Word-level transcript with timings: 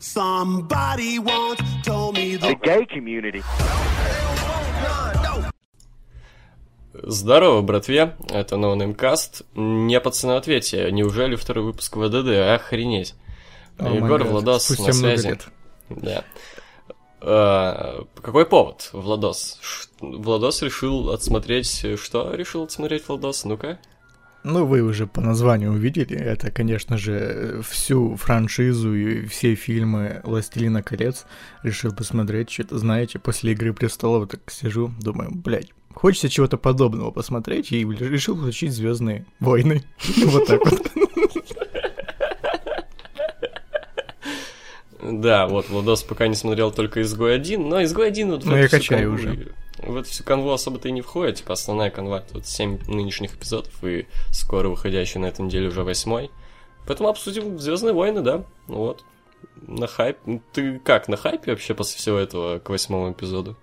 Somebody 0.00 1.18
once 1.18 1.60
told 1.84 2.14
me 2.16 2.36
the 2.36 2.54
gay 2.62 2.86
community. 2.86 3.42
Здорово, 6.94 7.62
братве, 7.62 8.16
это 8.30 8.56
NoNameCast. 8.56 9.44
Не 9.54 10.00
пацаны, 10.00 10.32
ответьте, 10.32 10.90
неужели 10.90 11.36
второй 11.36 11.64
выпуск 11.64 11.96
ВДД? 11.96 12.28
Охренеть. 12.54 13.14
О, 13.78 13.88
Егор, 13.88 14.18
гад, 14.22 14.28
Владос 14.30 14.64
спустя 14.64 14.86
на 14.86 14.92
связи. 14.92 15.28
лет. 15.28 15.46
Да. 15.90 16.24
А, 17.20 18.04
какой 18.20 18.46
повод, 18.46 18.90
Владос? 18.92 19.58
Ш- 19.60 19.88
Владос 20.00 20.62
решил 20.62 21.10
отсмотреть... 21.10 21.84
Что 22.00 22.34
решил 22.34 22.64
отсмотреть 22.64 23.06
Владос? 23.06 23.44
Ну-ка. 23.44 23.78
Ну, 24.44 24.64
вы 24.64 24.82
уже 24.82 25.06
по 25.06 25.20
названию 25.20 25.72
увидели. 25.72 26.16
Это, 26.16 26.50
конечно 26.50 26.96
же, 26.96 27.60
всю 27.68 28.16
франшизу 28.16 28.94
и 28.94 29.26
все 29.26 29.54
фильмы 29.54 30.20
«Властелина 30.24 30.82
колец» 30.82 31.26
решил 31.62 31.92
посмотреть. 31.92 32.50
Что-то, 32.50 32.78
знаете, 32.78 33.18
после 33.18 33.52
«Игры 33.52 33.72
престолов» 33.72 34.28
так 34.28 34.40
сижу, 34.50 34.92
думаю, 35.00 35.32
блядь, 35.34 35.72
хочется 35.92 36.28
чего-то 36.28 36.56
подобного 36.56 37.10
посмотреть, 37.10 37.72
и 37.72 37.84
решил 37.84 38.36
включить 38.36 38.72
«Звездные 38.72 39.26
войны». 39.40 39.84
Вот 40.24 40.46
так 40.46 40.64
вот. 40.64 41.07
Да, 45.08 45.46
вот, 45.46 45.68
Владос 45.68 46.02
пока 46.02 46.28
не 46.28 46.34
смотрел 46.34 46.70
только 46.70 47.00
«Изгой 47.02 47.38
1», 47.38 47.58
но 47.58 47.82
«Изгой 47.82 48.10
1» 48.10 48.30
вот 48.30 48.44
Ну, 48.44 48.56
я 48.56 48.68
качаю 48.68 49.10
канву- 49.10 49.14
уже. 49.14 49.54
В 49.78 49.96
эту 49.96 50.08
всю 50.10 50.24
канву 50.24 50.50
особо-то 50.50 50.88
и 50.88 50.92
не 50.92 51.00
входит, 51.00 51.36
типа 51.36 51.52
основная 51.54 51.90
канва, 51.90 52.20
тут 52.20 52.46
7 52.46 52.78
нынешних 52.88 53.34
эпизодов 53.36 53.72
и 53.84 54.06
скоро 54.30 54.68
выходящий 54.68 55.18
на 55.18 55.26
этой 55.26 55.42
неделе 55.42 55.68
уже 55.68 55.82
восьмой. 55.82 56.30
Поэтому 56.86 57.08
обсудим 57.08 57.58
«Звездные 57.58 57.94
войны», 57.94 58.20
да, 58.20 58.44
ну 58.66 58.76
вот. 58.76 59.04
На 59.66 59.86
хайп. 59.86 60.18
Ты 60.52 60.78
как, 60.80 61.08
на 61.08 61.16
хайпе 61.16 61.52
вообще 61.52 61.74
после 61.74 61.96
всего 61.98 62.18
этого 62.18 62.58
к 62.58 62.68
восьмому 62.70 63.12
эпизоду? 63.12 63.56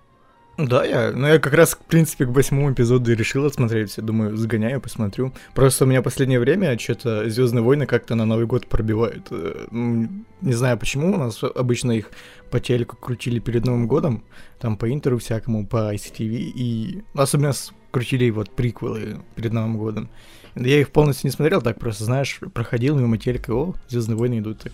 Да, 0.58 0.86
я, 0.86 1.12
ну 1.12 1.26
я 1.26 1.38
как 1.38 1.52
раз, 1.52 1.74
в 1.74 1.78
принципе, 1.78 2.24
к 2.24 2.30
восьмому 2.30 2.72
эпизоду 2.72 3.12
и 3.12 3.14
решил 3.14 3.44
отсмотреть. 3.44 3.94
Думаю, 3.98 4.36
сгоняю, 4.36 4.80
посмотрю. 4.80 5.34
Просто 5.54 5.84
у 5.84 5.86
меня 5.86 6.00
последнее 6.00 6.40
время 6.40 6.78
что-то 6.78 7.28
Звездные 7.28 7.62
войны 7.62 7.84
как-то 7.84 8.14
на 8.14 8.24
Новый 8.24 8.46
год 8.46 8.66
пробивают. 8.66 9.26
Э, 9.30 9.66
Не 9.70 10.52
знаю 10.54 10.78
почему, 10.78 11.14
у 11.14 11.18
нас 11.18 11.42
обычно 11.42 11.92
их 11.92 12.10
по 12.50 12.58
телеку 12.58 12.96
крутили 12.96 13.38
перед 13.38 13.66
Новым 13.66 13.86
годом, 13.86 14.24
там 14.58 14.78
по 14.78 14.90
Интеру 14.90 15.18
всякому, 15.18 15.66
по 15.66 15.94
ICTV, 15.94 16.52
и 16.54 17.02
особенно 17.14 17.52
крутили 17.90 18.30
вот 18.30 18.50
приквелы 18.50 19.18
перед 19.34 19.52
Новым 19.52 19.76
годом. 19.76 20.08
Я 20.54 20.80
их 20.80 20.90
полностью 20.90 21.28
не 21.28 21.32
смотрел, 21.32 21.60
так 21.60 21.78
просто, 21.78 22.04
знаешь, 22.04 22.40
проходил 22.54 22.96
мимо 22.98 23.18
телека, 23.18 23.52
о, 23.52 23.74
Звездные 23.88 24.16
войны 24.16 24.38
идут 24.38 24.60
так. 24.60 24.72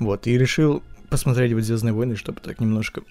Вот, 0.00 0.26
и 0.26 0.36
решил 0.36 0.82
посмотреть 1.08 1.52
вот 1.52 1.62
Звездные 1.62 1.92
войны, 1.92 2.16
чтобы 2.16 2.40
так 2.40 2.60
немножко 2.60 3.02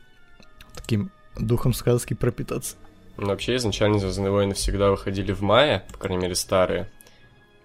таким 0.75 1.11
духом 1.39 1.73
сказки 1.73 2.13
пропитаться. 2.13 2.75
Ну, 3.17 3.27
вообще, 3.27 3.55
изначально 3.55 3.99
«Звездные 3.99 4.29
войны» 4.31 4.53
всегда 4.53 4.91
выходили 4.91 5.31
в 5.31 5.41
мае, 5.41 5.83
по 5.91 5.97
крайней 5.97 6.21
мере, 6.21 6.35
старые. 6.35 6.87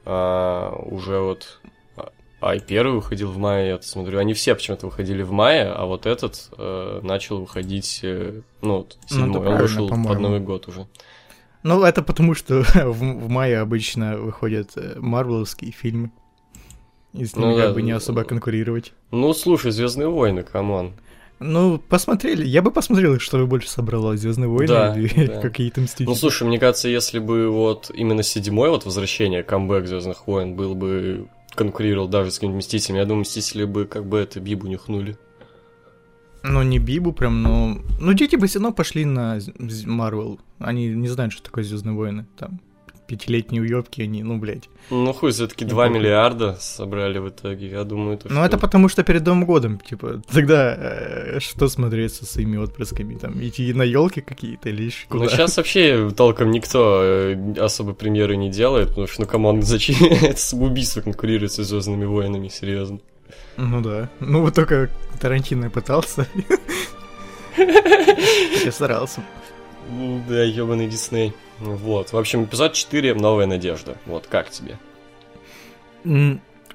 А, 0.04 0.74
уже 0.86 1.18
вот... 1.18 1.60
а- 1.96 2.10
А 2.40 2.54
и 2.54 2.60
первый 2.60 2.94
выходил 2.96 3.30
в 3.30 3.36
мае, 3.38 3.68
я 3.68 3.82
смотрю. 3.82 4.18
Они 4.18 4.32
все 4.34 4.54
почему-то 4.54 4.86
выходили 4.86 5.22
в 5.22 5.30
мае, 5.30 5.70
а 5.70 5.84
вот 5.84 6.06
этот 6.06 6.48
э, 6.56 7.00
начал 7.02 7.40
выходить, 7.40 8.00
э, 8.02 8.40
ну, 8.62 8.78
вот, 8.78 8.96
Ну, 9.02 9.08
седьмой. 9.08 9.26
Он 9.28 9.32
правильно, 9.42 9.60
вышел 9.62 9.88
под. 9.88 10.18
Новый 10.20 10.40
год 10.40 10.68
уже. 10.68 10.86
Ну, 11.62 11.82
это 11.84 12.02
потому, 12.02 12.34
что 12.34 12.62
в, 12.74 12.98
в 12.98 13.28
мае 13.28 13.58
обычно 13.60 14.16
выходят 14.18 14.72
э, 14.76 14.94
марвеловские 14.98 15.70
фильмы. 15.70 16.10
И 17.12 17.26
с 17.26 17.36
ними 17.36 17.50
Ну 17.50 17.56
как 17.56 17.68
да, 17.68 17.72
бы 17.74 17.82
не 17.82 17.92
ну, 17.92 17.98
особо 17.98 18.24
конкурировать. 18.24 18.92
Ну, 19.10 19.34
слушай, 19.34 19.70
«Звездные 19.70 20.08
войны», 20.08 20.42
come 20.42 20.72
on. 20.72 20.94
Ну, 21.42 21.78
посмотрели. 21.78 22.46
Я 22.46 22.62
бы 22.62 22.70
посмотрел, 22.70 23.18
что 23.18 23.38
бы 23.38 23.46
больше 23.46 23.68
собрало 23.68 24.16
Звездные 24.16 24.48
войны 24.48 24.68
Да, 24.68 24.98
или 24.98 25.26
да. 25.26 25.40
какие-то 25.42 25.80
мстители. 25.80 26.06
Ну, 26.06 26.14
слушай, 26.14 26.46
мне 26.46 26.58
кажется, 26.58 26.88
если 26.88 27.18
бы 27.18 27.50
вот 27.50 27.90
именно 27.94 28.22
седьмой 28.22 28.70
вот 28.70 28.84
возвращение, 28.84 29.42
камбэк 29.42 29.86
Звездных 29.86 30.27
войн 30.27 30.55
был 30.55 30.74
бы 30.74 31.28
конкурировал 31.55 32.08
даже 32.08 32.30
с 32.30 32.34
какими-нибудь 32.34 32.64
Мстителями, 32.64 33.00
я 33.00 33.05
думаю, 33.05 33.22
Мстители 33.22 33.64
бы 33.64 33.84
как 33.84 34.06
бы 34.06 34.18
это 34.18 34.40
Бибу 34.40 34.67
нюхнули. 34.67 35.17
Ну, 36.42 36.62
не 36.62 36.78
Бибу 36.78 37.12
прям, 37.12 37.42
но... 37.42 37.78
Ну, 38.00 38.12
дети 38.14 38.36
бы 38.36 38.46
все 38.46 38.58
равно 38.58 38.72
пошли 38.72 39.05
на 39.05 39.38
Марвел. 39.86 40.40
Они 40.58 40.88
не 40.88 41.08
знают, 41.08 41.33
что 41.33 41.42
такое 41.42 41.64
Звездные 41.64 41.94
войны. 41.94 42.27
Там 42.36 42.61
пятилетние 43.17 43.61
уебки 43.61 44.00
они, 44.00 44.23
ну, 44.23 44.39
блядь. 44.39 44.68
Ну, 44.90 45.12
хуй, 45.12 45.33
все-таки 45.33 45.64
Не 45.64 45.70
2 45.70 45.84
похуй. 45.84 45.98
миллиарда 46.00 46.56
собрали 46.61 47.18
в 47.18 47.28
итоге, 47.28 47.68
я 47.68 47.84
думаю, 47.84 48.14
это 48.17 48.33
Ну, 48.33 48.42
это 48.42 48.56
потому, 48.58 48.89
что 48.89 49.02
перед 49.05 49.27
Новым 49.27 49.45
годом, 49.45 49.78
типа, 49.78 50.23
тогда 50.33 50.74
э, 50.78 51.40
что 51.40 51.68
смотреть 51.68 52.14
со 52.14 52.24
своими 52.24 52.56
отпрысками? 52.56 53.17
Там, 53.17 53.39
идти 53.42 53.73
на 53.74 53.83
елки 53.83 54.23
какие-то 54.23 54.70
или 54.70 54.84
ещё 54.84 55.06
Ну, 55.11 55.18
куда? 55.18 55.28
сейчас 55.30 55.56
вообще 55.58 56.11
толком 56.17 56.50
никто 56.50 57.00
э, 57.02 57.55
особо 57.58 57.92
премьеры 57.92 58.36
не 58.36 58.48
делает, 58.50 58.89
потому 58.89 59.06
что, 59.06 59.20
ну, 59.20 59.27
come 59.27 59.47
on, 59.47 59.62
зачем 59.73 59.96
это 60.06 60.40
самоубийство 60.40 61.02
конкурирует 61.02 61.52
со 61.52 61.64
Звездными 61.64 62.06
войнами, 62.06 62.48
серьезно. 62.48 62.98
Ну 63.58 63.83
да. 63.83 64.08
Ну 64.20 64.40
вот 64.40 64.55
только 64.55 64.89
Тарантино 65.20 65.68
пытался. 65.70 66.27
Я 68.64 68.73
старался. 68.73 69.23
Ну, 69.90 70.23
Да, 70.29 70.42
ебаный 70.42 70.86
Дисней. 70.89 71.33
Вот. 71.62 72.12
В 72.12 72.18
общем, 72.18 72.45
эпизод 72.45 72.73
4 72.73 73.14
Новая 73.14 73.46
надежда. 73.46 73.96
Вот, 74.06 74.27
как 74.27 74.50
тебе? 74.50 74.78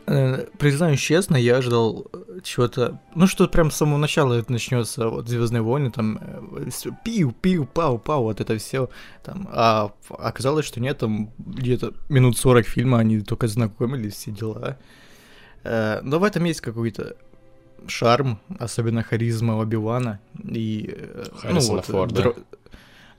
Э, 0.09 0.45
Признаюсь 0.57 1.01
честно, 1.01 1.35
я 1.35 1.57
ожидал 1.57 2.07
э, 2.13 2.39
чего-то... 2.41 2.97
Ну, 3.13 3.27
что 3.27 3.47
прям 3.49 3.69
с 3.71 3.75
самого 3.75 3.97
начала 3.97 4.35
это 4.35 4.49
начнется, 4.53 5.09
вот, 5.09 5.27
Звездные 5.27 5.61
войны, 5.61 5.91
там, 5.91 6.17
э, 6.21 6.69
пиу, 7.03 7.33
пиу, 7.33 7.65
пау, 7.65 7.97
пау, 7.99 8.23
вот 8.23 8.39
это 8.39 8.57
все. 8.57 8.89
Там, 9.23 9.49
а 9.51 9.91
оказалось, 10.09 10.65
что 10.65 10.79
нет, 10.79 10.99
там 10.99 11.31
где-то 11.37 11.93
минут 12.07 12.37
40 12.37 12.65
фильма, 12.65 12.99
они 12.99 13.19
только 13.19 13.47
знакомились, 13.47 14.13
все 14.13 14.31
дела. 14.31 14.77
Но 15.63 16.19
в 16.19 16.23
этом 16.23 16.45
есть 16.45 16.61
какой-то 16.61 17.17
шарм, 17.87 18.39
особенно 18.59 19.03
харизма 19.03 19.53
Оби-Вана 19.57 20.19
и... 20.41 20.89
э, 20.97 21.25
Харрисона 21.41 21.81
Форда. 21.81 22.21
дро- 22.21 22.37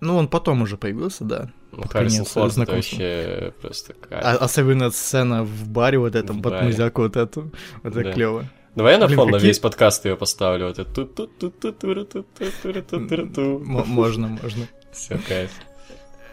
Ну, 0.00 0.16
он 0.16 0.28
потом 0.28 0.62
уже 0.62 0.76
появился, 0.76 1.24
да. 1.24 1.50
Ну, 1.72 1.82
Харрисон 1.88 2.24
Форд 2.24 2.56
вообще 2.56 3.52
просто. 3.60 3.94
А- 4.10 4.36
особенно 4.36 4.90
сцена 4.90 5.44
в 5.44 5.68
баре 5.68 5.98
вот 5.98 6.14
этом, 6.14 6.38
В 6.38 6.42
под 6.42 6.52
баре. 6.54 6.66
музяку 6.66 7.02
вот 7.02 7.16
эту. 7.16 7.50
Вот 7.82 7.92
это 7.96 8.04
Да. 8.04 8.12
клево. 8.12 8.44
Давай 8.74 8.92
я 8.94 8.98
на 8.98 9.08
фон 9.08 9.30
на 9.30 9.36
весь 9.38 9.58
подкаст 9.58 10.04
ее 10.04 10.16
поставлю. 10.16 10.66
Вот 10.68 10.78
это 10.78 10.90
ту-ту-ту-ту-ту-ту-ту-ту-ту-ту. 10.92 13.58
М- 13.60 13.88
Можно, 13.88 14.28
можно. 14.28 14.66
Все, 14.92 15.18
кайф. 15.28 15.50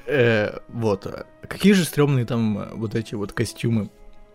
Э, 0.08 0.60
Вот. 0.70 1.08
Какие 1.48 1.74
же 1.74 1.84
стрёмные 1.86 2.26
там 2.26 2.70
вот 2.76 2.96
эти 2.96 3.16
вот 3.16 3.32
костюмы. 3.34 3.90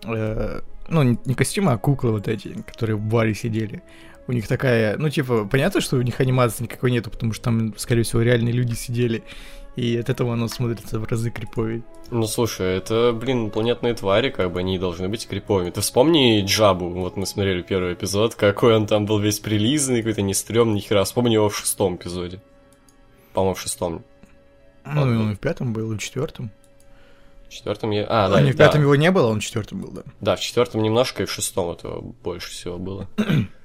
Э, 0.05 0.61
Ну, 0.89 1.03
не 1.05 1.35
костюмы, 1.35 1.71
а 1.71 1.79
куклы 1.79 2.11
вот 2.11 2.27
эти, 2.27 2.49
которые 2.67 2.97
в 2.97 3.01
баре 3.01 3.33
сидели. 3.33 3.81
У 4.26 4.32
них 4.32 4.47
такая, 4.47 4.97
ну, 4.97 5.08
типа, 5.08 5.44
понятно, 5.50 5.81
что 5.81 5.97
у 5.97 6.03
них 6.03 6.20
анимации 6.20 6.64
никакой 6.64 6.91
нету, 6.91 7.10
потому 7.10 7.32
что 7.32 7.44
там, 7.44 7.76
скорее 7.76 8.03
всего, 8.03 8.22
реальные 8.22 8.53
люди 8.53 8.75
сидели. 8.75 9.22
И 9.76 9.97
от 9.97 10.08
этого 10.10 10.32
оно 10.32 10.48
смотрится 10.48 10.98
в 10.98 11.04
разы 11.04 11.31
криповее. 11.31 11.82
Ну, 12.10 12.26
слушай, 12.26 12.76
это, 12.76 13.12
блин, 13.12 13.50
планетные 13.50 13.94
твари, 13.94 14.31
как 14.31 14.53
бы 14.53 14.60
они 14.60 14.78
должны 14.78 15.08
быть 15.08 15.26
криповыми. 15.28 15.70
Ты 15.70 15.81
вспомни 15.81 16.44
Джабу, 16.44 16.91
вот 16.91 17.16
мы 17.16 17.25
смотрели 17.25 17.62
первый 17.62 17.94
эпизод, 17.94 18.34
какой 18.34 18.76
он 18.76 18.86
там 18.86 19.06
был 19.06 19.20
весь 19.20 19.38
прилизанный, 19.38 20.00
какой-то 20.00 20.22
не 20.22 20.34
стрёмный, 20.34 20.76
ни 20.76 20.81
хера. 20.81 21.04
Вспомни 21.04 21.34
его 21.34 21.48
в 21.48 21.56
шестом 21.56 21.97
эпизоде. 21.97 22.41
По-моему, 23.32 23.54
в 23.54 23.60
шестом. 23.60 24.04
Ну, 24.84 25.12
и 25.12 25.16
он 25.16 25.32
и 25.32 25.34
в 25.37 25.38
пятом 25.38 25.72
был, 25.72 25.92
и 25.92 25.97
в 25.97 26.00
четвертом. 26.00 26.50
В 27.48 27.52
четвертом 27.52 27.91
я... 27.91 28.06
А, 28.08 28.28
да, 28.28 28.37
А, 28.37 28.41
не 28.41 28.52
в 28.52 28.56
да. 28.56 28.66
пятом 28.66 28.82
его 28.82 28.97
не 28.97 29.10
было, 29.10 29.28
он 29.28 29.41
в 29.41 29.44
четвертом 29.44 29.81
был, 29.81 29.91
да. 29.92 30.02
Да, 30.20 30.37
в 30.37 30.41
четвертом 30.41 30.82
немножко, 30.82 31.22
и 31.22 31.26
в 31.26 31.32
шестом 31.32 31.70
этого 31.70 32.00
больше 32.00 32.50
всего 32.50 32.78
было. 32.78 33.08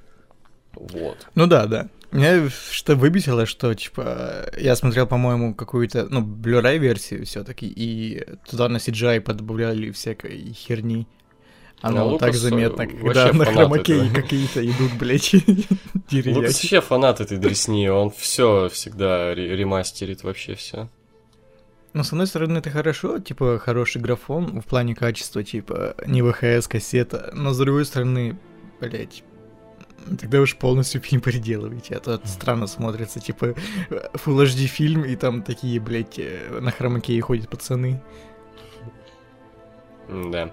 Вот. 0.76 1.26
Ну 1.34 1.46
да, 1.46 1.66
да. 1.66 1.88
Меня 2.12 2.48
что 2.70 2.94
выбесило, 2.94 3.46
что, 3.46 3.74
типа, 3.74 4.46
я 4.56 4.76
смотрел, 4.76 5.06
по-моему, 5.06 5.54
какую-то, 5.54 6.06
ну, 6.08 6.20
Blu-ray 6.22 6.78
версию 6.78 7.26
все 7.26 7.42
таки 7.42 7.66
и 7.66 8.24
туда 8.48 8.68
на 8.68 8.76
CGI 8.76 9.20
подбавляли 9.20 9.90
всякой 9.90 10.52
херни. 10.52 11.06
Оно 11.82 12.10
Ну, 12.12 12.18
так 12.18 12.28
Лукас, 12.28 12.40
заметно, 12.40 12.82
э, 12.82 12.86
когда 12.86 13.32
на 13.32 13.44
фанат 13.44 13.54
хромакее 13.54 14.06
этого. 14.06 14.14
какие-то 14.14 14.64
идут, 14.64 14.92
блядь, 14.98 15.34
Лукас 15.34 15.66
деревья. 16.08 16.34
вообще 16.40 16.80
фанат 16.80 17.20
этой 17.20 17.36
дресни, 17.36 17.86
он 17.88 18.10
все 18.10 18.68
всегда 18.72 19.34
ре- 19.34 19.54
ремастерит 19.56 20.22
вообще 20.22 20.54
все. 20.54 20.88
Но, 21.92 22.02
с 22.02 22.12
одной 22.12 22.26
стороны, 22.28 22.58
это 22.58 22.70
хорошо, 22.70 23.18
типа, 23.18 23.58
хороший 23.58 24.00
графон 24.00 24.60
в 24.60 24.64
плане 24.64 24.94
качества, 24.94 25.42
типа, 25.44 25.96
не 26.06 26.22
ВХС, 26.22 26.66
кассета, 26.68 27.30
но, 27.34 27.52
с 27.52 27.58
другой 27.58 27.84
стороны, 27.84 28.38
блядь, 28.80 29.22
тогда 30.20 30.40
уж 30.40 30.56
полностью 30.56 31.00
фильм 31.02 31.20
переделывайте, 31.20 31.94
а 31.96 32.00
то 32.00 32.14
это 32.14 32.28
странно 32.28 32.66
смотрится, 32.66 33.20
типа, 33.20 33.54
Full 33.90 34.44
HD 34.44 34.66
фильм, 34.66 35.04
и 35.04 35.16
там 35.16 35.42
такие, 35.42 35.80
блядь, 35.80 36.18
э, 36.18 36.58
на 36.60 36.70
хромакее 36.70 37.20
ходят 37.20 37.48
пацаны. 37.48 38.00
Да. 40.08 40.50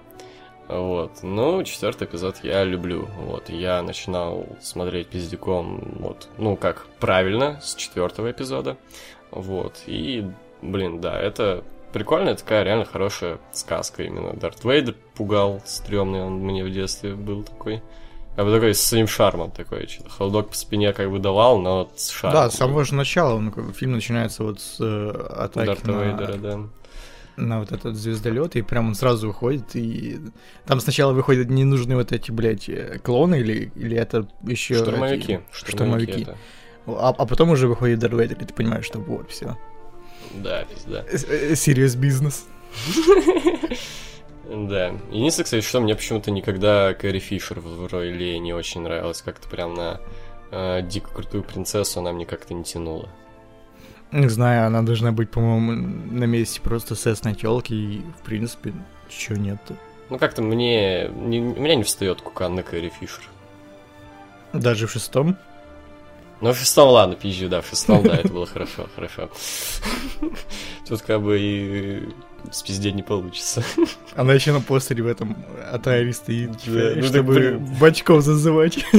Вот. 0.68 1.22
Ну, 1.22 1.62
четвертый 1.62 2.06
эпизод 2.06 2.40
я 2.42 2.64
люблю. 2.64 3.08
Вот. 3.18 3.50
Я 3.50 3.82
начинал 3.82 4.46
смотреть 4.60 5.08
пиздюком, 5.08 5.96
вот, 6.00 6.28
ну, 6.38 6.56
как 6.56 6.86
правильно, 7.00 7.60
с 7.62 7.74
четвертого 7.74 8.30
эпизода. 8.30 8.76
Вот. 9.30 9.82
И, 9.86 10.26
блин, 10.62 11.00
да, 11.00 11.20
это 11.20 11.64
прикольная 11.92 12.34
такая 12.34 12.64
реально 12.64 12.84
хорошая 12.84 13.38
сказка 13.52 14.02
именно. 14.02 14.32
Дарт 14.32 14.64
Вейдер 14.64 14.96
пугал, 15.14 15.60
стрёмный 15.64 16.22
он 16.22 16.34
мне 16.38 16.64
в 16.64 16.70
детстве 16.70 17.14
был 17.14 17.44
такой. 17.44 17.82
Как 18.36 18.44
бы 18.44 18.52
такой 18.52 18.74
с 18.74 18.80
своим 18.80 19.06
шармом 19.06 19.52
такой, 19.52 19.86
что-то 19.86 20.10
холодок 20.10 20.50
по 20.50 20.56
спине 20.56 20.92
как 20.92 21.10
бы 21.10 21.20
давал, 21.20 21.60
но 21.60 21.90
с 21.94 22.10
шармом. 22.10 22.42
Да, 22.42 22.50
с 22.50 22.56
самого 22.56 22.84
же 22.84 22.94
начала 22.94 23.34
он, 23.34 23.52
фильм 23.72 23.92
начинается 23.92 24.42
вот 24.42 24.60
с 24.60 24.78
э, 24.80 25.26
атаки 25.36 25.66
Дарта 25.66 25.92
на, 25.92 26.02
Вейдера, 26.02 26.36
да. 26.38 26.60
на 27.36 27.60
вот 27.60 27.70
этот 27.70 27.94
звездолет, 27.94 28.56
и 28.56 28.62
прям 28.62 28.88
он 28.88 28.96
сразу 28.96 29.28
выходит, 29.28 29.76
и 29.76 30.18
там 30.66 30.80
сначала 30.80 31.12
выходят 31.12 31.48
ненужные 31.48 31.96
вот 31.96 32.10
эти, 32.10 32.32
блядь, 32.32 32.68
э, 32.68 32.98
клоны, 32.98 33.38
или, 33.38 33.70
или 33.76 33.96
это 33.96 34.26
еще... 34.42 34.74
Штурмовики. 34.74 35.40
штурмовики. 35.52 36.22
это. 36.22 36.36
А, 36.86 37.14
а 37.16 37.26
потом 37.26 37.50
уже 37.50 37.68
выходит 37.68 38.00
Дарт 38.00 38.14
Вейдер, 38.14 38.42
и 38.42 38.44
ты 38.46 38.52
понимаешь, 38.52 38.84
что 38.84 38.98
вот, 38.98 39.30
все. 39.30 39.56
Да, 40.34 40.64
пизда. 40.64 41.04
Serious 41.52 41.96
бизнес. 41.96 42.46
Да. 44.48 44.94
Единственное, 45.10 45.44
кстати, 45.44 45.64
что 45.64 45.80
мне 45.80 45.94
почему-то 45.94 46.30
никогда 46.30 46.94
Кэрри 46.94 47.18
Фишер 47.18 47.60
в 47.60 47.86
роли 47.90 48.36
не 48.36 48.52
очень 48.52 48.82
нравилась. 48.82 49.22
Как-то 49.22 49.48
прям 49.48 49.74
на 49.74 50.00
э, 50.50 50.82
дико 50.82 51.10
крутую 51.10 51.42
принцессу 51.42 52.00
она 52.00 52.12
мне 52.12 52.26
как-то 52.26 52.54
не 52.54 52.64
тянула. 52.64 53.08
Не 54.12 54.28
знаю, 54.28 54.66
она 54.66 54.82
должна 54.82 55.12
быть, 55.12 55.30
по-моему, 55.30 55.72
на 55.72 56.24
месте 56.24 56.60
просто 56.60 56.94
сесной 56.94 57.34
телки, 57.34 57.72
и, 57.72 58.02
в 58.20 58.22
принципе, 58.22 58.72
чего 59.08 59.36
нет-то. 59.36 59.74
Ну 60.10 60.18
как-то 60.18 60.42
мне... 60.42 61.08
не- 61.08 61.40
у 61.40 61.60
меня 61.60 61.74
не 61.74 61.82
встает 61.82 62.20
кукан 62.20 62.54
на 62.54 62.62
Кэрри 62.62 62.90
Фишер. 63.00 63.24
Даже 64.52 64.86
в 64.86 64.92
шестом? 64.92 65.36
Ну, 66.40 66.52
в 66.52 66.58
шестом, 66.58 66.90
ладно, 66.90 67.16
пизжу, 67.16 67.48
да, 67.48 67.62
в 67.62 67.66
шестом, 67.66 68.02
да, 68.02 68.16
это 68.16 68.28
было 68.28 68.46
хорошо, 68.46 68.86
хорошо. 68.94 69.30
Тут 70.88 71.02
как 71.02 71.22
бы 71.22 71.38
и 71.40 72.08
спиздеть 72.52 72.94
не 72.94 73.02
получится. 73.02 73.62
Она 74.16 74.34
еще 74.34 74.52
на 74.52 74.60
постере 74.60 75.02
в 75.02 75.06
этом 75.06 75.36
Атари 75.72 76.12
стоит, 76.12 76.52
Да, 76.52 76.58
типа, 76.58 76.70
ну 76.76 76.94
так, 76.94 77.04
чтобы 77.04 77.34
блин. 77.34 77.66
бачков 77.80 78.22
зазывать. 78.22 78.84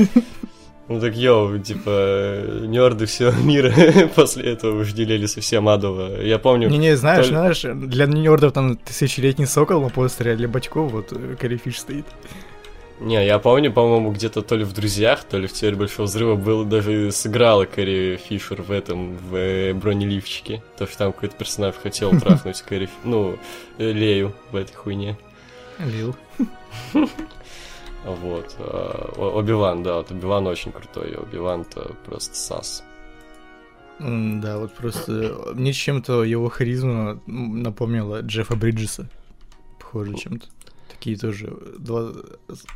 Ну 0.88 1.00
так, 1.02 1.16
йоу, 1.18 1.58
типа, 1.58 2.44
нерды 2.62 3.08
всего 3.08 3.32
мира 3.44 3.74
после 4.14 4.52
этого 4.52 4.76
вожделели 4.78 5.26
совсем 5.26 5.68
адово. 5.68 6.22
Я 6.22 6.38
помню... 6.38 6.70
Не-не, 6.70 6.96
знаешь, 6.96 7.26
то 7.26 7.32
ли- 7.32 7.38
знаешь, 7.38 7.64
для 7.90 8.06
нердов 8.06 8.54
там 8.54 8.78
тысячелетний 8.78 9.48
сокол 9.48 9.82
на 9.82 9.90
постере, 9.90 10.34
а 10.34 10.36
для 10.36 10.48
бачков 10.48 10.92
вот 10.92 11.12
э, 11.12 11.36
Корифиш 11.42 11.80
стоит. 11.80 12.06
Не, 13.02 13.26
я 13.26 13.40
помню, 13.40 13.74
по-моему, 13.74 14.12
где-то 14.14 14.42
то 14.42 14.56
ли 14.56 14.64
в 14.64 14.72
«Друзьях», 14.72 15.26
то 15.26 15.38
ли 15.38 15.48
в 15.48 15.54
«Теории 15.54 15.76
Большого 15.76 16.06
Взрыва» 16.06 16.36
был, 16.36 16.64
даже 16.64 17.12
сыграла 17.12 17.66
Кэрри 17.66 18.16
Фишер 18.18 18.62
в 18.62 18.72
этом, 18.72 19.18
в 19.18 19.36
э, 19.36 19.74
бронеливчике. 19.74 20.64
То, 20.78 20.88
что 20.88 21.00
там 21.00 21.12
какой-то 21.14 21.36
персонаж 21.36 21.76
хотел 21.76 22.12
трахнуть 22.20 22.62
Кэрри, 22.62 22.90
ну, 23.04 23.38
э, 23.78 23.92
Лею 23.92 24.34
в 24.52 24.56
этой 24.56 24.74
хуйне. 24.74 25.18
Лил. 25.80 26.16
Вот. 28.06 28.56
О- 28.60 29.32
Оби-Ван, 29.40 29.82
да, 29.82 29.96
вот 29.96 30.12
Оби-Ван 30.12 30.46
очень 30.46 30.72
крутой, 30.72 31.16
Оби-Ван-то 31.16 31.96
просто 32.06 32.36
сас. 32.36 32.84
Да, 34.00 34.60
вот 34.60 34.74
просто 34.76 35.12
э, 35.12 35.54
мне 35.56 35.74
чем-то 35.74 36.24
его 36.24 36.48
харизма 36.50 37.20
напомнила 37.26 38.22
Джеффа 38.22 38.56
Бриджеса. 38.56 39.10
Похоже 39.80 40.14
чем-то. 40.18 40.46
Такие 41.06 41.20
тоже 41.20 41.56
два 41.78 42.14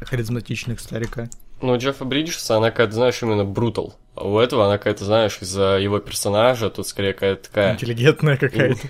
харизматичных 0.02 0.80
старика. 0.80 1.32
Ну, 1.64 1.74
у 1.74 1.78
Джеффа 1.78 2.06
Бриджеса, 2.06 2.58
она 2.58 2.70
какая-то, 2.70 2.94
знаешь, 2.94 3.24
именно 3.24 3.44
брутал. 3.44 3.96
А 4.14 4.28
у 4.28 4.38
этого 4.38 4.68
она 4.68 4.78
какая-то, 4.78 5.04
знаешь, 5.04 5.40
из-за 5.42 5.80
его 5.80 5.98
персонажа, 5.98 6.70
тут 6.70 6.86
скорее 6.86 7.14
какая-то 7.14 7.50
такая... 7.50 7.74
Интеллигентная 7.74 8.38
какая-то. 8.38 8.88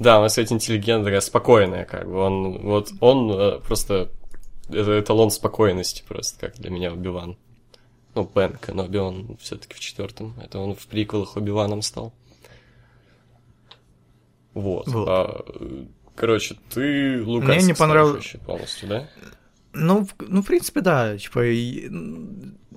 Да, 0.00 0.16
она, 0.16 0.26
кстати, 0.26 0.52
интеллигентная, 0.52 1.04
такая 1.04 1.20
спокойная, 1.20 1.84
как 1.84 2.08
бы. 2.08 2.16
Он, 2.16 2.58
вот, 2.62 2.90
он 2.98 3.30
э, 3.30 3.60
просто... 3.60 4.10
Это 4.68 4.98
эталон 4.98 5.30
спокойности 5.30 6.02
просто, 6.08 6.48
как 6.48 6.56
для 6.56 6.70
меня 6.70 6.92
Оби-Ван. 6.92 7.38
Ну, 8.16 8.28
Бен 8.34 8.56
Кеноби, 8.56 8.98
он 8.98 9.36
все 9.36 9.54
таки 9.54 9.74
в 9.74 9.78
четвертом. 9.78 10.34
Это 10.42 10.58
он 10.58 10.74
в 10.74 10.84
приквелах 10.88 11.36
Оби-Ваном 11.36 11.82
стал. 11.82 12.12
Вот. 14.52 14.88
Вот. 14.88 15.08
А, 15.08 15.44
э, 15.46 15.84
короче, 16.20 16.56
ты 16.68 17.22
Лукас 17.24 17.48
Мне 17.56 17.62
не 17.66 17.74
понравилось- 17.74 18.36
полностью, 18.46 18.88
да? 18.88 19.08
Ну, 19.72 20.04
в- 20.04 20.14
ну, 20.28 20.42
в 20.42 20.46
принципе, 20.46 20.80
да. 20.82 21.16
Типа, 21.16 21.40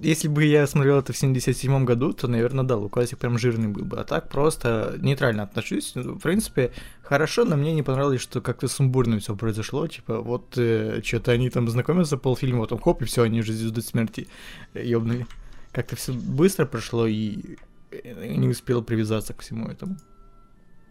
если 0.02 0.28
бы 0.30 0.46
я 0.46 0.66
смотрел 0.68 1.00
это 1.00 1.12
в 1.12 1.18
77 1.18 1.86
году, 1.86 2.14
то, 2.14 2.28
наверное, 2.28 2.64
да, 2.64 2.78
Лукасик 2.78 3.18
прям 3.18 3.38
жирный 3.38 3.68
был 3.68 3.84
бы. 3.84 4.00
А 4.00 4.04
так 4.04 4.30
просто 4.30 4.96
нейтрально 5.02 5.44
отношусь. 5.44 5.92
Ну, 5.96 6.14
В 6.14 6.20
принципе, 6.20 6.72
хорошо, 7.02 7.46
но 7.46 7.58
мне 7.58 7.74
не 7.74 7.84
понравилось, 7.84 8.22
что 8.22 8.42
как-то 8.42 8.68
сумбурно 8.68 9.20
все 9.20 9.36
произошло. 9.36 9.88
Типа, 9.88 10.20
вот 10.22 10.52
что-то 10.54 11.32
они 11.32 11.50
там 11.50 11.68
знакомятся 11.68 12.18
полфильма, 12.18 12.62
потом 12.62 12.80
хоп, 12.80 13.02
и 13.02 13.06
все, 13.06 13.24
они 13.24 13.40
уже 13.40 13.54
звезды 13.54 13.82
смерти 13.82 14.28
ёбнули. 14.74 15.26
Как-то 15.72 15.96
все 15.96 16.14
быстро 16.14 16.66
прошло, 16.66 17.08
и 17.08 17.58
э, 17.92 18.36
не 18.36 18.48
успел 18.48 18.84
привязаться 18.84 19.34
к 19.34 19.42
всему 19.42 19.68
этому. 19.68 19.98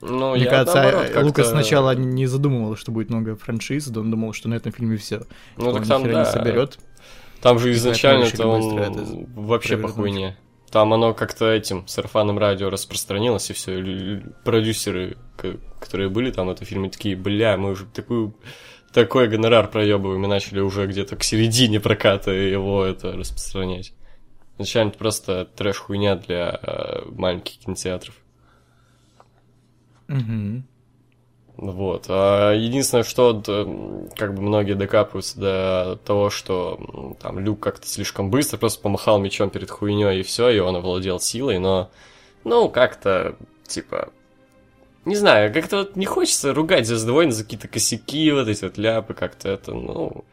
Ну, 0.02 0.32
Мне 0.34 0.44
я, 0.44 0.50
кажется, 0.50 0.82
наоборот, 0.82 1.04
э, 1.04 1.08
как-то- 1.12 1.26
Лукас 1.26 1.50
сначала 1.50 1.94
не 1.94 2.26
задумывал, 2.26 2.74
что 2.76 2.90
будет 2.90 3.08
много 3.08 3.36
франшиз, 3.36 3.86
да 3.86 4.00
он 4.00 4.10
думал, 4.10 4.32
что 4.32 4.48
на 4.48 4.54
этом 4.54 4.72
фильме 4.72 4.96
все. 4.96 5.22
Ну, 5.56 5.72
так 5.72 5.86
там, 5.86 6.02
не 6.02 6.10
да. 6.10 6.24
соберет. 6.24 6.78
Там 7.40 7.58
же 7.60 7.70
И 7.70 7.72
изначально 7.72 8.22
поэтому 8.22 8.56
это 8.56 8.90
он 8.90 9.00
это 9.00 9.26
вообще 9.36 9.76
по 9.76 9.88
хуйне. 9.88 10.36
Там 10.70 10.92
оно 10.92 11.14
как-то 11.14 11.50
этим 11.50 11.86
сарафанным 11.86 12.38
радио 12.38 12.68
распространилось, 12.68 13.50
и 13.50 13.52
все. 13.52 14.22
Продюсеры, 14.44 15.18
которые 15.78 16.08
были 16.08 16.30
там 16.30 16.48
в 16.48 16.50
этом 16.50 16.66
фильме, 16.66 16.90
такие, 16.90 17.14
бля, 17.14 17.56
мы 17.56 17.70
уже 17.70 17.86
такую 17.86 18.34
такой 18.92 19.28
гонорар 19.28 19.68
проебываем 19.68 20.24
и 20.24 20.28
начали 20.28 20.60
уже 20.60 20.86
где-то 20.86 21.16
к 21.16 21.22
середине 21.22 21.80
проката 21.80 22.30
его 22.30 22.84
это 22.84 23.12
распространять. 23.12 23.92
Изначально 24.58 24.90
это 24.90 24.98
просто 24.98 25.48
трэш-хуйня 25.56 26.16
для 26.16 26.60
э, 26.62 27.02
маленьких 27.10 27.58
кинотеатров. 27.58 28.14
Мгм. 30.12 30.64
Вот. 31.56 32.06
А 32.08 32.52
единственное, 32.52 33.04
что 33.04 34.08
как 34.16 34.34
бы 34.34 34.42
многие 34.42 34.74
докапываются 34.74 35.38
до 35.38 35.98
того, 36.04 36.30
что 36.30 37.16
там 37.20 37.38
Люк 37.38 37.60
как-то 37.60 37.86
слишком 37.86 38.30
быстро 38.30 38.58
просто 38.58 38.80
помахал 38.82 39.18
мечом 39.18 39.50
перед 39.50 39.70
хуйней 39.70 40.20
и 40.20 40.22
все, 40.22 40.48
и 40.50 40.58
он 40.58 40.76
овладел 40.76 41.20
силой, 41.20 41.58
но 41.58 41.90
ну 42.44 42.68
как-то 42.68 43.36
типа 43.66 44.10
не 45.04 45.16
знаю, 45.16 45.52
как-то 45.52 45.78
вот 45.78 45.96
не 45.96 46.06
хочется 46.06 46.54
ругать 46.54 46.86
Звездные 46.86 47.14
войны 47.14 47.32
за 47.32 47.44
какие-то 47.44 47.68
косяки, 47.68 48.30
вот 48.32 48.48
эти 48.48 48.64
вот 48.64 48.78
ляпы, 48.78 49.14
как-то 49.14 49.48
это, 49.48 49.72
ну, 49.74 50.24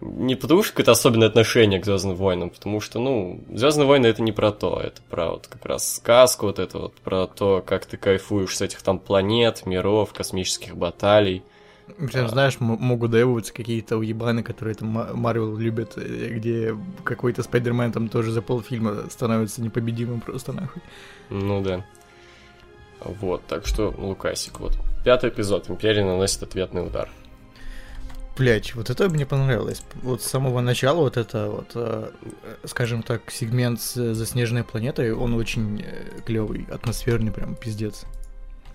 не 0.00 0.34
потому 0.34 0.62
что 0.62 0.72
какое-то 0.72 0.92
особенное 0.92 1.28
отношение 1.28 1.80
к 1.80 1.84
Звездным 1.84 2.16
войнам, 2.16 2.50
потому 2.50 2.80
что, 2.80 2.98
ну, 2.98 3.40
Звездные 3.52 3.86
войны 3.86 4.06
это 4.06 4.22
не 4.22 4.32
про 4.32 4.50
то, 4.52 4.80
это 4.82 5.00
про 5.10 5.30
вот 5.32 5.46
как 5.46 5.64
раз 5.66 5.96
сказку, 5.96 6.46
вот 6.46 6.58
это 6.58 6.78
вот 6.78 6.94
про 6.94 7.26
то, 7.26 7.62
как 7.64 7.86
ты 7.86 7.96
кайфуешь 7.96 8.56
с 8.56 8.60
этих 8.60 8.82
там 8.82 8.98
планет, 8.98 9.66
миров, 9.66 10.12
космических 10.12 10.76
баталий. 10.76 11.42
Прям, 12.12 12.28
знаешь, 12.28 12.56
м- 12.60 12.78
могут 12.80 13.10
доебываться 13.10 13.52
какие-то 13.52 13.96
уебаны, 13.98 14.42
которые 14.42 14.74
там 14.74 14.88
Ма- 14.88 15.10
Марвел 15.12 15.56
любят, 15.56 15.94
э, 15.96 16.28
где 16.30 16.76
какой-то 17.04 17.42
Спайдермен 17.42 17.90
там 17.92 18.08
тоже 18.08 18.30
за 18.30 18.42
полфильма 18.42 19.10
становится 19.10 19.60
непобедимым 19.60 20.20
просто 20.20 20.52
нахуй. 20.52 20.82
Ну 21.30 21.62
да. 21.62 21.84
Вот, 23.04 23.44
так 23.46 23.66
что 23.66 23.94
Лукасик, 23.98 24.60
вот. 24.60 24.78
Пятый 25.04 25.30
эпизод. 25.30 25.68
Империя 25.68 26.04
наносит 26.04 26.42
ответный 26.42 26.86
удар. 26.86 27.08
Блять, 28.36 28.74
вот 28.74 28.88
это 28.90 29.08
мне 29.10 29.26
понравилось. 29.26 29.82
Вот 30.02 30.22
с 30.22 30.26
самого 30.26 30.60
начала 30.60 31.00
вот 31.00 31.16
это 31.16 31.50
вот, 31.50 31.72
э, 31.74 32.10
скажем 32.64 33.02
так, 33.02 33.30
сегмент 33.30 33.80
с 33.80 34.14
заснеженной 34.14 34.64
планетой, 34.64 35.12
он 35.12 35.34
очень 35.34 35.84
клевый, 36.24 36.66
атмосферный, 36.70 37.32
прям 37.32 37.54
пиздец. 37.54 38.04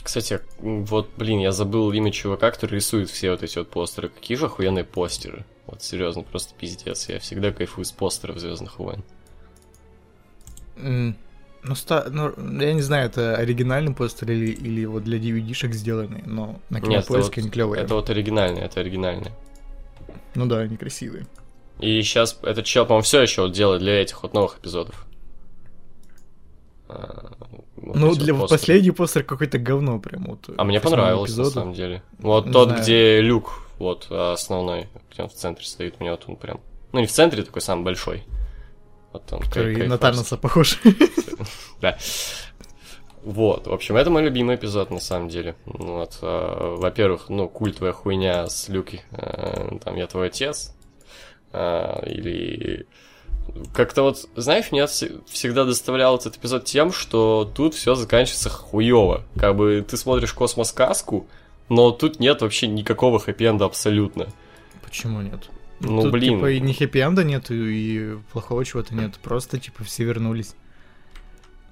Кстати, 0.03 0.39
вот, 0.59 1.09
блин, 1.17 1.39
я 1.39 1.51
забыл 1.51 1.91
имя 1.91 2.11
чувака, 2.11 2.51
который 2.51 2.75
рисует 2.75 3.09
все 3.09 3.31
вот 3.31 3.41
эти 3.41 3.57
вот 3.57 3.69
постеры. 3.71 4.09
Какие 4.09 4.37
же 4.37 4.45
охуенные 4.45 4.83
постеры. 4.83 5.45
Вот, 5.65 5.81
серьезно, 5.81 6.21
просто 6.21 6.53
пиздец. 6.53 7.09
Я 7.09 7.19
всегда 7.19 7.51
кайфую 7.51 7.85
с 7.85 7.91
постеров 7.91 8.37
Звездных 8.37 8.77
войн. 8.77 9.03
М, 10.77 11.15
Ну, 11.63 11.73
ста... 11.73 12.05
ну, 12.11 12.31
я 12.61 12.73
не 12.73 12.81
знаю, 12.83 13.07
это 13.07 13.35
оригинальный 13.35 13.95
постер 13.95 14.29
или, 14.29 14.51
или 14.51 14.85
вот 14.85 15.03
для 15.03 15.17
DVD-шек 15.17 15.73
сделанный, 15.73 16.21
но 16.27 16.59
на 16.69 16.79
кинопоиске 16.79 17.17
вот- 17.21 17.37
они 17.45 17.49
клевые. 17.49 17.81
Это 17.81 17.95
вот 17.95 18.07
оригинальные, 18.11 18.65
это 18.65 18.81
оригинальные. 18.81 19.31
Ну 20.35 20.45
да, 20.45 20.59
они 20.59 20.77
красивые. 20.77 21.25
И 21.79 22.01
сейчас 22.03 22.37
этот 22.43 22.65
чел, 22.65 22.85
по-моему, 22.85 23.03
все 23.03 23.21
еще 23.21 23.41
вот 23.43 23.51
делает 23.51 23.81
для 23.81 24.01
этих 24.01 24.21
вот 24.23 24.33
новых 24.33 24.59
эпизодов. 24.59 25.05
А, 26.87 27.31
вот 27.77 27.95
Ну, 27.95 28.15
для 28.15 28.33
вот 28.33 28.49
постеры. 28.49 28.59
последний 28.59 28.91
постер 28.91 29.23
какой-то 29.23 29.57
говно 29.57 29.99
прям 29.99 30.25
вот. 30.25 30.49
А 30.57 30.63
мне 30.63 30.79
понравилось, 30.79 31.31
на 31.31 31.33
эпизоду. 31.41 31.51
самом 31.51 31.73
деле. 31.73 32.03
Вот 32.19 32.45
Не 32.47 32.51
тот, 32.51 32.67
знаю. 32.69 32.83
где 32.83 33.21
люк, 33.21 33.63
вот, 33.79 34.09
основной, 34.11 34.87
где 35.11 35.23
он 35.23 35.29
в 35.29 35.33
центре 35.33 35.65
стоит, 35.65 35.99
мне 35.99 36.11
вот 36.11 36.23
он 36.27 36.35
прям... 36.35 36.59
Ну, 36.93 36.99
не 36.99 37.07
в 37.07 37.11
центре, 37.11 37.43
такой 37.43 37.61
самый 37.61 37.83
большой. 37.83 38.23
Вот 39.11 39.31
он, 39.33 39.39
Который 39.41 39.75
кай- 39.75 39.87
на. 39.87 39.97
Таноса 39.97 40.37
похож. 40.37 40.79
Да. 41.81 41.97
Вот, 43.25 43.65
в 43.65 43.73
общем, 43.73 43.97
это 43.97 44.11
мой 44.11 44.21
любимый 44.21 44.55
эпизод, 44.55 44.91
на 44.91 44.99
самом 44.99 45.29
деле. 45.29 45.55
Вот, 45.65 46.19
э, 46.21 46.75
во-первых, 46.77 47.27
ну, 47.29 47.49
культовая 47.49 47.91
хуйня 47.91 48.45
с 48.45 48.69
Люки, 48.69 49.01
э, 49.09 49.79
там, 49.83 49.95
я 49.95 50.05
твой 50.05 50.27
отец, 50.27 50.75
э, 51.51 52.03
или... 52.07 52.85
Как-то 53.73 54.03
вот, 54.03 54.27
знаешь, 54.35 54.71
меня 54.71 54.83
вс- 54.83 55.23
всегда 55.27 55.65
доставлял 55.65 56.17
этот 56.17 56.37
эпизод 56.37 56.65
тем, 56.65 56.91
что 56.91 57.51
тут 57.55 57.73
все 57.73 57.95
заканчивается 57.95 58.49
хуево. 58.51 59.23
Как 59.39 59.55
бы 59.55 59.83
ты 59.87 59.97
смотришь 59.97 60.33
космос-сказку, 60.33 61.25
но 61.67 61.89
тут 61.89 62.19
нет 62.19 62.41
вообще 62.41 62.67
никакого 62.67 63.17
хэппи-энда 63.19 63.65
абсолютно. 63.65 64.27
Почему 64.83 65.21
нет? 65.21 65.49
Ну, 65.79 66.03
Тут, 66.03 66.11
блин. 66.11 66.37
типа, 66.37 66.51
и 66.51 66.59
ни 66.59 66.73
хэппи-энда 66.73 67.23
нету, 67.23 67.55
и 67.55 68.17
плохого 68.31 68.63
чего-то 68.65 68.93
нет. 68.93 69.15
Просто, 69.21 69.59
типа, 69.59 69.83
все 69.83 70.03
вернулись. 70.03 70.53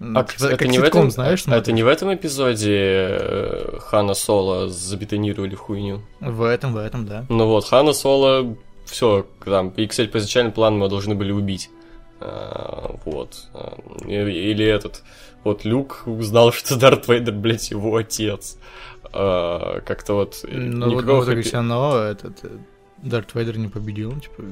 Ну, 0.06 0.20
А 0.20 0.24
типа, 0.26 0.44
это 0.46 0.58
как 0.58 0.68
не 0.68 0.80
в 0.80 0.84
ситком, 0.84 1.00
этом, 1.02 1.12
знаешь, 1.12 1.44
а 1.48 1.56
это 1.56 1.72
не 1.72 1.82
в 1.84 1.88
этом 1.88 2.14
эпизоде 2.14 2.78
э, 2.78 3.78
Хана 3.80 4.14
Соло 4.14 4.68
забетонировали 4.68 5.56
в 5.56 5.60
хуйню? 5.60 6.02
В 6.20 6.44
этом, 6.44 6.74
в 6.74 6.78
этом, 6.78 7.06
да. 7.06 7.26
Ну 7.30 7.48
вот, 7.48 7.66
Хана 7.66 7.94
Соло, 7.94 8.58
все, 8.86 9.26
там, 9.46 9.70
и, 9.70 9.88
кстати, 9.88 10.10
по 10.10 10.18
изначальному 10.18 10.54
плану 10.54 10.78
мы 10.78 10.90
должны 10.90 11.16
были 11.16 11.32
убить. 11.32 11.70
А, 12.20 12.96
вот. 13.06 13.48
А, 13.54 13.78
Или 14.06 14.66
этот, 14.66 15.04
вот 15.46 15.64
Люк 15.64 16.04
узнал, 16.06 16.52
что 16.54 16.76
Дарт 16.78 17.08
Вейдер, 17.08 17.34
блядь, 17.34 17.72
его 17.72 17.96
отец. 17.96 18.58
А, 19.14 19.80
Как-то 19.82 20.16
вот... 20.16 20.44
э, 20.44 20.54
Но 20.58 20.88
вот 20.88 20.96
никакого 20.96 21.22
в 21.22 21.24
итоге 21.26 21.42
хэппи- 21.42 21.44
все 21.44 21.56
равно 21.58 21.98
этот 21.98 22.44
э, 22.44 22.50
Дарт 22.98 23.34
Вейдер 23.36 23.58
не 23.58 23.70
победил, 23.70 24.20
типа. 24.20 24.44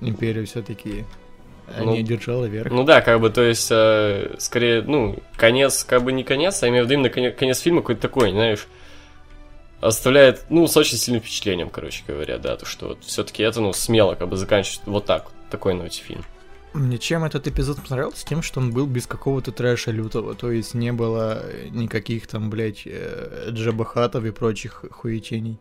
Империя 0.00 0.44
все-таки 0.44 1.04
Ну, 1.78 1.92
не 1.92 2.02
держала 2.02 2.46
верх. 2.46 2.70
Ну 2.70 2.84
да, 2.84 3.00
как 3.00 3.20
бы, 3.20 3.30
то 3.30 3.42
есть, 3.42 3.68
э, 3.70 4.34
скорее, 4.38 4.82
ну, 4.82 5.18
конец, 5.36 5.84
как 5.84 6.02
бы 6.02 6.12
не 6.12 6.24
конец, 6.24 6.62
а 6.62 6.68
имею 6.68 6.84
в 6.84 6.86
виду 6.86 6.94
именно 6.94 7.10
конец, 7.10 7.36
конец 7.38 7.60
фильма 7.60 7.80
какой-то 7.80 8.02
такой, 8.02 8.30
знаешь, 8.30 8.66
оставляет, 9.80 10.44
ну, 10.50 10.66
с 10.66 10.76
очень 10.76 10.98
сильным 10.98 11.22
впечатлением, 11.22 11.70
короче 11.70 12.02
говоря, 12.06 12.38
да, 12.38 12.56
то, 12.56 12.66
что 12.66 12.88
вот 12.88 13.04
все-таки 13.04 13.42
это, 13.42 13.60
ну, 13.60 13.72
смело, 13.72 14.14
как 14.14 14.28
бы, 14.28 14.36
заканчивать 14.36 14.82
вот 14.86 15.06
так, 15.06 15.24
вот, 15.24 15.34
такой 15.50 15.74
ноте 15.74 16.02
фильм. 16.02 16.24
Мне 16.72 16.98
чем 16.98 17.24
этот 17.24 17.48
эпизод 17.48 17.78
понравился? 17.82 18.24
Тем, 18.24 18.42
что 18.42 18.60
он 18.60 18.70
был 18.70 18.86
без 18.86 19.06
какого-то 19.06 19.50
трэша 19.50 19.90
лютого. 19.90 20.34
То 20.34 20.52
есть 20.52 20.74
не 20.74 20.92
было 20.92 21.42
никаких 21.70 22.28
там, 22.28 22.48
блядь, 22.48 22.82
э, 22.84 23.48
джабахатов 23.50 24.24
и 24.24 24.30
прочих 24.30 24.84
хуетений. 24.92 25.58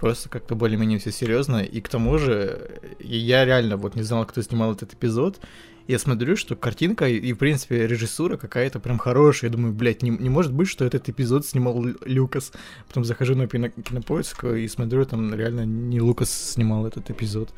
Просто 0.00 0.28
как-то 0.30 0.54
более-менее 0.54 0.98
все 0.98 1.12
серьезно. 1.12 1.58
И 1.62 1.80
к 1.82 1.88
тому 1.88 2.16
же, 2.18 2.80
я 2.98 3.44
реально 3.44 3.76
вот 3.76 3.94
не 3.96 4.02
знал, 4.02 4.24
кто 4.24 4.40
снимал 4.42 4.72
этот 4.72 4.94
эпизод. 4.94 5.38
Я 5.86 5.98
смотрю, 5.98 6.36
что 6.36 6.56
картинка 6.56 7.06
и, 7.08 7.16
и, 7.16 7.32
в 7.32 7.36
принципе, 7.38 7.86
режиссура 7.86 8.36
какая-то 8.36 8.78
прям 8.80 8.98
хорошая. 8.98 9.50
Я 9.50 9.56
думаю, 9.56 9.74
блядь, 9.74 10.02
не, 10.02 10.10
не 10.10 10.28
может 10.30 10.52
быть, 10.52 10.68
что 10.68 10.84
этот 10.84 11.08
эпизод 11.08 11.44
снимал 11.46 11.82
Лю- 11.84 11.98
Люкас. 12.04 12.52
Потом 12.88 13.04
захожу 13.04 13.34
на 13.34 13.46
кино- 13.48 13.68
кинопоиск 13.70 14.44
и 14.44 14.68
смотрю, 14.68 15.04
там 15.04 15.34
реально 15.34 15.66
не 15.66 16.00
Лукас 16.00 16.30
снимал 16.30 16.86
этот 16.86 17.10
эпизод. 17.10 17.50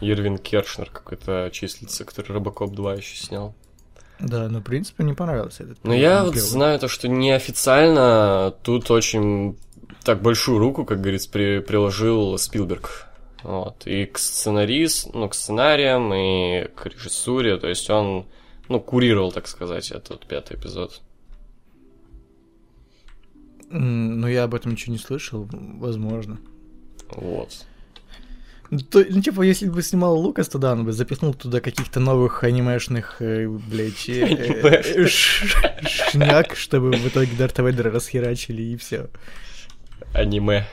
Ирвин 0.00 0.38
Кершнер 0.38 0.88
какой-то 0.90 1.50
числится, 1.52 2.04
который 2.04 2.32
Робокоп 2.32 2.72
2 2.74 2.94
еще 2.94 3.16
снял. 3.16 3.54
Да, 4.20 4.48
но, 4.48 4.60
в 4.60 4.62
принципе, 4.64 5.02
не 5.04 5.14
понравился 5.14 5.64
этот 5.64 5.82
Но 5.82 5.92
я 5.94 6.12
эпизод 6.20 6.24
вот 6.26 6.34
первый. 6.34 6.48
знаю 6.48 6.78
то, 6.78 6.88
что 6.88 7.08
неофициально 7.08 8.54
тут 8.62 8.90
очень 8.90 9.56
так 10.04 10.22
большую 10.22 10.58
руку, 10.58 10.84
как 10.84 11.00
говорится, 11.00 11.30
при, 11.30 11.60
приложил 11.60 12.36
Спилберг. 12.38 13.06
Вот. 13.42 13.86
И 13.86 14.06
к 14.06 14.18
сценарист, 14.18 15.14
ну, 15.14 15.28
к 15.28 15.34
сценариям, 15.34 16.12
и 16.12 16.68
к 16.74 16.86
режиссуре. 16.86 17.56
То 17.56 17.68
есть 17.68 17.88
он, 17.90 18.26
ну, 18.68 18.80
курировал, 18.80 19.32
так 19.32 19.46
сказать, 19.46 19.90
этот 19.90 20.26
пятый 20.26 20.56
эпизод. 20.56 21.00
Ну, 23.70 24.26
я 24.26 24.44
об 24.44 24.54
этом 24.54 24.72
ничего 24.72 24.92
не 24.92 24.98
слышал, 24.98 25.48
возможно. 25.52 26.38
Вот. 27.10 27.64
Ну, 28.70 28.78
то- 28.78 29.04
ну, 29.08 29.20
типа, 29.20 29.42
если 29.42 29.68
бы 29.68 29.82
снимал 29.82 30.16
Лукас, 30.16 30.48
то 30.48 30.58
да, 30.58 30.72
он 30.72 30.84
бы 30.84 30.92
запихнул 30.92 31.34
туда 31.34 31.60
каких-то 31.60 31.98
новых 31.98 32.44
анимешных, 32.44 33.20
э, 33.20 33.48
блядь, 33.48 34.08
э, 34.08 34.22
э, 34.22 35.06
шняк, 35.06 36.54
чтобы 36.54 36.92
в 36.92 37.08
итоге 37.08 37.36
Дарта 37.36 37.62
Вейдера 37.62 37.90
расхерачили, 37.90 38.62
и 38.62 38.76
все. 38.76 39.08
Аниме. 40.12 40.66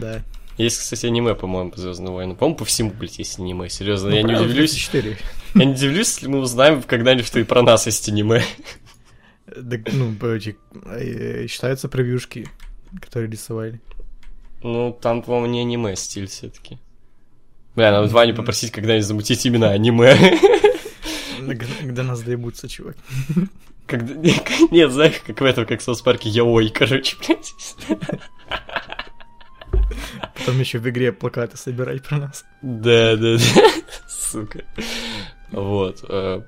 Да. 0.00 0.22
Есть, 0.56 0.78
кстати, 0.78 1.06
аниме, 1.06 1.34
по-моему, 1.34 1.70
по 1.72 1.80
Звездным 1.80 2.12
войнам. 2.14 2.36
По-моему, 2.36 2.56
по 2.58 2.64
всему, 2.64 2.92
блядь, 2.92 3.18
есть 3.18 3.38
аниме. 3.38 3.68
Серьезно, 3.68 4.10
Ну, 4.10 4.16
я 4.16 4.22
не 4.22 4.34
удивлюсь. 4.34 4.72
34. 4.72 5.18
Я 5.54 5.64
не 5.64 5.72
удивлюсь, 5.72 6.08
если 6.14 6.28
мы 6.28 6.38
узнаем 6.38 6.82
когда-нибудь, 6.82 7.26
что 7.26 7.40
и 7.40 7.44
про 7.44 7.62
нас 7.62 7.86
есть 7.86 8.08
аниме. 8.08 8.42
Да, 9.46 9.76
ну, 9.92 10.14
короче, 10.18 10.56
э, 10.86 11.46
считаются 11.48 11.88
превьюшки, 11.88 12.48
которые 13.00 13.30
рисовали. 13.30 13.80
Ну, 14.62 14.96
там, 15.00 15.22
по-моему, 15.22 15.46
не 15.46 15.60
аниме 15.60 15.94
стиль 15.96 16.26
все-таки. 16.26 16.78
Бля, 17.76 17.90
надо 17.90 18.08
Ваню 18.12 18.34
попросить 18.34 18.70
когда-нибудь 18.70 19.06
замутить 19.06 19.44
именно 19.46 19.70
аниме. 19.70 20.16
Когда 21.38 21.66
когда 21.80 22.02
нас 22.04 22.22
доебутся, 22.22 22.68
чувак. 22.68 22.96
Когда... 23.86 24.14
Нет, 24.70 24.90
знаешь, 24.90 25.20
как 25.26 25.40
в 25.40 25.44
этом, 25.44 25.66
как 25.66 25.80
в 25.80 25.82
Саус 25.82 26.00
Парке, 26.02 26.28
яой, 26.28 26.68
короче, 26.70 27.16
блядь. 27.20 27.54
Потом 30.34 30.58
еще 30.60 30.78
в 30.78 30.88
игре 30.88 31.12
плакаты 31.12 31.56
собирать 31.56 32.02
про 32.06 32.18
нас. 32.18 32.44
Да, 32.62 33.16
да, 33.16 33.36
да. 33.36 33.62
Сука. 34.08 34.64
Вот. 35.50 36.04
э, 36.08 36.42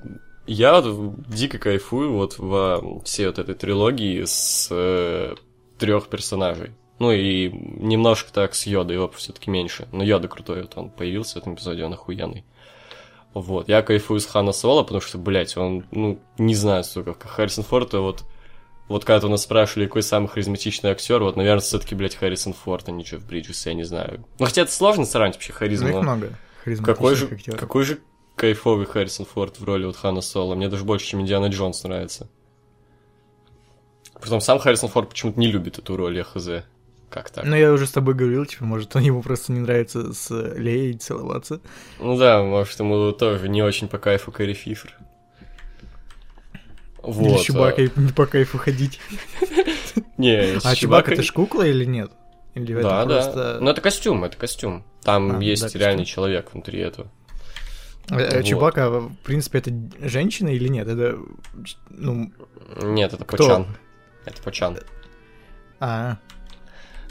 Я 0.46 0.82
дико 1.28 1.58
кайфую 1.58 2.12
вот 2.12 2.38
во 2.38 3.00
всей 3.04 3.26
вот 3.26 3.38
этой 3.38 3.54
трилогии 3.54 4.24
с 4.24 5.34
трех 5.78 6.08
персонажей. 6.08 6.72
Ну 6.98 7.12
и 7.12 7.50
немножко 7.50 8.32
так 8.32 8.54
с 8.54 8.66
Йодой, 8.66 8.96
его 8.96 9.08
все-таки 9.10 9.50
меньше. 9.50 9.86
Но 9.92 10.02
Йода 10.02 10.28
крутой, 10.28 10.62
вот 10.62 10.72
он 10.76 10.90
появился 10.90 11.34
в 11.34 11.42
этом 11.42 11.54
эпизоде, 11.54 11.84
он 11.84 11.92
охуенный. 11.92 12.44
Вот, 13.40 13.68
я 13.68 13.82
кайфую 13.82 14.18
с 14.18 14.24
Хана 14.24 14.52
Соло, 14.52 14.82
потому 14.82 15.02
что, 15.02 15.18
блядь, 15.18 15.58
он, 15.58 15.84
ну, 15.90 16.18
не 16.38 16.54
знаю, 16.54 16.84
сука, 16.84 17.12
как 17.12 17.30
Харрисон 17.30 17.64
Форд, 17.64 17.92
и 17.92 17.98
вот, 17.98 18.24
вот 18.88 19.04
когда-то 19.04 19.26
у 19.26 19.30
нас 19.30 19.42
спрашивали, 19.42 19.84
какой 19.84 20.02
самый 20.02 20.28
харизматичный 20.28 20.88
актер, 20.88 21.22
вот, 21.22 21.36
наверное, 21.36 21.60
все-таки, 21.60 21.94
блядь, 21.94 22.14
Харрисон 22.14 22.54
Форд, 22.54 22.88
а 22.88 22.92
не 22.92 23.04
Джефф 23.04 23.22
Бриджес, 23.26 23.66
я 23.66 23.74
не 23.74 23.84
знаю. 23.84 24.24
Ну, 24.38 24.46
хотя 24.46 24.62
это 24.62 24.72
сложно 24.72 25.04
сравнить 25.04 25.34
вообще 25.34 25.52
харизму. 25.52 25.88
Ну, 25.88 25.90
их 25.90 25.96
но- 25.96 26.16
много. 26.16 26.38
какой 26.82 27.14
же, 27.14 27.26
актеров. 27.26 27.60
какой 27.60 27.84
же 27.84 27.98
кайфовый 28.36 28.86
Харрисон 28.86 29.26
Форд 29.26 29.60
в 29.60 29.64
роли 29.64 29.84
вот 29.84 29.96
Хана 29.96 30.22
Соло. 30.22 30.54
Мне 30.54 30.70
даже 30.70 30.84
больше, 30.84 31.04
чем 31.04 31.20
Индиана 31.20 31.48
Джонс 31.48 31.84
нравится. 31.84 32.30
Притом 34.18 34.40
сам 34.40 34.58
Харрисон 34.58 34.88
Форд 34.88 35.10
почему-то 35.10 35.38
не 35.38 35.48
любит 35.48 35.78
эту 35.78 35.94
роль, 35.94 36.16
я 36.16 36.24
хз. 36.24 36.48
Как 37.16 37.30
так? 37.30 37.46
Ну, 37.46 37.56
я 37.56 37.72
уже 37.72 37.86
с 37.86 37.92
тобой 37.92 38.12
говорил, 38.12 38.44
типа, 38.44 38.66
может, 38.66 38.94
он 38.94 39.00
ему 39.02 39.22
просто 39.22 39.50
не 39.50 39.60
нравится 39.60 40.12
с 40.12 40.28
Леей 40.54 40.98
целоваться. 40.98 41.62
Ну 41.98 42.18
да, 42.18 42.42
может, 42.42 42.78
ему 42.78 43.10
тоже 43.12 43.48
не 43.48 43.62
очень 43.62 43.88
по 43.88 43.96
кайфу 43.96 44.30
Кэрри 44.30 44.52
Фифер. 44.52 44.94
Или 47.02 47.12
Вот. 47.12 47.40
с 47.40 47.44
Чубакой 47.44 47.90
не 47.96 48.12
по 48.12 48.26
кайфу 48.26 48.58
ходить. 48.58 49.00
а, 49.96 50.00
Не, 50.18 50.58
А 50.62 50.74
Чубака 50.74 51.14
это 51.14 51.22
ж 51.22 51.32
кукла 51.32 51.62
или 51.62 51.86
нет? 51.86 52.10
Или 52.54 52.74
это 52.74 52.82
Да, 52.82 53.04
да. 53.06 53.14
просто... 53.22 53.58
Ну 53.62 53.70
это 53.70 53.80
костюм, 53.80 54.22
это 54.24 54.36
костюм. 54.36 54.84
Там 55.02 55.38
А, 55.38 55.42
есть 55.42 55.62
да, 55.62 55.66
костюм. 55.68 55.80
реальный 55.80 56.04
человек 56.04 56.52
внутри 56.52 56.80
этого. 56.80 57.10
А, 58.10 58.16
а 58.16 58.36
вот. 58.36 58.44
Чубака, 58.44 58.90
в 58.90 59.16
принципе, 59.24 59.60
это 59.60 59.72
женщина 60.02 60.50
или 60.50 60.68
нет? 60.68 60.86
Это, 60.86 61.18
ну, 61.88 62.30
Нет, 62.82 63.14
это 63.14 63.24
Кто? 63.24 63.38
Почан. 63.38 63.66
Это 64.26 64.42
Почан. 64.42 64.78
а, 65.80 66.18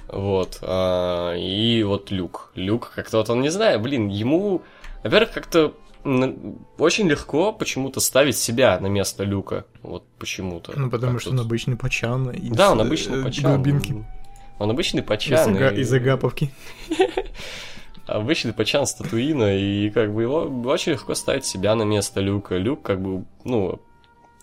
Вот. 0.07 0.59
а, 0.61 1.33
и 1.35 1.83
вот 1.83 2.11
Люк. 2.11 2.51
Люк 2.55 2.91
как-то 2.95 3.17
вот 3.17 3.29
он, 3.29 3.41
не 3.41 3.49
знаю, 3.49 3.79
блин, 3.79 4.07
ему, 4.09 4.61
во-первых, 5.03 5.31
как-то 5.33 5.73
очень 6.77 7.07
легко 7.09 7.51
почему-то 7.51 7.99
ставить 7.99 8.37
себя 8.37 8.79
на 8.79 8.85
место 8.87 9.23
Люка. 9.23 9.65
Вот 9.81 10.03
почему-то. 10.19 10.73
ну, 10.75 10.89
потому 10.91 11.13
Как 11.13 11.21
что 11.21 11.31
тут. 11.31 11.39
он 11.39 11.45
обычный 11.45 11.75
пачан 11.75 12.29
из 12.29 12.55
Да, 12.55 12.71
он 12.71 12.79
э, 12.79 12.83
обычный 12.83 13.23
Почан. 13.23 13.55
глубинки, 13.55 14.05
Он 14.59 14.69
обычный 14.69 15.01
из, 15.01 15.05
Почан. 15.07 15.55
Ага- 15.55 15.69
и- 15.71 15.81
из 15.81 15.91
Агаповки. 15.91 16.51
Обычный 18.07 18.53
Почан 18.53 18.85
с 18.85 18.93
Татуина, 18.93 19.57
и 19.57 19.89
как 19.89 20.13
бы 20.13 20.21
его 20.21 20.41
очень 20.65 20.91
легко 20.91 21.15
ставить 21.15 21.43
себя 21.45 21.73
на 21.73 21.81
место 21.83 22.21
Люка. 22.21 22.55
Люк 22.57 22.83
как 22.83 23.01
бы, 23.01 23.25
ну, 23.43 23.79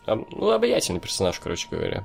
ну, 0.04 0.50
обаятельный 0.50 0.99
персонаж, 0.99 1.38
короче 1.38 1.69
говоря. 1.71 2.04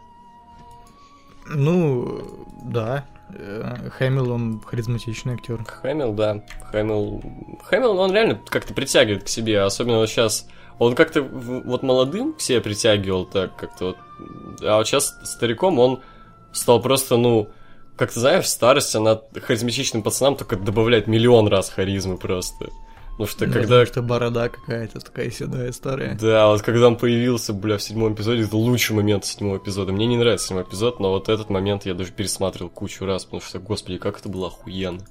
Ну, 1.47 2.45
да. 2.63 3.07
Э, 3.29 3.89
Хэмилл, 3.97 4.31
он 4.31 4.61
харизматичный 4.61 5.33
актер. 5.35 5.63
Хэмилл, 5.63 6.13
да. 6.13 6.43
Хэмилл... 6.71 7.21
Хэмилл, 7.63 7.97
он 7.99 8.13
реально 8.13 8.41
как-то 8.47 8.73
притягивает 8.73 9.23
к 9.23 9.27
себе. 9.27 9.61
Особенно 9.61 9.97
вот 9.97 10.09
сейчас 10.09 10.47
Он 10.79 10.95
как-то 10.95 11.21
вот 11.23 11.83
молодым 11.83 12.35
себе 12.37 12.61
притягивал 12.61 13.25
так 13.25 13.55
как-то 13.55 13.85
вот. 13.85 13.97
А 14.63 14.77
вот 14.77 14.87
сейчас 14.87 15.17
стариком 15.23 15.79
он 15.79 16.01
стал 16.51 16.81
просто, 16.81 17.17
ну, 17.17 17.49
как 17.95 18.11
ты 18.11 18.19
знаешь, 18.19 18.47
старость, 18.47 18.95
она 18.95 19.19
харизматичным 19.33 20.03
пацанам 20.03 20.35
только 20.35 20.55
добавляет 20.55 21.07
миллион 21.07 21.47
раз 21.47 21.69
харизмы 21.69 22.17
просто. 22.17 22.69
Потому 23.17 23.27
что 23.29 23.47
Ну, 23.47 23.53
когда... 23.53 23.67
потому 23.67 23.85
что 23.87 24.01
борода 24.03 24.49
какая-то 24.49 24.99
такая 24.99 25.31
седая, 25.31 25.71
старая. 25.71 26.15
Да, 26.21 26.47
вот 26.49 26.61
когда 26.61 26.87
он 26.87 26.97
появился, 26.97 27.51
бля, 27.51 27.77
в 27.77 27.81
седьмом 27.81 28.13
эпизоде, 28.13 28.43
это 28.43 28.55
лучший 28.55 28.95
момент 28.95 29.25
седьмого 29.25 29.57
эпизода. 29.57 29.91
Мне 29.91 30.05
не 30.05 30.17
нравится 30.17 30.47
седьмой 30.47 30.63
эпизод, 30.63 30.99
но 30.99 31.09
вот 31.11 31.27
этот 31.27 31.49
момент 31.49 31.87
я 31.87 31.95
даже 31.95 32.11
пересматривал 32.11 32.69
кучу 32.69 33.05
раз, 33.05 33.25
потому 33.25 33.41
что, 33.41 33.57
господи, 33.59 33.97
как 33.97 34.19
это 34.19 34.29
было 34.29 34.47
охуенно. 34.47 35.01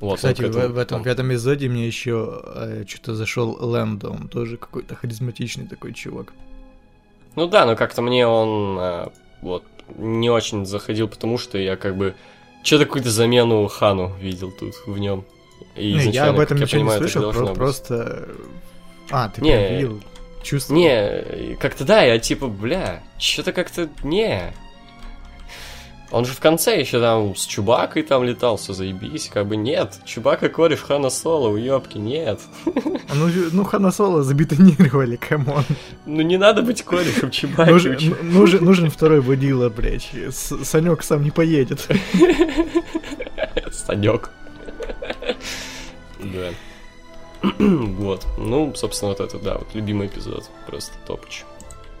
Вот, 0.00 0.16
Кстати, 0.16 0.42
к 0.42 0.46
в, 0.46 0.50
этому 0.50 0.74
в 0.74 0.78
этом 0.78 0.98
там- 0.98 1.04
пятом 1.04 1.30
эпизоде 1.30 1.68
мне 1.68 1.86
еще 1.86 2.42
что-то 2.88 3.14
зашел 3.14 3.56
Лэндо, 3.60 4.10
он 4.10 4.28
тоже 4.28 4.56
какой-то 4.56 4.96
харизматичный 4.96 5.68
такой 5.68 5.94
чувак. 5.94 6.32
Ну 7.36 7.46
да, 7.46 7.66
но 7.66 7.76
как-то 7.76 8.02
мне 8.02 8.26
он 8.26 8.78
э, 8.80 9.08
вот 9.42 9.62
не 9.96 10.28
очень 10.28 10.66
заходил, 10.66 11.06
потому 11.06 11.38
что 11.38 11.56
я 11.56 11.76
как 11.76 11.96
бы 11.96 12.14
что-то 12.62 12.84
какую-то 12.86 13.10
замену 13.10 13.66
Хану 13.68 14.12
видел 14.20 14.50
тут 14.50 14.74
в 14.86 14.98
нем. 14.98 15.24
И 15.76 15.94
Не, 15.94 16.10
я 16.10 16.28
об 16.28 16.38
этом 16.38 16.58
ничего 16.58 16.80
понимаю, 16.80 17.02
не 17.02 17.08
слышал, 17.08 17.32
про- 17.32 17.46
быть. 17.46 17.54
просто... 17.54 18.28
А, 19.10 19.28
ты 19.28 19.40
Не. 19.42 19.74
видел, 19.76 20.00
чувствовал? 20.42 20.80
Не, 20.80 21.56
как-то 21.60 21.84
да, 21.84 22.02
я 22.02 22.18
типа, 22.18 22.46
бля, 22.48 23.02
что-то 23.18 23.52
как-то 23.52 23.88
не. 24.02 24.52
Он 26.12 26.24
же 26.24 26.32
в 26.34 26.38
конце 26.40 26.78
еще 26.78 27.00
там 27.00 27.34
с 27.34 27.44
Чубакой 27.46 28.02
там 28.04 28.22
летал, 28.22 28.56
все 28.56 28.72
заебись, 28.72 29.28
как 29.28 29.48
бы 29.48 29.56
нет. 29.56 29.98
Чубака 30.04 30.48
кореш 30.48 30.78
Хана 30.80 31.10
Соло, 31.10 31.48
уебки, 31.48 31.98
нет. 31.98 32.40
Ну, 33.12 33.28
ж- 33.28 33.50
ну 33.52 33.64
Хана 33.64 33.90
Соло 33.90 34.22
забетонировали, 34.22 35.16
come 35.16 35.43
on. 35.43 35.64
Ну 36.06 36.22
не 36.22 36.36
надо 36.38 36.62
быть 36.62 36.82
корешем 36.84 37.32
Чубаки. 37.32 37.70
Нужен, 37.72 37.98
ну- 38.00 38.38
нужен, 38.40 38.64
нужен 38.64 38.88
второй 38.90 39.20
водила, 39.20 39.68
блядь. 39.68 40.08
Санек 40.32 41.02
сам 41.02 41.22
не 41.24 41.32
поедет. 41.32 41.86
Санек. 43.72 44.30
Да. 46.32 46.50
Вот. 47.58 48.26
Ну, 48.38 48.74
собственно, 48.74 49.10
вот 49.10 49.20
это, 49.20 49.38
да, 49.38 49.58
вот 49.58 49.68
любимый 49.74 50.08
эпизод. 50.08 50.48
Просто 50.66 50.92
топч. 51.06 51.44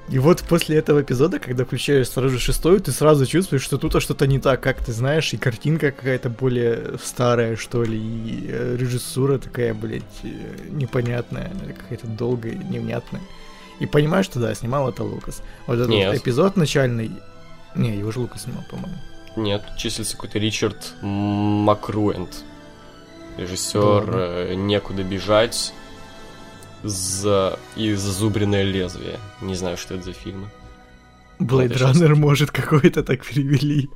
И 0.08 0.20
вот 0.20 0.42
после 0.48 0.76
этого 0.76 1.02
эпизода, 1.02 1.40
когда 1.40 1.64
включаешь 1.64 2.08
сразу 2.08 2.28
же 2.30 2.38
шестую, 2.38 2.80
ты 2.80 2.92
сразу 2.92 3.26
чувствуешь, 3.26 3.62
что 3.62 3.76
тут 3.76 4.00
что-то 4.00 4.26
не 4.28 4.38
так, 4.38 4.60
как 4.60 4.84
ты 4.84 4.92
знаешь, 4.92 5.32
и 5.34 5.36
картинка 5.36 5.90
какая-то 5.90 6.30
более 6.30 6.96
старая, 7.02 7.56
что 7.56 7.82
ли, 7.82 7.98
и 7.98 8.46
э, 8.48 8.76
режиссура 8.78 9.38
такая, 9.38 9.74
блядь, 9.74 10.02
э, 10.22 10.28
непонятная, 10.70 11.50
какая-то 11.76 12.06
долгая, 12.06 12.54
невнятная. 12.54 13.22
И 13.80 13.86
понимаешь, 13.86 14.26
что 14.26 14.38
да, 14.38 14.54
снимал 14.54 14.88
это 14.88 15.02
Лукас. 15.02 15.42
Вот 15.66 15.74
этот 15.74 15.88
Нет. 15.88 16.14
эпизод 16.14 16.56
начальный... 16.56 17.10
Не, 17.74 17.96
его 17.96 18.12
же 18.12 18.20
Лукас 18.20 18.44
снимал, 18.44 18.64
по-моему. 18.70 18.96
Нет, 19.34 19.62
числится 19.76 20.14
какой-то 20.14 20.38
Ричард 20.38 20.94
Макруэнд. 21.02 22.30
Режиссер 23.36 23.80
ладно. 23.82 24.16
э, 24.16 24.54
«Некуда 24.54 25.02
бежать» 25.02 25.72
за... 26.82 27.58
и 27.76 27.94
«Зазубренное 27.94 28.62
лезвие». 28.62 29.18
Не 29.42 29.54
знаю, 29.54 29.76
что 29.76 29.94
это 29.94 30.04
за 30.04 30.12
фильмы. 30.12 30.48
Blade 31.38 31.74
Runner, 31.74 32.14
может, 32.14 32.50
какой-то 32.50 33.02
так 33.02 33.24
перевели. 33.24 33.90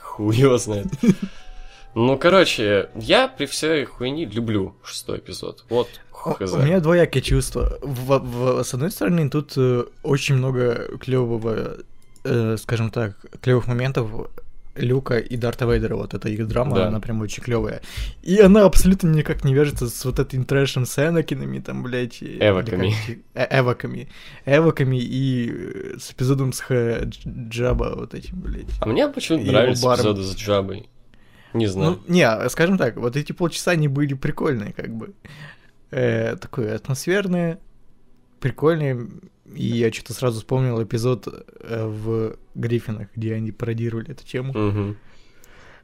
Хуй 0.00 0.36
его 0.36 0.58
знает. 0.58 0.86
Ну, 1.94 2.16
короче, 2.16 2.88
я 2.94 3.28
при 3.28 3.44
всей 3.44 3.84
хуйне 3.84 4.24
люблю 4.24 4.74
шестой 4.82 5.18
эпизод. 5.18 5.66
Вот, 5.68 5.88
хз. 6.10 6.50
У 6.54 6.58
меня 6.62 6.80
двоякие 6.80 7.20
чувства. 7.22 7.78
В- 7.82 8.18
в- 8.18 8.62
с 8.64 8.72
одной 8.72 8.90
стороны, 8.90 9.28
тут 9.28 9.52
э, 9.58 9.84
очень 10.02 10.36
много 10.36 10.88
клевого, 10.98 11.76
э, 12.24 12.56
скажем 12.58 12.90
так, 12.90 13.16
клевых 13.42 13.66
моментов 13.66 14.08
Люка 14.74 15.18
и 15.18 15.36
Дарта 15.36 15.66
Вейдера, 15.66 15.96
вот 15.96 16.14
эта 16.14 16.28
их 16.30 16.46
драма, 16.48 16.76
Да. 16.76 16.86
она 16.88 16.98
прям 17.00 17.20
очень 17.20 17.42
клевая. 17.42 17.82
И 18.22 18.38
она 18.38 18.64
абсолютно 18.64 19.08
никак 19.08 19.44
не 19.44 19.52
вяжется 19.54 19.88
с 19.88 20.04
вот 20.04 20.18
этим 20.18 20.44
трэшем 20.44 20.86
с 20.86 20.98
Энакинами, 20.98 21.58
там, 21.58 21.82
блядь. 21.82 22.22
Эвоками. 22.22 22.94
как 23.06 23.16
э, 23.34 23.60
эвоками. 23.60 24.08
Эвоками 24.46 24.96
и 24.98 25.50
э, 25.52 25.96
с 25.98 26.12
эпизодом 26.12 26.52
с 26.54 26.62
Дж- 26.62 27.48
Джаба 27.50 27.92
вот 27.96 28.14
этим, 28.14 28.40
блядь. 28.40 28.70
А 28.80 28.86
мне 28.86 29.08
почему-то 29.08 29.52
баром. 29.52 29.74
эпизоды 29.74 30.22
с 30.22 30.34
Джабой. 30.36 30.88
Не 31.52 31.66
знаю. 31.66 32.00
Ну, 32.06 32.12
не, 32.14 32.22
а, 32.22 32.48
скажем 32.48 32.78
так, 32.78 32.96
вот 32.96 33.14
эти 33.14 33.32
полчаса 33.32 33.72
они 33.72 33.88
были 33.88 34.14
прикольные, 34.14 34.72
как 34.72 34.88
бы. 34.94 35.12
Э, 35.90 36.36
такое 36.36 36.74
атмосферное, 36.74 37.58
прикольные. 38.40 39.06
И 39.44 39.66
я 39.66 39.92
что-то 39.92 40.14
сразу 40.14 40.38
вспомнил 40.38 40.82
эпизод 40.82 41.26
э, 41.26 41.86
в 41.86 42.36
Гриффинах, 42.54 43.08
где 43.14 43.34
они 43.34 43.52
пародировали 43.52 44.10
эту 44.10 44.24
тему. 44.24 44.96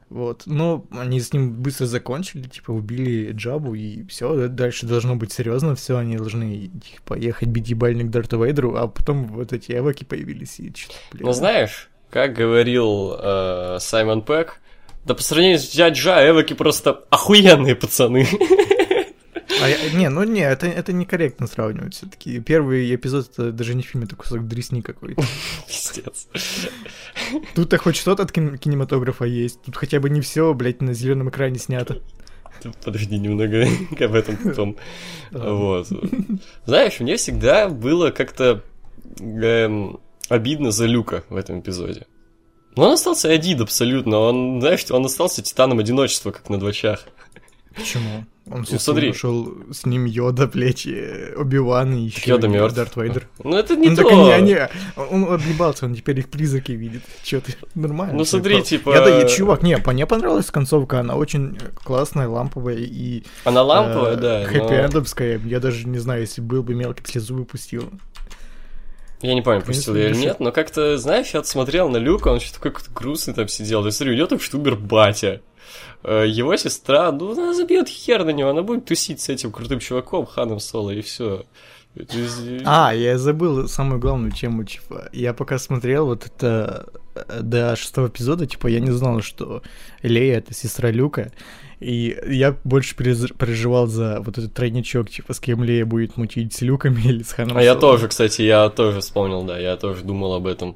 Вот. 0.09 0.43
Но 0.45 0.85
они 0.91 1.19
с 1.19 1.33
ним 1.33 1.53
быстро 1.53 1.85
закончили, 1.85 2.47
типа, 2.47 2.71
убили 2.71 3.31
Джабу, 3.31 3.75
и 3.75 4.03
все, 4.07 4.47
дальше 4.47 4.87
должно 4.87 5.15
быть 5.15 5.31
серьезно, 5.31 5.75
все, 5.75 5.97
они 5.97 6.17
должны 6.17 6.69
типа, 6.69 7.13
ехать 7.15 7.49
бить 7.49 7.69
ебальник 7.69 8.09
Дарту 8.09 8.43
Вейдеру, 8.43 8.75
а 8.75 8.87
потом 8.87 9.27
вот 9.27 9.53
эти 9.53 9.71
эвоки 9.73 10.05
появились, 10.05 10.59
и 10.59 10.73
что-то, 10.75 10.95
блин. 11.11 11.25
Ну, 11.27 11.31
знаешь, 11.31 11.89
как 12.09 12.33
говорил 12.33 13.15
э, 13.19 13.77
Саймон 13.79 14.23
Пэк, 14.23 14.59
да 15.05 15.13
по 15.13 15.21
сравнению 15.21 15.59
с 15.59 15.69
дядь 15.69 15.93
Джа, 15.93 16.27
эвоки 16.27 16.53
просто 16.53 17.03
охуенные 17.11 17.75
пацаны. 17.75 18.27
А 19.61 19.67
я- 19.69 19.91
не, 19.93 20.09
ну 20.09 20.23
не, 20.23 20.41
это, 20.41 20.67
это 20.67 20.93
некорректно 20.93 21.47
сравнивать 21.47 21.93
все-таки. 21.95 22.39
Первый 22.39 22.93
эпизод 22.95 23.29
это 23.31 23.51
даже 23.51 23.75
не 23.75 23.81
фильм, 23.83 24.03
это 24.03 24.15
кусок 24.15 24.47
дресни 24.47 24.81
какой-то. 24.81 25.21
Пиздец. 25.67 26.27
Тут-то 27.55 27.77
хоть 27.77 27.95
что-то 27.95 28.23
от 28.23 28.31
кин- 28.31 28.57
кинематографа 28.57 29.25
есть. 29.25 29.61
Тут 29.63 29.75
хотя 29.75 29.99
бы 29.99 30.09
не 30.09 30.21
все, 30.21 30.53
блядь, 30.53 30.81
на 30.81 30.93
зеленом 30.93 31.29
экране 31.29 31.59
снято. 31.59 32.01
Подожди 32.83 33.17
немного 33.17 33.65
об 33.99 34.13
этом 34.13 34.37
потом. 34.37 34.77
Вот. 35.31 35.87
Знаешь, 36.65 36.99
мне 36.99 37.15
всегда 37.17 37.69
было 37.69 38.11
как-то 38.11 38.63
эм, 39.19 39.99
обидно 40.27 40.71
за 40.71 40.85
Люка 40.85 41.23
в 41.29 41.35
этом 41.35 41.61
эпизоде. 41.61 42.05
Но 42.75 42.87
он 42.87 42.93
остался 42.93 43.29
один 43.31 43.61
абсолютно. 43.61 44.19
Он, 44.19 44.59
знаешь, 44.61 44.85
он 44.91 45.05
остался 45.05 45.41
титаном 45.41 45.79
одиночества, 45.79 46.31
как 46.31 46.49
на 46.49 46.59
двочах. 46.59 47.07
Почему? 47.79 48.25
Он 48.51 48.65
Ну, 48.69 48.79
смотри. 48.79 49.09
нашел 49.09 49.53
с 49.71 49.85
ним 49.85 50.05
Йода, 50.05 50.47
блядь, 50.47 50.87
и 50.87 50.99
Оби-Ван 51.37 51.93
и 51.93 52.01
еще 52.05 52.31
Йода 52.31 52.47
мертв. 52.47 52.75
Дарт 52.75 52.95
Вейдер. 52.95 53.27
Ну 53.43 53.55
это 53.55 53.75
не 53.75 53.89
ну, 53.89 53.95
то. 53.95 54.01
так 54.03 54.11
они, 54.11 54.31
они, 54.31 54.57
он 54.95 55.31
объебался, 55.31 55.85
он 55.85 55.93
теперь 55.93 56.17
их 56.19 56.29
призраки 56.29 56.71
видит. 56.71 57.03
Че 57.21 57.41
ты, 57.41 57.53
нормально. 57.75 58.15
Ну, 58.17 58.25
смотри, 58.25 58.55
Про- 58.55 58.63
типа- 58.63 58.89
Я, 58.95 59.01
да, 59.05 59.21
и, 59.21 59.29
чувак, 59.29 59.61
не, 59.61 59.77
мне 59.77 60.07
понравилась 60.07 60.47
концовка, 60.49 60.99
она 61.01 61.15
очень 61.15 61.59
классная, 61.83 62.27
ламповая 62.27 62.77
и... 62.77 63.23
Она 63.43 63.61
ламповая, 63.61 64.13
э, 64.13 64.17
да. 64.17 64.39
но- 64.39 64.51
Хэппи-эндовская. 64.51 65.39
Я 65.45 65.59
даже 65.59 65.87
не 65.87 65.99
знаю, 65.99 66.21
если 66.21 66.41
был 66.41 66.63
бы 66.63 66.73
мелкий, 66.73 67.03
слезу 67.05 67.35
бы 67.35 67.45
пустил. 67.45 67.91
Я 69.21 69.33
не 69.33 69.41
помню, 69.41 69.61
пустил 69.61 69.95
я 69.95 70.09
или 70.09 70.17
нет, 70.17 70.39
но 70.39 70.51
как-то, 70.51 70.97
знаешь, 70.97 71.31
я 71.33 71.43
смотрел 71.43 71.89
на 71.89 71.97
Люка, 71.97 72.29
он 72.29 72.37
еще 72.37 72.53
такой 72.53 72.71
какой-то 72.71 72.93
грустный 72.93 73.33
там 73.33 73.47
сидел. 73.47 73.85
Я 73.85 73.91
смотрю, 73.91 74.13
у 74.13 74.17
него 74.17 74.27
там 74.27 74.39
штубер 74.39 74.75
батя. 74.75 75.41
Э, 76.03 76.25
Его 76.25 76.55
сестра, 76.55 77.11
ну, 77.11 77.33
она 77.33 77.53
забьет 77.53 77.89
хер 77.89 78.23
на 78.23 78.29
него, 78.29 78.49
она 78.49 78.61
будет 78.61 78.85
тусить 78.85 79.19
с 79.19 79.29
этим 79.29 79.51
крутым 79.51 79.79
чуваком, 79.79 80.25
Ханом 80.25 80.59
Соло, 80.59 80.91
и 80.91 81.01
все. 81.01 81.45
А, 82.65 82.93
я 82.93 83.17
забыл 83.17 83.67
самую 83.67 83.99
главную 83.99 84.31
тему, 84.31 84.63
типа, 84.63 85.09
я 85.11 85.33
пока 85.33 85.57
смотрел 85.57 86.05
вот 86.05 86.25
это 86.25 86.85
э, 87.15 87.41
до 87.41 87.75
шестого 87.75 88.07
эпизода, 88.07 88.45
типа, 88.45 88.67
я 88.67 88.79
не 88.79 88.91
знал, 88.91 89.21
что 89.21 89.63
Лея— 90.01 90.37
это 90.39 90.53
сестра 90.53 90.91
Люка, 90.91 91.31
и 91.79 92.17
я 92.27 92.55
больше 92.63 92.95
переживал 92.95 93.87
за 93.87 94.19
вот 94.21 94.37
этот 94.37 94.53
тройничок, 94.53 95.09
типа, 95.09 95.33
с 95.33 95.39
кем 95.39 95.63
Лея 95.63 95.85
будет 95.85 96.17
мутить, 96.17 96.53
с 96.53 96.61
Люками 96.61 97.01
или 97.05 97.23
с 97.23 97.31
Ханом 97.31 97.57
А 97.57 97.63
я 97.63 97.75
тоже, 97.75 98.07
кстати, 98.07 98.41
я 98.41 98.69
тоже 98.69 98.99
вспомнил, 99.01 99.43
да, 99.43 99.57
я 99.57 99.77
тоже 99.77 100.03
думал 100.03 100.33
об 100.33 100.47
этом. 100.47 100.75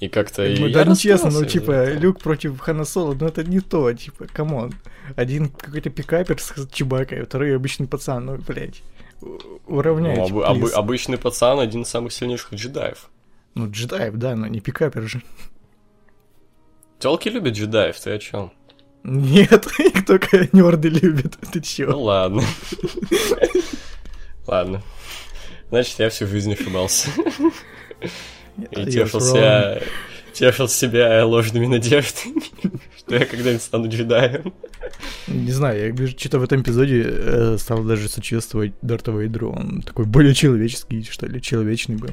И 0.00 0.08
как-то... 0.08 0.46
Ну, 0.58 0.70
да, 0.70 0.84
нечестно, 0.84 1.30
ну, 1.30 1.40
расстроился 1.40 1.92
типа. 1.92 2.00
Люк 2.00 2.20
против 2.20 2.58
Хана 2.60 2.84
Соло, 2.84 3.14
ну, 3.18 3.26
это 3.26 3.42
не 3.42 3.60
то, 3.60 3.92
типа, 3.92 4.26
come 4.32 4.55
on. 4.55 4.72
Один 5.16 5.48
какой-то 5.48 5.90
пикапер 5.90 6.40
с 6.40 6.54
Чубакой, 6.72 7.24
второй 7.24 7.56
обычный 7.56 7.88
пацан, 7.88 8.26
ну, 8.26 8.36
блядь, 8.38 8.80
Ну, 9.20 9.38
уравняйте, 9.66 10.20
обы- 10.32 10.44
обы- 10.44 10.60
please. 10.68 10.72
обычный 10.72 11.18
пацан, 11.18 11.58
один 11.58 11.82
из 11.82 11.88
самых 11.88 12.12
сильнейших 12.12 12.54
джедаев. 12.54 13.10
Ну, 13.54 13.68
джедаев, 13.68 14.14
да, 14.14 14.36
но 14.36 14.46
не 14.46 14.60
пикапер 14.60 15.02
же. 15.02 15.20
Телки 17.00 17.28
любят 17.28 17.54
джедаев, 17.54 17.98
ты 17.98 18.12
о 18.12 18.18
чем? 18.18 18.52
Нет, 19.08 19.66
только 20.06 20.48
нерды 20.52 20.88
любят. 20.90 21.38
Ты 21.52 21.58
Ну 21.58 21.62
чё? 21.62 21.98
ладно. 21.98 22.42
Ладно. 24.46 24.82
Значит, 25.70 25.98
я 25.98 26.10
всю 26.10 26.26
жизнь 26.26 26.52
ошибался. 26.52 27.08
И 28.58 28.64
wrong. 28.64 28.90
тешился, 28.90 29.82
тешил 30.32 30.68
себя 30.68 31.24
ложными 31.24 31.66
надеждами, 31.66 32.42
что 32.98 33.16
я 33.16 33.24
когда-нибудь 33.24 33.62
стану 33.62 33.88
джедаем. 33.88 34.52
Не 35.26 35.52
знаю, 35.52 35.96
я 35.98 36.06
что-то 36.08 36.38
в 36.38 36.42
этом 36.42 36.62
эпизоде 36.62 37.04
э, 37.06 37.56
стал 37.58 37.82
даже 37.84 38.08
сочувствовать 38.08 38.72
Дарту 38.82 39.18
Вейдру. 39.18 39.52
Он 39.52 39.82
такой 39.82 40.04
более 40.06 40.34
человеческий, 40.34 41.02
что 41.04 41.26
ли, 41.26 41.40
человечный 41.40 41.96
был. 41.96 42.10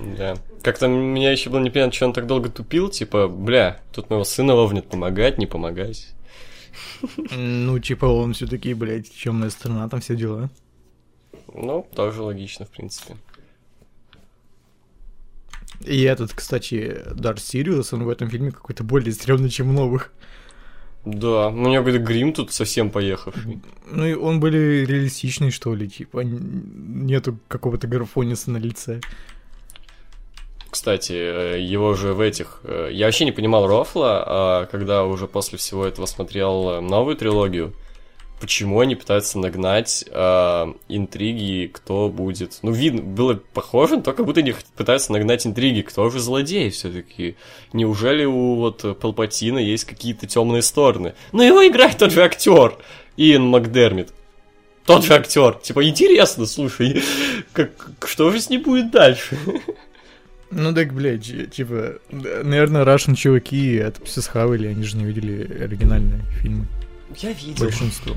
Да. 0.00 0.36
Как-то 0.62 0.88
меня 0.88 1.30
еще 1.30 1.50
было 1.50 1.60
непонятно, 1.60 1.92
что 1.92 2.06
он 2.06 2.12
так 2.12 2.26
долго 2.26 2.48
тупил, 2.48 2.88
типа, 2.88 3.28
бля, 3.28 3.80
тут 3.92 4.10
моего 4.10 4.24
сына 4.24 4.54
вовнет 4.54 4.88
помогать, 4.88 5.38
не 5.38 5.46
помогать. 5.46 6.14
Ну, 7.30 7.78
типа, 7.78 8.06
он 8.06 8.32
все-таки, 8.32 8.74
блядь, 8.74 9.10
темная 9.10 9.50
сторона, 9.50 9.88
там 9.88 10.00
все 10.00 10.16
дела. 10.16 10.50
Ну, 11.52 11.86
тоже 11.94 12.22
логично, 12.22 12.66
в 12.66 12.70
принципе. 12.70 13.16
И 15.84 16.02
этот, 16.02 16.32
кстати, 16.32 17.02
Дарт 17.14 17.40
Сириус, 17.40 17.92
он 17.92 18.04
в 18.04 18.08
этом 18.08 18.30
фильме 18.30 18.50
какой-то 18.50 18.84
более 18.84 19.12
стрёмный, 19.12 19.50
чем 19.50 19.68
в 19.68 19.72
новых. 19.72 20.12
Да, 21.04 21.48
у 21.48 21.68
него 21.68 21.84
какой-то 21.84 21.98
грим 21.98 22.32
тут 22.32 22.52
совсем 22.52 22.90
поехавший. 22.90 23.60
Ну, 23.90 24.06
и 24.06 24.14
он 24.14 24.40
более 24.40 24.86
реалистичный, 24.86 25.50
что 25.50 25.74
ли, 25.74 25.88
типа, 25.88 26.20
нету 26.20 27.38
какого-то 27.48 27.86
графониса 27.86 28.50
на 28.50 28.56
лице. 28.56 29.00
Кстати, 30.74 31.12
э, 31.12 31.60
его 31.60 31.94
же 31.94 32.14
в 32.14 32.20
этих... 32.20 32.58
э, 32.64 32.88
Я 32.90 33.06
вообще 33.06 33.24
не 33.26 33.30
понимал 33.30 33.68
Рофла, 33.68 34.24
а 34.26 34.66
когда 34.66 35.04
уже 35.04 35.28
после 35.28 35.56
всего 35.56 35.86
этого 35.86 36.04
смотрел 36.06 36.68
э, 36.68 36.80
новую 36.80 37.14
трилогию, 37.14 37.72
почему 38.40 38.80
они 38.80 38.96
пытаются 38.96 39.38
нагнать 39.38 40.04
э, 40.10 40.66
интриги, 40.88 41.70
кто 41.72 42.08
будет... 42.08 42.58
Ну, 42.62 42.72
видно, 42.72 43.02
было 43.02 43.40
похоже, 43.52 44.00
то 44.00 44.12
как 44.12 44.26
будто 44.26 44.40
они 44.40 44.52
пытаются 44.76 45.12
нагнать 45.12 45.46
интриги, 45.46 45.82
кто 45.82 46.10
же 46.10 46.18
злодей 46.18 46.70
все-таки. 46.70 47.36
Неужели 47.72 48.24
у 48.24 48.56
вот 48.56 48.98
Палпатина 48.98 49.58
есть 49.58 49.84
какие-то 49.84 50.26
темные 50.26 50.62
стороны? 50.62 51.14
Ну, 51.30 51.44
его 51.44 51.64
играет 51.64 51.98
тот 51.98 52.10
же 52.10 52.20
актер, 52.24 52.76
Иэн 53.16 53.44
Макдермит. 53.46 54.12
Тот 54.86 55.04
же 55.04 55.14
актер. 55.14 55.52
Типа, 55.62 55.88
интересно, 55.88 56.46
слушай, 56.46 57.00
как, 57.52 57.70
что 58.06 58.32
же 58.32 58.40
с 58.40 58.50
ним 58.50 58.62
будет 58.62 58.90
дальше? 58.90 59.38
Ну 60.50 60.74
так, 60.74 60.92
блядь, 60.92 61.50
типа, 61.50 61.94
наверное, 62.10 62.84
Russian 62.84 63.14
чуваки 63.14 63.74
это 63.74 64.04
все 64.04 64.20
схавали, 64.20 64.68
они 64.68 64.82
же 64.82 64.96
не 64.96 65.04
видели 65.04 65.62
оригинальные 65.62 66.22
фильмы. 66.40 66.66
Я 67.16 67.32
видел. 67.32 67.64
Большинство. 67.64 68.16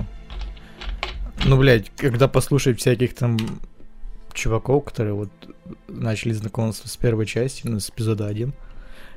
Ну, 1.46 1.58
блядь, 1.58 1.92
когда 1.96 2.28
послушать 2.28 2.80
всяких 2.80 3.16
там 3.16 3.38
чуваков, 4.34 4.86
которые 4.86 5.13
вот 5.13 5.30
начали 5.88 6.34
знакомство 6.34 6.88
с 6.88 6.98
первой 6.98 7.26
части, 7.26 7.68
ну, 7.68 7.80
с 7.80 7.90
эпизода 7.90 8.28
1. 8.28 8.54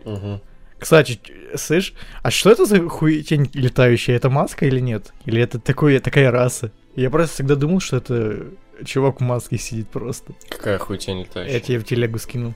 Мгм. 0.05 0.41
Кстати, 0.79 1.21
слышь, 1.57 1.93
а 2.23 2.31
что 2.31 2.51
это 2.51 2.65
за 2.65 2.89
хуетень 2.89 3.51
летающая? 3.53 4.17
Это 4.17 4.31
маска 4.31 4.65
или 4.65 4.81
нет? 4.81 5.13
Или 5.27 5.43
это 5.43 5.59
такое, 5.59 6.01
такая 6.01 6.31
раса? 6.31 6.73
Я 6.97 7.11
просто 7.11 7.35
всегда 7.35 7.55
думал, 7.55 7.81
что 7.81 7.99
это 7.99 8.47
чувак 8.85 9.21
в 9.21 9.25
маске 9.25 9.59
сидит 9.59 9.89
просто. 9.89 10.33
Какая 10.49 10.79
хуйня 10.79 11.21
летающая? 11.21 11.55
Я 11.55 11.61
тебе 11.61 11.79
в 11.79 11.85
телегу 11.85 12.19
скинул. 12.19 12.55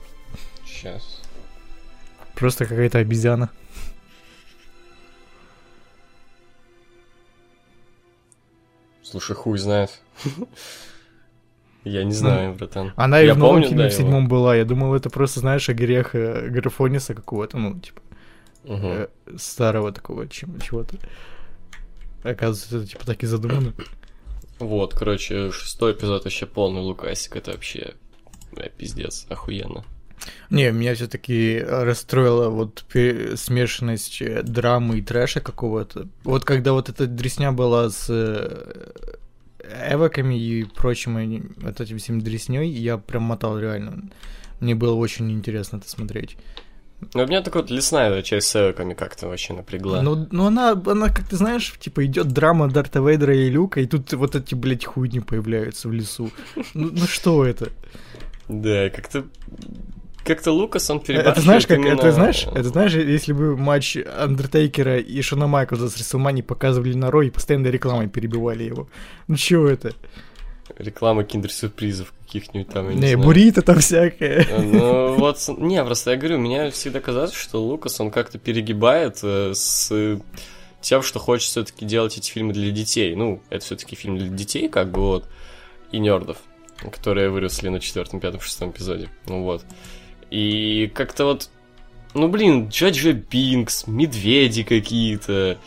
Сейчас. 0.75 1.21
Просто 2.35 2.65
какая-то 2.65 2.97
обезьяна. 2.99 3.49
Слушай, 9.03 9.35
хуй 9.35 9.57
знает. 9.57 10.01
Я 11.83 12.03
не 12.03 12.13
знаю, 12.13 12.55
братан. 12.55 12.93
Она 12.95 13.21
и 13.21 13.27
Я 13.27 13.35
в 13.35 13.37
новом 13.37 13.55
помню, 13.55 13.67
фильме 13.67 13.83
да, 13.83 13.89
в 13.89 13.93
его. 13.93 14.01
седьмом 14.01 14.27
была. 14.27 14.55
Я 14.55 14.65
думал, 14.65 14.95
это 14.95 15.09
просто, 15.11 15.39
знаешь, 15.41 15.69
огрех 15.69 16.15
э, 16.15 16.49
Графониса 16.49 17.13
какого-то, 17.13 17.57
ну, 17.59 17.79
типа, 17.79 18.01
э, 18.63 19.07
старого 19.37 19.91
такого 19.91 20.27
чем- 20.27 20.59
чего-то. 20.59 20.97
Оказывается, 22.23 22.77
это 22.77 22.87
типа 22.87 23.05
так 23.05 23.21
и 23.21 23.27
задумано. 23.27 23.73
Вот, 24.57 24.95
короче, 24.95 25.51
шестой 25.51 25.91
эпизод 25.93 26.23
вообще 26.23 26.47
полный 26.47 26.81
лукасик. 26.81 27.35
Это 27.35 27.51
вообще 27.51 27.93
бля, 28.51 28.69
пиздец, 28.69 29.27
охуенно. 29.29 29.85
Не, 30.49 30.71
меня 30.71 30.95
все-таки 30.95 31.59
расстроила 31.59 32.49
вот 32.49 32.85
смешанность 33.35 34.21
э, 34.21 34.41
драмы 34.43 34.99
и 34.99 35.01
трэша 35.01 35.41
какого-то. 35.41 36.07
Вот 36.23 36.45
когда 36.45 36.73
вот 36.73 36.89
эта 36.89 37.07
дресня 37.07 37.51
была 37.51 37.89
с 37.89 38.07
э, 38.09 38.91
эвоками 39.91 40.35
и 40.35 40.63
прочим, 40.63 41.55
вот 41.57 41.81
этим 41.81 41.97
всем 41.97 42.21
дресней, 42.21 42.69
я 42.69 42.97
прям 42.97 43.23
мотал 43.23 43.59
реально. 43.59 44.09
Мне 44.59 44.75
было 44.75 44.95
очень 44.95 45.31
интересно 45.31 45.77
это 45.77 45.89
смотреть. 45.89 46.37
Но 47.13 47.23
у 47.23 47.27
меня 47.27 47.41
такая 47.41 47.61
вот 47.61 47.71
лесная 47.71 48.21
часть 48.21 48.47
с 48.47 48.55
эвоками 48.55 48.93
как-то 48.93 49.27
вообще 49.27 49.53
напрягла. 49.53 50.01
Ну, 50.01 50.27
ну 50.31 50.45
она, 50.45 50.71
она, 50.71 51.09
как 51.09 51.27
ты 51.27 51.35
знаешь, 51.35 51.73
типа 51.79 52.05
идет 52.05 52.29
драма 52.29 52.69
Дарта 52.69 52.99
Вейдера 52.99 53.35
и 53.35 53.49
Люка, 53.49 53.81
и 53.81 53.85
тут 53.85 54.13
вот 54.13 54.35
эти, 54.35 54.55
блядь, 54.55 54.85
хуйни 54.85 55.19
появляются 55.19 55.89
в 55.89 55.93
лесу. 55.93 56.31
Ну, 56.73 56.89
ну 56.91 57.05
что 57.05 57.45
это? 57.45 57.69
Да, 58.47 58.89
как-то... 58.89 59.25
Как-то 60.25 60.51
Лукас, 60.51 60.89
он 60.89 60.97
Это 60.97 61.05
перебарщивает 61.05 61.43
знаешь, 61.43 61.67
как, 61.67 61.77
именно- 61.77 61.93
это 61.93 62.11
знаешь, 62.11 62.45
это 62.47 62.63
знаешь, 62.63 62.93
если 62.93 63.31
бы 63.33 63.55
матч 63.55 63.95
Андертейкера 63.97 64.99
и 64.99 65.21
Шона 65.21 65.47
Майклза 65.47 65.87
с 65.89 65.97
Рестлмани 65.97 66.41
показывали 66.41 66.93
на 66.95 67.11
Рой 67.11 67.27
и 67.27 67.29
постоянно 67.29 67.67
рекламой 67.67 68.07
перебивали 68.09 68.63
его. 68.63 68.87
Ну 69.27 69.35
чего 69.35 69.67
это? 69.67 69.93
Реклама 70.77 71.23
киндер-сюрпризов 71.23 72.11
каких-нибудь 72.25 72.69
там, 72.73 72.89
я 72.89 72.95
не, 72.95 73.01
Не, 73.09 73.17
буррито 73.17 73.61
там 73.61 73.79
всякое. 73.79 74.45
Э, 74.49 74.61
Ну, 74.61 75.13
вот, 75.15 75.37
не, 75.59 75.81
просто 75.85 76.11
я 76.11 76.17
говорю, 76.17 76.39
меня 76.39 76.71
всегда 76.71 76.99
казалось, 76.99 77.33
что 77.33 77.63
Лукас, 77.63 77.99
он 78.01 78.09
как-то 78.09 78.39
перегибает 78.39 79.19
э, 79.21 79.51
с 79.53 80.19
тем, 80.81 81.01
что 81.03 81.19
хочет 81.19 81.49
все-таки 81.49 81.85
делать 81.85 82.17
эти 82.17 82.31
фильмы 82.31 82.51
для 82.53 82.71
детей. 82.71 83.15
Ну, 83.15 83.41
это 83.51 83.63
все-таки 83.63 83.95
фильм 83.95 84.17
для 84.17 84.27
детей, 84.27 84.67
как 84.69 84.91
бы 84.91 85.01
вот, 85.01 85.29
и 85.91 85.99
нердов, 85.99 86.37
которые 86.91 87.29
выросли 87.29 87.69
на 87.69 87.79
четвертом, 87.79 88.19
пятом, 88.19 88.41
шестом 88.41 88.71
эпизоде. 88.71 89.09
Ну 89.27 89.43
вот. 89.43 89.63
И 90.35 90.91
как-то 90.93 91.23
вот, 91.23 91.49
ну 92.13 92.27
блин, 92.27 92.67
Джаджа 92.67 93.13
Бинкс, 93.13 93.87
медведи 93.87 94.63
какие-то. 94.63 95.57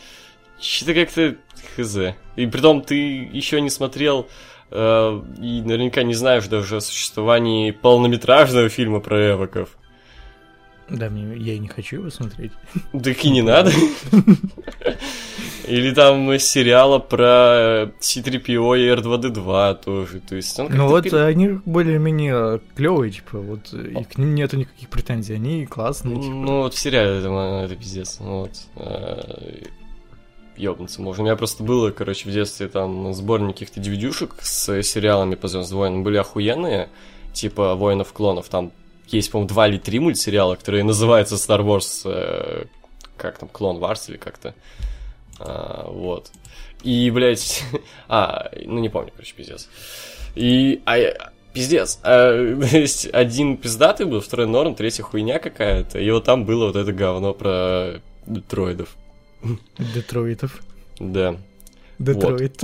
Что-то 0.61 0.93
как-то 0.93 1.35
хз. 1.75 1.97
И 2.35 2.45
притом 2.45 2.83
ты 2.83 2.95
еще 3.33 3.61
не 3.61 3.71
смотрел 3.71 4.27
э, 4.69 5.21
и 5.41 5.61
наверняка 5.61 6.03
не 6.03 6.13
знаешь 6.13 6.45
даже 6.45 6.75
о 6.75 6.81
существовании 6.81 7.71
полнометражного 7.71 8.69
фильма 8.69 8.99
про 8.99 9.31
эвоков. 9.31 9.69
Да, 10.87 11.09
мне, 11.09 11.35
я 11.35 11.53
и 11.55 11.59
не 11.59 11.67
хочу 11.67 11.95
его 11.95 12.11
смотреть. 12.11 12.51
Так 12.91 13.25
и 13.25 13.29
не 13.31 13.41
надо. 13.41 13.71
Или 15.69 15.93
там 15.93 16.37
сериала 16.39 16.99
про 16.99 17.91
C-3PO 17.99 18.79
и 18.79 18.89
R2-D2 18.89 19.83
тоже. 19.83 20.19
То 20.21 20.35
есть 20.35 20.59
он 20.59 20.67
Ну 20.71 20.87
вот 20.87 21.03
пере- 21.03 21.21
они 21.23 21.59
более-менее 21.65 22.59
клевые, 22.75 23.11
типа, 23.11 23.37
вот, 23.37 23.73
и 23.73 24.03
к 24.03 24.17
ним 24.17 24.35
нету 24.35 24.57
никаких 24.57 24.89
претензий, 24.89 25.35
они 25.35 25.65
классные, 25.65 26.15
типа. 26.21 26.33
Ну, 26.33 26.61
вот 26.63 26.73
в 26.73 26.79
сериале 26.79 27.19
это, 27.19 27.29
это 27.65 27.75
пиздец. 27.75 28.17
Ну, 28.19 28.39
вот. 28.41 28.51
Ёбнуться 30.57 31.01
можно. 31.01 31.23
У 31.23 31.25
меня 31.25 31.35
просто 31.37 31.63
было, 31.63 31.91
короче, 31.91 32.27
в 32.29 32.33
детстве 32.33 32.67
там 32.67 33.13
сборник 33.13 33.53
каких-то 33.53 33.79
DVD-шек 33.79 34.35
с 34.41 34.83
сериалами 34.83 35.35
по 35.35 35.47
Звездным 35.47 35.79
войнам. 35.79 36.03
Были 36.03 36.17
охуенные, 36.17 36.89
типа 37.31 37.75
Воинов 37.75 38.11
клонов. 38.11 38.49
Там 38.49 38.73
есть, 39.07 39.31
по-моему, 39.31 39.47
два 39.47 39.67
или 39.69 39.77
три 39.77 39.99
мультсериала, 39.99 40.55
которые 40.55 40.83
называются 40.83 41.35
Star 41.35 41.61
Wars, 41.61 42.01
э, 42.05 42.65
как 43.15 43.37
там, 43.37 43.47
Клон 43.49 43.77
Варс 43.79 44.09
или 44.09 44.17
как-то. 44.17 44.53
А, 45.39 45.89
вот. 45.89 46.31
И, 46.83 47.09
блядь, 47.11 47.63
а, 48.07 48.51
ну 48.65 48.79
не 48.79 48.89
помню, 48.89 49.11
короче, 49.15 49.33
пиздец. 49.35 49.69
И, 50.35 50.81
а, 50.85 50.97
пиздец, 51.53 51.99
а, 52.03 52.55
то 52.69 52.77
есть 52.77 53.07
один 53.11 53.57
пиздатый 53.57 54.05
был, 54.05 54.21
второй 54.21 54.47
норм, 54.47 54.75
третья 54.75 55.03
хуйня 55.03 55.39
какая-то, 55.39 55.99
и 55.99 56.09
вот 56.11 56.23
там 56.25 56.45
было 56.45 56.67
вот 56.67 56.75
это 56.75 56.91
говно 56.93 57.33
про 57.33 58.01
дроидов. 58.25 58.95
Детройтов. 59.77 60.61
Да. 60.99 61.37
Детройт. 61.97 62.63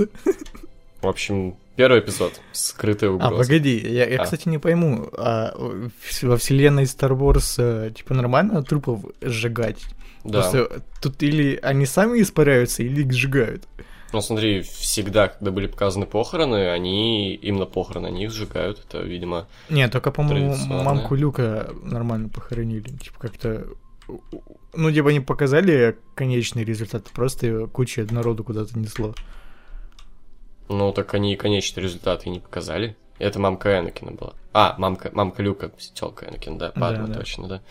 В 1.02 1.06
общем, 1.06 1.56
первый 1.76 2.00
эпизод. 2.00 2.40
Скрытая 2.52 3.10
А, 3.10 3.12
угроза. 3.14 3.36
погоди, 3.36 3.78
я, 3.78 4.06
я 4.08 4.20
А. 4.20 4.24
кстати, 4.24 4.48
не 4.48 4.58
пойму, 4.58 5.08
а 5.16 5.54
во 6.22 6.36
вселенной 6.36 6.84
Star 6.84 7.16
Wars, 7.16 7.54
э, 7.58 7.90
типа, 7.92 8.14
нормально 8.14 8.62
трупов 8.62 9.04
сжигать? 9.20 9.78
Да. 10.26 10.40
Просто 10.42 10.82
тут 11.00 11.22
или 11.22 11.58
они 11.62 11.86
сами 11.86 12.20
испаряются, 12.20 12.82
или 12.82 13.02
их 13.02 13.12
сжигают. 13.12 13.66
Ну, 14.12 14.20
смотри, 14.20 14.62
всегда, 14.62 15.28
когда 15.28 15.50
были 15.50 15.66
показаны 15.66 16.06
похороны, 16.06 16.70
они, 16.70 17.34
именно 17.34 17.66
похороны, 17.66 18.06
они 18.06 18.24
их 18.24 18.30
сжигают. 18.32 18.78
Это, 18.86 19.00
видимо, 19.02 19.46
Не, 19.68 19.88
только, 19.88 20.10
по-моему, 20.12 20.56
мамку 20.68 21.14
Люка 21.16 21.70
нормально 21.82 22.28
похоронили. 22.28 22.88
Типа, 22.88 23.18
как-то... 23.18 23.66
Ну, 24.74 24.92
типа, 24.92 25.08
не 25.08 25.20
показали 25.20 25.98
конечный 26.14 26.64
результат, 26.64 27.04
просто 27.10 27.66
куча 27.66 28.06
народу 28.10 28.44
куда-то 28.44 28.78
несло. 28.78 29.14
ну, 30.68 30.92
так 30.92 31.12
они 31.14 31.34
и 31.34 31.36
конечный 31.36 31.82
результат 31.82 32.26
и 32.26 32.30
не 32.30 32.40
показали. 32.40 32.96
Это 33.18 33.38
мамка 33.38 33.78
Энакина 33.80 34.12
была. 34.12 34.34
А, 34.52 34.74
мамка, 34.78 35.10
мамка 35.12 35.42
Люка, 35.42 35.70
тёлка 35.94 36.26
Энакина, 36.26 36.58
да, 36.58 36.70
Падма, 36.70 37.06
Да, 37.06 37.14
да. 37.14 37.18
точно, 37.20 37.48
да. 37.48 37.62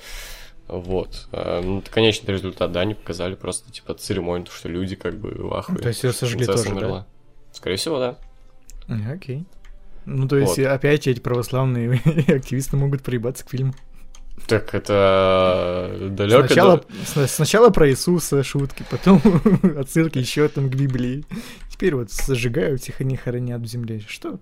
Вот. 0.68 1.28
А, 1.32 1.62
ну, 1.62 1.84
конечный 1.92 2.34
результат, 2.34 2.72
да, 2.72 2.82
они 2.82 2.94
показали 2.96 3.36
просто, 3.36 3.72
типа, 3.72 3.94
церемонию, 3.94 4.48
что 4.52 4.68
люди 4.68 4.96
как 4.96 5.16
бы 5.18 5.30
в 5.36 5.54
ахуе. 5.54 5.78
То 5.78 5.90
есть 5.90 6.04
ее 6.04 6.12
сожгли 6.14 6.46
тоже, 6.46 6.66
да? 6.66 6.72
умерла. 6.72 7.08
Скорее 7.52 7.76
всего, 7.78 8.00
да. 8.00 8.18
Окей. 9.12 9.46
Ну, 10.06 10.28
то 10.28 10.38
есть, 10.38 10.58
Вот. 10.58 10.66
опять 10.68 11.08
эти 11.08 11.20
православные 11.20 12.02
активисты 12.28 12.78
могут 12.78 13.02
приебаться 13.04 13.46
к 13.46 13.50
фильму. 13.50 13.74
Так 14.48 14.76
это 14.76 15.98
далеко. 16.12 16.46
Сначала, 16.46 16.84
сна- 17.06 17.28
сначала 17.28 17.70
про 17.70 17.90
Иисуса 17.90 18.44
шутки, 18.44 18.84
потом 18.92 19.22
отсылки 19.78 20.18
еще 20.18 20.48
там 20.50 20.70
к 20.70 20.76
Библии. 20.76 21.24
Теперь 21.72 21.96
вот 21.96 22.12
сжигают 22.12 22.88
их, 22.88 23.02
они 23.02 23.16
хоронят 23.16 23.62
в 23.62 23.66
земле. 23.66 24.02
Что? 24.08 24.40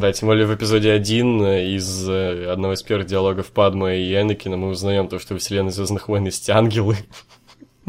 Да, 0.00 0.12
тем 0.12 0.28
более 0.28 0.46
в 0.46 0.54
эпизоде 0.54 0.92
1 0.92 1.42
из 1.76 2.08
э, 2.08 2.50
одного 2.52 2.74
из 2.74 2.82
первых 2.82 3.06
диалогов 3.06 3.46
Падма 3.46 3.94
и 3.94 4.14
Энакина 4.14 4.56
мы 4.56 4.68
узнаем 4.68 5.08
то, 5.08 5.18
что 5.18 5.34
в 5.34 5.38
вселенной 5.38 5.72
Звездных 5.72 6.08
войн 6.08 6.24
есть 6.26 6.48
ангелы. 6.50 6.96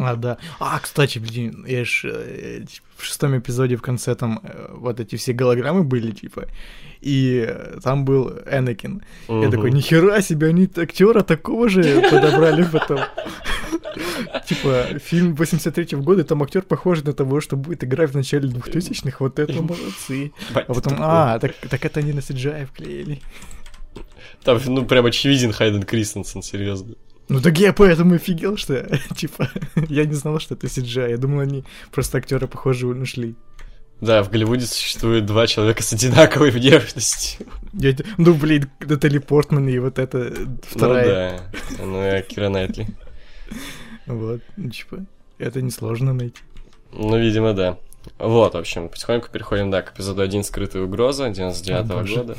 А, 0.01 0.15
да. 0.15 0.37
А, 0.61 0.79
кстати, 0.79 1.19
блин, 1.19 1.65
я 1.67 1.83
ж 1.83 2.05
э, 2.05 2.61
типа, 2.61 2.85
в 2.95 3.03
шестом 3.03 3.37
эпизоде 3.37 3.75
в 3.75 3.81
конце 3.81 4.15
там 4.15 4.39
э, 4.43 4.67
вот 4.71 4.97
эти 5.01 5.17
все 5.17 5.33
голограммы 5.33 5.83
были, 5.83 6.11
типа, 6.11 6.45
и 7.01 7.43
э, 7.45 7.79
там 7.83 8.05
был 8.05 8.29
Энакин. 8.49 9.03
Я 9.27 9.33
Мгм. 9.35 9.51
такой, 9.51 9.71
нихера 9.71 10.21
себе, 10.21 10.47
они 10.47 10.69
актера 10.73 11.19
такого 11.21 11.67
же 11.67 11.83
подобрали 12.09 12.63
потом. 12.63 12.99
Типа, 14.45 14.99
фильм 14.99 15.33
83-го 15.33 16.01
года, 16.01 16.23
там 16.23 16.43
актер 16.43 16.61
похож 16.61 17.03
на 17.03 17.13
того, 17.13 17.41
что 17.41 17.55
будет 17.55 17.83
играть 17.83 18.11
в 18.11 18.15
начале 18.15 18.49
2000-х, 18.49 19.17
вот 19.19 19.39
это 19.39 19.61
молодцы. 19.61 20.31
А 20.53 20.73
потом, 20.73 20.95
а, 20.99 21.39
так, 21.39 21.53
так 21.69 21.85
это 21.85 21.99
они 21.99 22.13
на 22.13 22.19
CGI 22.19 22.65
вклеили. 22.65 23.21
Там, 24.43 24.59
ну, 24.65 24.85
прям 24.85 25.05
очевиден 25.05 25.51
Хайден 25.51 25.83
Кристенсен, 25.83 26.41
серьезно. 26.41 26.95
Ну 27.27 27.41
так 27.41 27.59
я 27.59 27.73
поэтому 27.73 28.15
офигел, 28.15 28.57
что, 28.57 28.89
типа, 29.15 29.49
я 29.87 30.05
не 30.05 30.15
знал, 30.15 30.39
что 30.39 30.55
это 30.55 30.67
CGI. 30.67 31.11
Я 31.11 31.17
думал, 31.17 31.41
они 31.41 31.63
просто 31.91 32.17
актера 32.17 32.47
похожего 32.47 32.93
нашли. 32.93 33.35
Да, 34.01 34.23
в 34.23 34.29
Голливуде 34.29 34.65
существует 34.65 35.25
два 35.25 35.45
человека 35.45 35.83
с 35.83 35.91
одинаковой 35.91 36.51
внешностью. 36.51 37.45
Я, 37.73 37.95
ну, 38.17 38.33
блин, 38.33 38.69
Натали 38.79 39.17
Портман 39.17 39.67
и 39.67 39.77
вот 39.77 39.99
это 39.99 40.33
вторая. 40.63 41.41
Ну 41.71 41.77
да, 41.77 41.85
ну 41.85 42.17
и 42.17 42.21
Кира 42.23 42.49
Найтли. 42.49 42.87
Вот, 44.05 44.41
ну, 44.57 44.69
типа, 44.69 45.05
это 45.37 45.61
несложно 45.61 46.13
найти. 46.13 46.41
Ну, 46.91 47.17
видимо, 47.17 47.53
да. 47.53 47.77
Вот, 48.17 48.53
в 48.53 48.57
общем, 48.57 48.89
потихоньку 48.89 49.29
переходим, 49.29 49.69
да, 49.71 49.81
к 49.81 49.93
эпизоду 49.93 50.21
1 50.21 50.43
«Скрытая 50.43 50.83
угроза» 50.83 51.29
99 51.29 51.79
О, 51.79 51.83
боже. 51.83 52.15
года. 52.15 52.35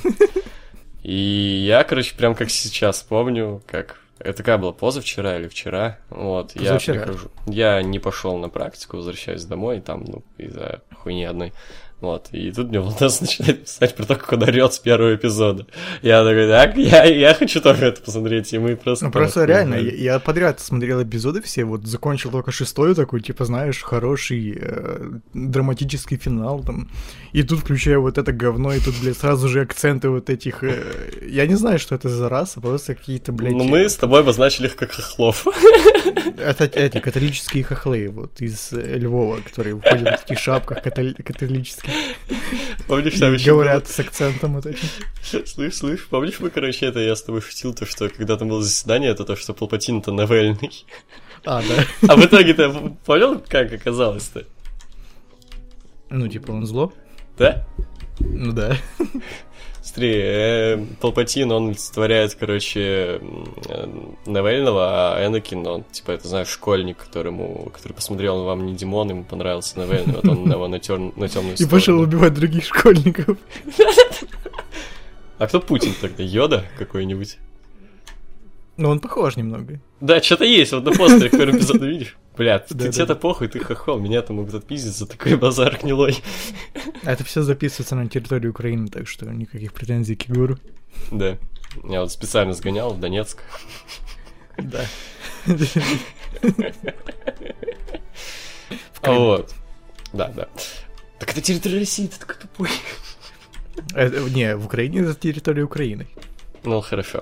И 1.02 1.64
я, 1.66 1.84
короче, 1.84 2.14
прям 2.14 2.34
как 2.34 2.50
сейчас 2.50 3.02
помню, 3.02 3.62
как... 3.66 4.00
Это 4.18 4.38
какая 4.38 4.58
была, 4.58 4.72
позавчера 4.72 5.38
или 5.38 5.48
вчера? 5.48 5.98
Вот, 6.10 6.54
я 6.54 6.74
прихожу... 6.78 7.30
Я 7.46 7.82
не 7.82 7.98
пошел 7.98 8.36
на 8.36 8.50
практику, 8.50 8.98
возвращаюсь 8.98 9.44
домой, 9.44 9.80
там, 9.80 10.04
ну, 10.06 10.22
из-за 10.36 10.82
хуйни 10.94 11.24
одной. 11.24 11.54
Вот, 12.00 12.28
и 12.32 12.50
тут 12.50 12.68
мне 12.70 12.80
Владос 12.80 13.20
начинает 13.20 13.64
писать 13.64 13.94
про 13.94 14.06
то, 14.06 14.16
как 14.16 14.32
он 14.32 14.42
орёт 14.42 14.72
с 14.72 14.78
первого 14.78 15.14
эпизода. 15.14 15.66
Я 16.02 16.24
такой, 16.24 16.48
так, 16.48 16.76
я, 16.76 17.04
я 17.04 17.34
хочу 17.34 17.60
тоже 17.60 17.86
это 17.86 18.00
посмотреть, 18.00 18.52
и 18.54 18.58
мы 18.58 18.76
просто... 18.76 19.06
Ну, 19.06 19.10
просто 19.12 19.44
реально, 19.44 19.74
я, 19.74 20.14
я 20.14 20.18
подряд 20.18 20.60
смотрел 20.60 21.02
эпизоды 21.02 21.42
все, 21.42 21.64
вот 21.64 21.86
закончил 21.86 22.30
только 22.30 22.52
шестой 22.52 22.94
такой, 22.94 23.20
типа, 23.20 23.44
знаешь, 23.44 23.82
хороший 23.82 24.58
э, 24.58 25.10
драматический 25.34 26.16
финал 26.16 26.64
там. 26.64 26.88
И 27.32 27.42
тут 27.42 27.60
включаю 27.60 28.00
вот 28.00 28.16
это 28.16 28.32
говно, 28.32 28.72
и 28.72 28.80
тут, 28.80 28.94
блядь, 29.02 29.18
сразу 29.18 29.48
же 29.48 29.60
акценты 29.60 30.08
вот 30.08 30.30
этих... 30.30 30.64
э, 30.64 30.82
я 31.28 31.46
не 31.46 31.54
знаю, 31.54 31.78
что 31.78 31.94
это 31.94 32.08
за 32.08 32.30
раса, 32.30 32.60
просто 32.62 32.94
какие-то, 32.94 33.32
блядь... 33.32 33.52
Ну, 33.52 33.64
мы 33.64 33.86
с 33.86 33.96
тобой 33.96 34.20
обозначили 34.20 34.66
их 34.66 34.76
как 34.76 34.92
хохлов. 34.92 35.46
Это 36.38 36.64
эти 36.64 37.00
католические 37.00 37.64
хохлы, 37.64 38.08
вот, 38.08 38.40
из 38.40 38.72
э, 38.72 38.96
Львова, 38.96 39.36
которые 39.36 39.78
входят 39.78 40.20
в 40.20 40.22
таких 40.22 40.38
шапках 40.38 40.82
католи- 40.82 41.22
католических. 41.22 41.89
Помнишь, 42.86 43.18
там 43.18 43.34
еще 43.34 43.52
говорят 43.52 43.88
с 43.88 43.98
акцентом 44.00 44.54
вот 44.54 44.66
этим. 44.66 44.88
Слышь, 45.22 45.74
слышь, 45.74 46.06
помнишь, 46.06 46.40
мы, 46.40 46.50
короче, 46.50 46.86
это 46.86 47.00
я 47.00 47.14
с 47.14 47.22
тобой 47.22 47.40
шутил, 47.40 47.74
то, 47.74 47.86
что 47.86 48.08
когда 48.08 48.36
там 48.36 48.48
было 48.48 48.62
заседание, 48.62 49.10
это 49.10 49.24
то, 49.24 49.36
что 49.36 49.54
Палпатин-то 49.54 50.12
Навельный. 50.12 50.84
А, 51.44 51.62
да. 51.62 51.84
А 52.08 52.16
в 52.16 52.24
итоге 52.24 52.54
ты 52.54 52.70
понял, 53.04 53.40
как 53.40 53.72
оказалось-то? 53.72 54.44
Ну, 56.10 56.28
типа, 56.28 56.50
он 56.50 56.66
зло? 56.66 56.92
Да? 57.38 57.66
Ну 58.18 58.52
да. 58.52 58.76
Смотри, 59.82 60.12
э, 60.14 60.84
Палпатин, 61.00 61.50
он 61.52 61.68
олицетворяет, 61.68 62.34
короче, 62.34 63.20
э, 63.20 63.86
Навельного, 64.26 65.16
а 65.16 65.26
Энакин, 65.26 65.66
он, 65.66 65.84
типа, 65.90 66.12
это, 66.12 66.28
знаешь, 66.28 66.48
школьник, 66.48 66.98
которому, 66.98 67.70
который 67.72 67.94
посмотрел 67.94 68.44
«Вам 68.44 68.66
не 68.66 68.74
Димон», 68.74 69.08
ему 69.08 69.24
понравился 69.24 69.78
Навельный, 69.78 70.16
вот 70.16 70.28
он 70.28 70.50
его 70.50 70.68
на, 70.68 70.76
тер- 70.76 71.12
на 71.18 71.28
темную 71.28 71.56
И 71.58 71.64
пошел 71.66 71.98
убивать 71.98 72.34
других 72.34 72.64
школьников. 72.66 73.38
А 75.38 75.46
кто 75.46 75.60
Путин 75.60 75.94
тогда? 75.98 76.22
Йода 76.22 76.66
какой-нибудь? 76.78 77.38
Ну, 78.76 78.90
он 78.90 79.00
похож 79.00 79.36
немного. 79.36 79.80
Да, 80.00 80.22
что-то 80.22 80.44
есть, 80.44 80.72
вот 80.72 80.84
на 80.84 80.92
постере 80.92 81.30
первом 81.30 81.56
эпизоде, 81.56 81.86
видишь? 81.86 82.16
Блядь, 82.40 82.68
Да, 82.70 82.74
ты 82.78 82.84
да. 82.86 82.92
тебе-то 82.92 83.16
похуй, 83.16 83.48
ты 83.48 83.58
хохол, 83.60 83.98
меня-то 83.98 84.32
могут 84.32 84.54
отпиздить 84.54 84.96
за 84.96 85.06
такой 85.06 85.36
базар 85.36 85.78
гнилой. 85.82 86.16
Это 87.02 87.22
все 87.22 87.42
записывается 87.42 87.96
на 87.96 88.08
территории 88.08 88.48
Украины, 88.48 88.88
так 88.88 89.06
что 89.08 89.26
никаких 89.26 89.74
претензий 89.74 90.16
к 90.16 90.22
Егору. 90.22 90.58
Да. 91.10 91.36
Я 91.84 92.00
вот 92.00 92.10
специально 92.12 92.54
сгонял 92.54 92.94
в 92.94 92.98
Донецк. 93.00 93.42
Да. 94.56 94.86
А 99.02 99.12
вот. 99.12 99.54
Да, 100.12 100.28
да. 100.28 100.48
Так 101.18 101.30
это 101.32 101.40
территория 101.40 101.78
России, 101.78 102.06
ты 102.06 102.18
такой 102.18 102.36
тупой. 102.36 102.68
Это- 103.94 104.20
Не, 104.30 104.56
в 104.56 104.64
Украине 104.66 105.00
это 105.00 105.14
территория 105.14 105.62
Украины. 105.62 106.06
Ну, 106.64 106.80
хорошо. 106.80 107.20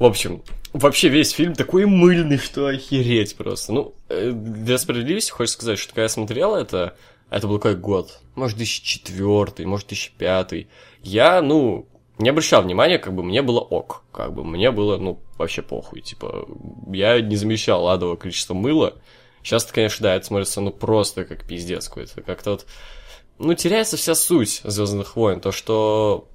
В 0.00 0.06
общем, 0.06 0.42
вообще 0.72 1.10
весь 1.10 1.30
фильм 1.30 1.54
такой 1.54 1.84
мыльный, 1.84 2.38
что 2.38 2.66
охереть 2.68 3.36
просто. 3.36 3.74
Ну, 3.74 3.94
э, 4.08 4.30
для 4.32 4.78
справедливости 4.78 5.30
хочешь 5.30 5.52
сказать, 5.52 5.78
что 5.78 5.90
когда 5.90 6.04
я 6.04 6.08
смотрел 6.08 6.54
это, 6.54 6.96
это 7.28 7.46
был 7.46 7.58
какой 7.58 7.76
год? 7.76 8.18
Может, 8.34 8.56
2004, 8.56 9.68
может, 9.68 9.88
2005. 9.88 10.66
Я, 11.02 11.42
ну, 11.42 11.86
не 12.16 12.30
обращал 12.30 12.62
внимания, 12.62 12.98
как 12.98 13.14
бы 13.14 13.22
мне 13.22 13.42
было 13.42 13.60
ок. 13.60 14.02
Как 14.10 14.32
бы 14.32 14.42
мне 14.42 14.70
было, 14.70 14.96
ну, 14.96 15.20
вообще 15.36 15.60
похуй. 15.60 16.00
Типа, 16.00 16.48
я 16.90 17.20
не 17.20 17.36
замечал 17.36 17.86
адового 17.86 18.16
количества 18.16 18.54
мыла. 18.54 18.94
Сейчас, 19.42 19.66
конечно, 19.66 20.04
да, 20.04 20.14
это 20.14 20.24
смотрится, 20.24 20.62
ну, 20.62 20.70
просто 20.70 21.26
как 21.26 21.46
пиздец 21.46 21.88
какой-то. 21.88 22.22
Как-то 22.22 22.52
вот, 22.52 22.66
ну, 23.38 23.52
теряется 23.52 23.98
вся 23.98 24.14
суть 24.14 24.62
Звездных 24.64 25.14
войн. 25.14 25.40
То, 25.40 25.52
что 25.52 26.26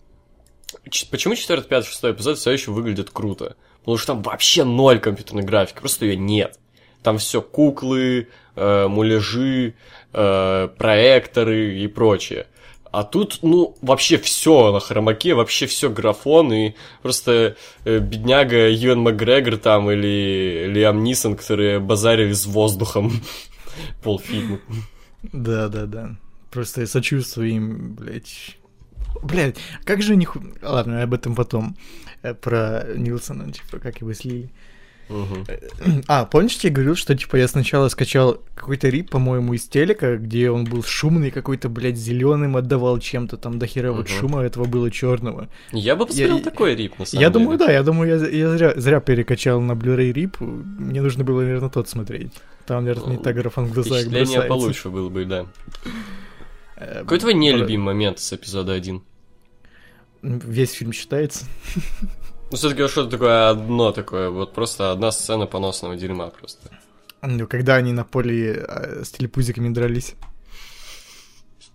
Почему 1.12 1.36
4, 1.36 1.62
5, 1.63 1.86
6 1.86 2.04
эпизод 2.06 2.38
все 2.38 2.51
еще 2.51 2.71
выглядит 2.71 3.10
круто? 3.10 3.56
Потому 3.80 3.97
что 3.97 4.08
там 4.08 4.21
вообще 4.23 4.63
ноль 4.63 4.99
компьютерной 4.99 5.43
графики, 5.43 5.80
просто 5.80 6.06
ее 6.06 6.17
нет. 6.17 6.60
Там 7.04 7.19
все 7.19 7.41
куклы, 7.41 8.30
э, 8.56 8.88
муляжи, 8.88 9.75
э, 10.12 10.69
проекторы 10.78 11.78
и 11.80 11.88
прочее. 11.88 12.47
А 12.91 13.04
тут, 13.04 13.39
ну, 13.41 13.75
вообще 13.82 14.17
все 14.17 14.71
на 14.71 14.80
хромаке, 14.80 15.34
вообще 15.34 15.65
все 15.65 15.89
графон, 15.89 16.54
и 16.54 16.75
просто 17.01 17.58
э, 17.84 17.99
бедняга 17.99 18.69
Юэн 18.69 18.99
Макгрегор 18.99 19.58
там 19.58 19.91
или 19.91 20.65
Лиам 20.67 21.04
Нисон, 21.04 21.36
которые 21.36 21.80
базарили 21.80 22.32
с 22.32 22.45
воздухом 22.45 23.12
полфильма. 24.04 24.60
Да, 25.21 25.67
да, 25.67 25.86
да. 25.86 26.15
Просто 26.51 26.82
я 26.82 26.88
сочувствую 26.88 27.49
им, 27.49 27.95
блядь. 27.95 28.58
Блядь, 29.23 29.58
как 29.84 30.01
же 30.01 30.15
них... 30.15 30.36
Ладно, 30.62 31.04
об 31.04 31.13
этом 31.13 31.36
потом. 31.36 31.75
Э, 32.23 32.34
Про 32.34 32.86
Нилсона, 32.95 33.51
типа, 33.51 33.80
как 33.80 34.01
его 34.01 34.13
слили. 34.13 34.49
Мгм. 35.08 35.45
А, 36.08 36.25
помнишь, 36.25 36.58
я 36.63 36.71
говорил, 36.71 36.95
что, 36.95 37.15
типа, 37.15 37.36
я 37.36 37.47
сначала 37.47 37.89
скачал 37.89 38.41
какой-то 38.56 38.89
рип, 38.89 39.12
по-моему, 39.12 39.54
из 39.54 39.65
телека, 39.67 40.17
где 40.17 40.49
он 40.49 40.63
был 40.65 40.82
шумный, 40.84 41.30
какой-то, 41.30 41.69
блядь, 41.69 41.95
зеленым 41.95 42.58
отдавал 42.58 42.97
чем-то, 42.97 43.38
там 43.38 43.60
до 43.60 43.67
хера 43.67 43.91
вот 43.91 44.10
шума 44.10 44.41
этого 44.41 44.65
было 44.65 44.89
черного. 44.89 45.47
Я 45.71 45.95
бы 45.95 46.08
посмотрел 46.08 46.38
Я- 46.38 46.43
такой 46.43 46.73
рип, 46.75 46.97
на 46.97 47.06
самом 47.06 47.21
Я 47.21 47.30
деле. 47.30 47.39
думаю, 47.43 47.60
да, 47.60 47.71
я 47.71 47.84
думаю, 47.84 48.19
я, 48.19 48.28
я 48.28 48.49
зря, 48.58 48.73
зря 48.78 48.99
перекачал 48.99 49.62
на 49.62 49.73
Blu-ray 49.73 50.12
рип, 50.12 50.38
мне 50.39 51.04
нужно 51.04 51.23
было, 51.23 51.41
наверное, 51.41 51.69
тот 51.69 51.88
смотреть. 51.88 52.32
Там, 52.65 52.84
наверное, 52.84 53.17
не 53.17 53.21
так 53.23 53.36
графон 53.36 53.65
в 53.65 53.73
глаза 53.73 53.89
Впечатление 53.99 54.23
бросается. 54.25 54.47
получше 54.47 54.89
было 54.89 55.10
бы, 55.10 55.25
да. 55.25 55.45
Э, 56.77 57.01
Какой 57.01 57.19
твой 57.19 57.33
нелюбимый 57.33 57.93
момент 57.93 58.19
с 58.19 58.33
эпизода 58.33 58.73
1? 58.73 59.01
Весь 60.21 60.71
фильм 60.71 60.93
считается. 60.93 61.45
Ну, 62.51 62.57
все-таки 62.57 62.88
что-то 62.88 63.09
такое 63.09 63.49
одно 63.49 63.91
такое, 63.91 64.29
вот 64.29 64.53
просто 64.53 64.91
одна 64.91 65.11
сцена 65.11 65.47
поносного 65.47 65.95
дерьма 65.95 66.29
просто. 66.29 66.69
Ну, 67.23 67.47
когда 67.47 67.75
они 67.75 67.91
на 67.91 68.03
поле 68.03 68.63
э, 68.67 69.03
с 69.03 69.09
телепузиками 69.09 69.73
дрались. 69.73 70.13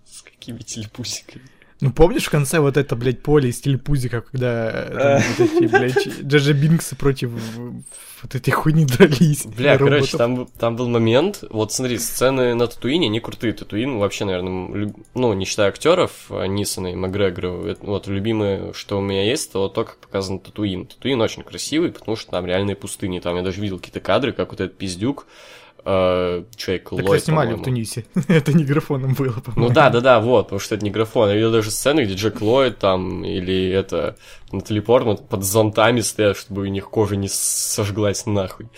С 0.07 0.23
какими 0.23 0.59
телепузиками? 0.59 1.45
Ну, 1.81 1.93
помнишь 1.93 2.27
в 2.27 2.31
конце 2.31 2.61
вот 2.61 2.77
это, 2.77 2.95
блядь, 2.95 3.21
поле 3.21 3.49
из 3.51 3.61
телепузика, 3.61 4.21
когда 4.21 4.71
э, 4.71 5.19
там 5.19 5.23
вот 5.39 5.51
эти, 5.51 5.67
блядь, 5.67 6.21
Джаджа 6.23 6.53
Бинксы 6.53 6.95
против 6.95 7.33
вот 8.23 8.35
этой 8.35 8.51
хуйни 8.51 8.85
дрались? 8.85 9.47
Бля, 9.47 9.79
короче, 9.79 10.17
там, 10.17 10.47
там 10.47 10.77
был 10.77 10.89
момент, 10.89 11.45
вот 11.51 11.73
смотри, 11.73 11.99
сцены 11.99 12.55
на 12.55 12.67
Татуине, 12.67 13.07
они 13.07 13.21
крутые. 13.21 13.53
Татуин 13.53 13.99
вообще, 13.99 14.25
наверное, 14.25 14.75
люб- 14.75 14.97
ну, 15.15 15.33
не 15.33 15.45
считая 15.45 15.69
актеров, 15.69 16.13
а, 16.31 16.45
Нисона 16.45 16.89
и 16.89 16.95
Макгрегора, 16.95 17.77
вот, 17.81 18.07
любимое, 18.07 18.73
что 18.73 18.99
у 18.99 19.01
меня 19.01 19.25
есть, 19.25 19.53
то 19.53 19.69
то, 19.69 19.85
как 19.85 19.97
показан 19.99 20.39
Татуин. 20.39 20.87
Татуин 20.87 21.21
очень 21.21 21.43
красивый, 21.43 21.93
потому 21.93 22.17
что 22.17 22.31
там 22.31 22.47
реальные 22.47 22.77
пустыни. 22.77 23.19
Там 23.21 23.37
я 23.37 23.43
даже 23.43 23.61
видел 23.61 23.79
какие-то 23.79 24.01
кадры, 24.01 24.33
как 24.33 24.51
вот 24.51 24.61
этот 24.61 24.77
пиздюк, 24.77 25.27
э, 25.85 26.45
человек 26.57 26.85
Так 26.85 26.93
Ллойд, 26.93 27.09
это 27.09 27.19
снимали 27.25 27.55
в. 27.55 27.63
Тунисе. 27.63 28.05
это 28.29 28.53
не 28.53 28.65
графоном 28.65 29.15
было, 29.15 29.41
по-моему. 29.41 29.69
Ну 29.69 29.75
да, 29.75 29.91
да, 29.91 30.01
да, 30.01 30.21
вот, 30.21 30.47
потому 30.47 30.61
что 30.61 30.75
это 30.75 30.85
не 30.85 30.91
графон. 30.91 31.29
Я 31.29 31.35
видел 31.35 31.53
даже 31.53 31.71
сцены, 31.71 32.03
где 32.03 32.15
Джек 32.15 32.41
Ллойд 32.41 32.79
там, 32.79 33.25
или 33.25 33.71
это, 33.71 34.17
Натали 34.53 34.81
Портман 34.81 35.17
под 35.17 35.45
зонтами 35.45 36.01
стоят, 36.01 36.37
чтобы 36.37 36.63
у 36.63 36.67
них 36.67 36.89
кожа 36.91 37.17
не 37.17 37.29
сожглась 37.29 38.27
нахуй. 38.27 38.69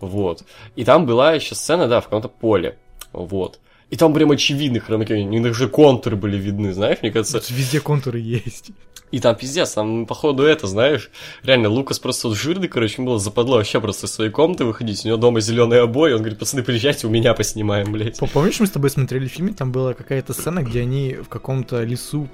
Вот. 0.00 0.44
И 0.76 0.84
там 0.84 1.06
была 1.06 1.32
еще 1.32 1.54
сцена, 1.54 1.88
да, 1.88 2.00
в 2.00 2.04
каком-то 2.04 2.28
поле. 2.28 2.78
Вот. 3.12 3.60
И 3.90 3.96
там 3.96 4.12
прям 4.12 4.30
очевидно 4.30 4.80
хромакей, 4.80 5.24
у 5.24 5.28
них 5.28 5.42
даже 5.42 5.68
контуры 5.68 6.16
были 6.16 6.36
видны, 6.36 6.72
знаешь, 6.72 6.98
мне 7.00 7.10
кажется. 7.10 7.40
Тут 7.40 7.50
Везде 7.50 7.80
контуры 7.80 8.18
есть. 8.18 8.70
И 9.10 9.20
там 9.20 9.34
пиздец, 9.34 9.72
там, 9.72 10.04
походу, 10.04 10.42
это, 10.42 10.66
знаешь, 10.66 11.10
реально, 11.42 11.70
Лукас 11.70 11.98
просто 11.98 12.28
вот 12.28 12.36
жирный, 12.36 12.68
короче, 12.68 12.96
ему 12.98 13.12
было 13.12 13.18
западло 13.18 13.56
вообще 13.56 13.80
просто 13.80 14.06
из 14.06 14.12
своей 14.12 14.30
комнаты 14.30 14.66
выходить, 14.66 15.02
у 15.04 15.08
него 15.08 15.16
дома 15.16 15.40
зеленые 15.40 15.80
обои, 15.80 16.12
он 16.12 16.18
говорит, 16.18 16.38
пацаны, 16.38 16.62
приезжайте, 16.62 17.06
у 17.06 17.10
меня 17.10 17.32
поснимаем, 17.32 17.90
блядь. 17.90 18.20
Помнишь, 18.34 18.60
мы 18.60 18.66
с 18.66 18.70
тобой 18.70 18.90
смотрели 18.90 19.26
фильм, 19.26 19.54
там 19.54 19.72
была 19.72 19.94
какая-то 19.94 20.34
сцена, 20.34 20.62
где 20.62 20.82
они 20.82 21.14
в 21.14 21.28
каком-то 21.30 21.82
лесу 21.84 22.28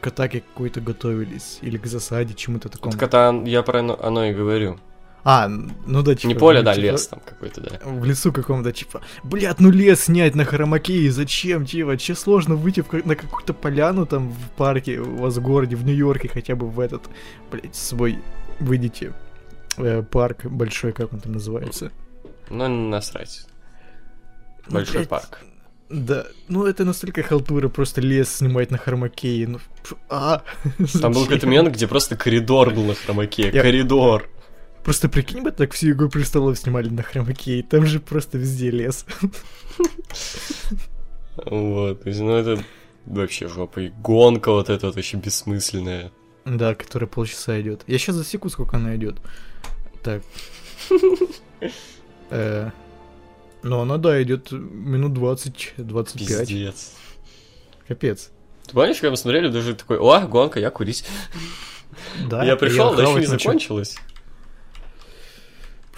к 0.00 0.06
атаке 0.06 0.44
какой-то 0.52 0.80
готовились, 0.80 1.58
или 1.62 1.78
к 1.78 1.86
засаде, 1.86 2.34
чему-то 2.34 2.68
такому. 2.68 2.92
Так 2.92 3.02
это 3.02 3.42
я 3.46 3.62
про 3.62 3.80
оно 3.80 4.26
и 4.26 4.32
говорю. 4.32 4.78
А, 5.24 5.48
ну 5.48 6.02
да, 6.02 6.14
типа... 6.14 6.28
Не 6.28 6.34
поле, 6.34 6.58
ну, 6.58 6.64
да, 6.64 6.74
типа, 6.74 6.84
лес 6.84 7.06
там 7.08 7.20
какой-то, 7.24 7.60
да. 7.60 7.78
В 7.84 8.04
лесу 8.04 8.32
каком-то, 8.32 8.72
типа, 8.72 9.02
блядь, 9.22 9.60
ну 9.60 9.70
лес 9.70 10.04
снять 10.04 10.34
на 10.34 10.44
хромакее, 10.44 11.10
зачем, 11.10 11.66
типа, 11.66 11.96
че 11.96 12.14
сложно 12.14 12.54
выйти 12.54 12.80
в 12.80 13.06
на 13.06 13.14
какую-то 13.14 13.52
поляну 13.52 14.06
там 14.06 14.30
в 14.30 14.50
парке, 14.56 14.98
у 14.98 15.16
вас 15.16 15.36
в 15.36 15.42
городе, 15.42 15.76
в 15.76 15.84
Нью-Йорке 15.84 16.28
хотя 16.28 16.56
бы 16.56 16.68
в 16.68 16.80
этот, 16.80 17.02
блядь, 17.50 17.76
свой, 17.76 18.18
выйдите, 18.60 19.12
э, 19.76 20.02
парк 20.02 20.46
большой, 20.46 20.92
как 20.92 21.12
он 21.12 21.20
там 21.20 21.32
называется. 21.32 21.92
Ну, 22.48 22.68
насрать. 22.68 23.46
Ну, 24.66 24.74
Большой 24.74 24.96
блядь, 24.98 25.08
парк. 25.08 25.40
Да, 25.90 26.24
ну 26.46 26.66
это 26.66 26.84
настолько 26.84 27.24
халтура, 27.24 27.68
просто 27.68 28.00
лес 28.00 28.36
снимать 28.36 28.70
на 28.70 28.78
хромакее, 28.78 29.48
ну, 29.48 29.58
а, 30.08 30.42
Там 31.00 31.12
был 31.12 31.24
какой-то 31.24 31.46
момент, 31.46 31.74
где 31.74 31.88
просто 31.88 32.16
коридор 32.16 32.72
был 32.72 32.84
на 32.84 32.94
хромаке. 32.94 33.50
Коридор. 33.50 34.28
Просто 34.90 35.08
прикинь 35.08 35.42
бы, 35.42 35.52
так 35.52 35.72
всю 35.72 35.92
Игру 35.92 36.08
Престолов 36.08 36.58
снимали 36.58 36.88
на 36.88 37.04
хромакее, 37.04 37.62
там 37.62 37.86
же 37.86 38.00
просто 38.00 38.38
везде 38.38 38.72
лес. 38.72 39.06
Вот. 41.36 42.02
То 42.02 42.08
есть, 42.08 42.18
ну, 42.20 42.32
это 42.34 42.60
вообще 43.06 43.46
жопа. 43.46 43.82
И 43.82 43.90
гонка 43.90 44.50
вот 44.50 44.68
эта 44.68 44.86
вот 44.86 44.96
вообще 44.96 45.16
бессмысленная. 45.16 46.10
Да, 46.44 46.74
которая 46.74 47.08
полчаса 47.08 47.60
идет. 47.60 47.84
Я 47.86 47.98
сейчас 47.98 48.16
засеку, 48.16 48.48
сколько 48.48 48.78
она 48.78 48.96
идет. 48.96 49.18
Так. 50.02 50.22
Э, 52.30 52.70
Ну, 53.62 53.78
она, 53.78 53.96
да, 53.96 54.20
идет 54.20 54.50
минут 54.50 55.16
20-25. 55.16 56.18
Пиздец. 56.18 56.94
Капец. 57.86 58.30
Ты 58.66 58.74
помнишь, 58.74 58.96
когда 58.96 59.10
мы 59.12 59.16
смотрели, 59.16 59.50
даже 59.50 59.76
такой, 59.76 59.98
о, 59.98 60.26
гонка, 60.26 60.58
я 60.58 60.70
курить. 60.70 61.04
Да, 62.28 62.44
я 62.44 62.56
пришел, 62.56 62.96
да 62.96 63.04
еще 63.04 63.20
не 63.20 63.26
закончилась. 63.26 63.96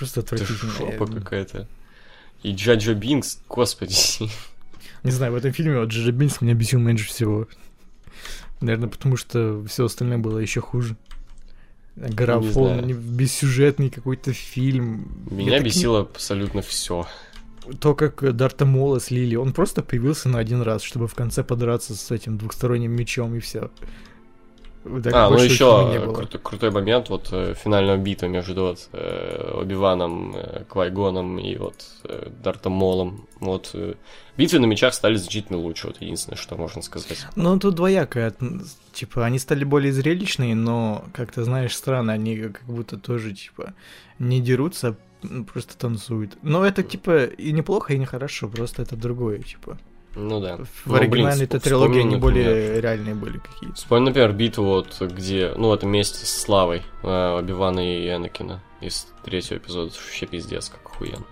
Просто 0.02 0.20
отвратительно. 0.20 0.72
жопа 0.72 1.12
Я 1.12 1.20
какая-то. 1.20 1.68
И 2.42 2.52
Джаджо 2.52 2.94
Бинкс, 2.94 3.38
господи. 3.48 3.94
Не 5.04 5.10
знаю, 5.10 5.32
в 5.32 5.36
этом 5.36 5.52
фильме 5.52 5.78
вот 5.78 5.88
Джиджи 5.90 6.10
Бинс 6.12 6.40
меня 6.40 6.54
бесил 6.54 6.80
меньше 6.80 7.06
всего. 7.06 7.46
Наверное, 8.60 8.88
потому 8.88 9.16
что 9.16 9.64
все 9.68 9.84
остальное 9.84 10.18
было 10.18 10.38
еще 10.38 10.60
хуже. 10.60 10.96
Графон, 11.96 12.92
бессюжетный 12.92 13.90
какой-то 13.90 14.32
фильм. 14.32 15.26
Я 15.30 15.36
Меня 15.36 15.50
так 15.52 15.60
не- 15.60 15.64
бесило 15.66 16.00
абсолютно 16.00 16.62
все. 16.62 17.06
то, 17.80 17.94
как 17.94 18.34
Дарта 18.34 18.64
Мола 18.64 18.98
слили, 18.98 19.34
он 19.36 19.52
просто 19.52 19.82
появился 19.82 20.28
на 20.28 20.38
один 20.38 20.62
раз, 20.62 20.82
чтобы 20.82 21.06
в 21.06 21.14
конце 21.14 21.44
подраться 21.44 21.94
с 21.94 22.10
этим 22.10 22.38
двухсторонним 22.38 22.92
мечом 22.92 23.34
и 23.34 23.40
все. 23.40 23.70
А, 24.84 25.30
ну 25.30 25.38
еще 25.38 26.12
крутой, 26.12 26.40
крутой 26.42 26.70
момент, 26.70 27.08
вот 27.08 27.28
э, 27.30 27.54
финальная 27.54 27.96
битва 27.96 28.26
между 28.26 28.62
вот, 28.62 28.88
э, 28.92 29.52
Оби-Ваном, 29.54 30.34
э, 30.34 30.64
Квайгоном 30.68 31.38
и 31.38 31.56
вот 31.56 31.84
Дартом 32.42 32.72
Молом. 32.72 33.28
Вот 33.38 33.74
битвы 34.36 34.58
на 34.58 34.66
мечах 34.66 34.94
стали 34.94 35.14
значительно 35.14 35.58
лучше, 35.58 35.86
вот 35.86 36.00
единственное, 36.00 36.36
что 36.36 36.56
можно 36.56 36.82
сказать. 36.82 37.26
Ну, 37.36 37.58
тут 37.58 37.76
двоякое. 37.76 38.34
Типа, 38.92 39.24
они 39.24 39.38
стали 39.38 39.62
более 39.64 39.92
зрелищные, 39.92 40.54
но, 40.54 41.04
как 41.14 41.32
ты 41.32 41.44
знаешь, 41.44 41.76
странно, 41.76 42.12
они 42.12 42.36
как 42.36 42.62
будто 42.64 42.98
тоже, 42.98 43.32
типа, 43.32 43.74
не 44.18 44.40
дерутся, 44.40 44.96
просто 45.52 45.78
танцуют. 45.78 46.36
Но 46.42 46.66
это, 46.66 46.82
типа, 46.82 47.24
и 47.24 47.52
неплохо, 47.52 47.94
и 47.94 47.98
нехорошо, 47.98 48.48
просто 48.48 48.82
это 48.82 48.96
другое, 48.96 49.38
типа. 49.38 49.78
Ну 50.14 50.40
да. 50.40 50.56
В 50.58 50.86
Ну, 50.86 50.92
блин, 50.92 51.02
оригинальной 51.26 51.44
этой 51.46 51.58
вспомни, 51.58 51.62
трилогии 51.62 52.00
они 52.00 52.16
например. 52.16 52.20
более 52.20 52.80
реальные 52.80 53.14
были 53.14 53.38
какие-то. 53.38 53.76
Вспомни, 53.76 54.04
например, 54.06 54.32
битву 54.32 54.64
вот 54.64 55.00
где, 55.00 55.52
ну, 55.56 55.72
это 55.72 55.86
вместе 55.86 56.26
с 56.26 56.40
Славой, 56.42 56.82
э, 57.02 57.36
Оби-Вана 57.38 57.80
и 57.80 58.08
Энакина 58.10 58.62
из 58.82 59.06
третьего 59.24 59.56
эпизода. 59.58 59.90
Вообще 59.90 60.26
пиздец, 60.26 60.68
как 60.68 60.92
охуенно. 60.92 61.24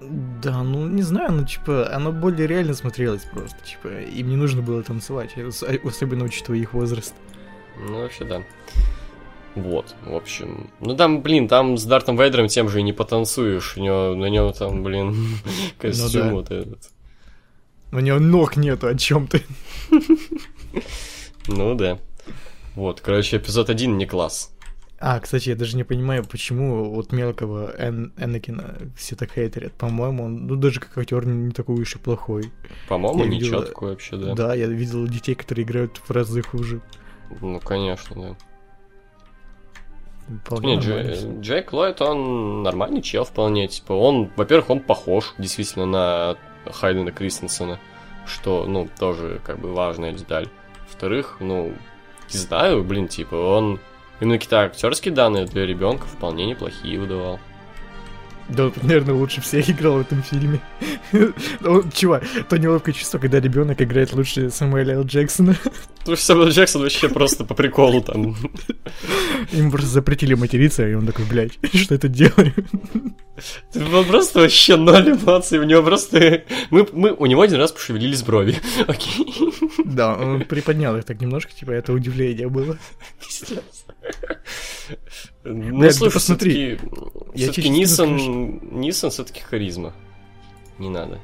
Да, 0.00 0.62
ну 0.62 0.86
не 0.86 1.02
знаю, 1.02 1.32
ну 1.32 1.44
типа, 1.44 1.90
оно 1.92 2.12
более 2.12 2.46
реально 2.46 2.74
смотрелось 2.74 3.22
просто, 3.24 3.56
типа, 3.64 3.88
им 4.02 4.28
не 4.28 4.36
нужно 4.36 4.62
было 4.62 4.80
танцевать, 4.84 5.36
ос- 5.36 5.64
особенно 5.64 6.24
учитывая 6.24 6.60
их 6.60 6.72
возраст. 6.72 7.14
Ну, 7.80 8.02
вообще, 8.02 8.24
да. 8.24 8.42
Вот, 9.54 9.94
в 10.04 10.14
общем. 10.14 10.70
Ну, 10.80 10.94
там, 10.96 11.22
блин, 11.22 11.48
там 11.48 11.76
с 11.76 11.84
Дартом 11.84 12.16
Вейдером 12.16 12.48
тем 12.48 12.68
же 12.68 12.80
и 12.80 12.82
не 12.82 12.92
потанцуешь. 12.92 13.76
У 13.76 13.80
него, 13.80 14.14
на 14.14 14.26
нем 14.26 14.52
там, 14.52 14.82
блин, 14.82 15.16
костюм 15.78 16.22
да. 16.28 16.32
вот 16.32 16.50
этот. 16.50 16.90
У 17.90 17.98
него 17.98 18.18
ног 18.18 18.56
нету, 18.56 18.86
о 18.88 18.94
чем 18.94 19.26
ты? 19.26 19.42
Ну, 21.50 21.74
да. 21.74 21.98
Вот, 22.74 23.00
короче, 23.00 23.38
эпизод 23.38 23.70
один 23.70 23.96
не 23.96 24.04
класс. 24.04 24.52
А, 25.00 25.18
кстати, 25.20 25.48
я 25.50 25.56
даже 25.56 25.76
не 25.76 25.84
понимаю, 25.84 26.24
почему 26.24 26.92
вот 26.92 27.12
мелкого 27.12 27.72
Эн- 27.78 28.12
Энакина 28.18 28.76
все 28.96 29.14
так 29.14 29.32
хейтерят. 29.32 29.72
По-моему, 29.72 30.24
он, 30.24 30.46
ну 30.46 30.56
даже 30.56 30.80
как 30.80 30.98
актер 30.98 31.24
не, 31.24 31.34
не 31.46 31.52
такой 31.52 31.80
уж 31.80 31.94
и 31.94 31.98
плохой. 31.98 32.52
По-моему, 32.88 33.24
Я 33.24 33.30
ничего 33.30 33.60
видел, 33.60 33.62
такое 33.64 33.90
вообще, 33.90 34.16
да. 34.16 34.34
Да. 34.34 34.54
я 34.54 34.66
видел 34.66 35.06
детей, 35.06 35.34
которые 35.36 35.64
играют 35.64 35.98
в 36.04 36.10
разы 36.10 36.42
хуже. 36.42 36.80
Ну, 37.40 37.60
конечно, 37.60 38.14
да. 38.20 38.36
Вполне 40.44 40.76
Не, 40.76 40.80
всё. 40.80 41.40
Джейк 41.40 41.72
Ллойд, 41.72 42.00
он 42.02 42.62
нормальный 42.62 43.02
чел 43.02 43.24
вполне. 43.24 43.68
Типа, 43.68 43.92
он, 43.92 44.30
во-первых, 44.36 44.70
он 44.70 44.80
похож 44.80 45.34
действительно 45.38 45.86
на 45.86 46.36
Хайдена 46.70 47.12
Кристенсена, 47.12 47.78
что, 48.26 48.66
ну, 48.66 48.88
тоже 48.98 49.40
как 49.44 49.58
бы 49.58 49.72
важная 49.72 50.12
деталь. 50.12 50.48
Во-вторых, 50.86 51.36
ну, 51.40 51.72
не 52.32 52.38
знаю, 52.38 52.84
блин, 52.84 53.08
типа, 53.08 53.34
он 53.34 53.80
именно 54.20 54.36
какие-то 54.36 54.60
актерские 54.62 55.14
данные 55.14 55.46
для 55.46 55.64
ребенка 55.66 56.06
вполне 56.06 56.46
неплохие 56.46 56.98
выдавал. 56.98 57.38
Да, 58.48 58.66
он, 58.66 58.72
наверное, 58.82 59.14
лучше 59.14 59.40
всех 59.42 59.68
играл 59.68 59.98
в 59.98 60.00
этом 60.00 60.22
фильме. 60.22 60.60
Ну, 61.60 61.82
Чувак, 61.90 62.22
то 62.48 62.58
неловкое 62.58 62.94
чувство, 62.94 63.18
когда 63.18 63.40
ребенок 63.40 63.80
играет 63.80 64.12
лучше 64.12 64.50
Самуэля 64.50 64.94
Л. 64.94 65.04
Джексона. 65.04 65.56
Сэмюэл 66.16 66.48
Джексон 66.50 66.82
вообще 66.82 67.08
просто 67.08 67.44
по 67.44 67.54
приколу 67.54 68.02
там. 68.02 68.36
Ему 69.52 69.70
просто 69.70 69.88
запретили 69.88 70.34
материться, 70.34 70.86
и 70.86 70.94
он 70.94 71.06
такой, 71.06 71.24
блядь, 71.24 71.58
что 71.74 71.94
это 71.94 72.08
делаю? 72.08 72.54
Он 73.74 74.04
просто 74.04 74.40
вообще 74.40 74.76
ноль 74.76 75.12
эмоций, 75.12 75.58
у 75.58 75.64
него 75.64 75.82
просто... 75.82 76.44
Мы, 76.70 76.86
мы, 76.92 77.12
у 77.12 77.26
него 77.26 77.42
один 77.42 77.58
раз 77.58 77.72
пошевелились 77.72 78.22
брови. 78.22 78.56
Окей. 78.86 79.34
Да, 79.84 80.16
он 80.16 80.44
приподнял 80.44 80.96
их 80.96 81.04
так 81.04 81.20
немножко, 81.20 81.52
типа, 81.52 81.70
это 81.72 81.92
удивление 81.92 82.48
было. 82.48 82.78
Пиздец. 83.20 83.86
Ну, 85.44 85.78
Блядь, 85.78 85.94
слушай, 85.94 86.14
посмотри. 86.14 86.78
все-таки, 87.34 87.68
Нисон, 87.68 88.60
Нисон 88.80 89.10
все-таки 89.10 89.40
харизма. 89.40 89.94
Не 90.78 90.88
надо. 90.90 91.20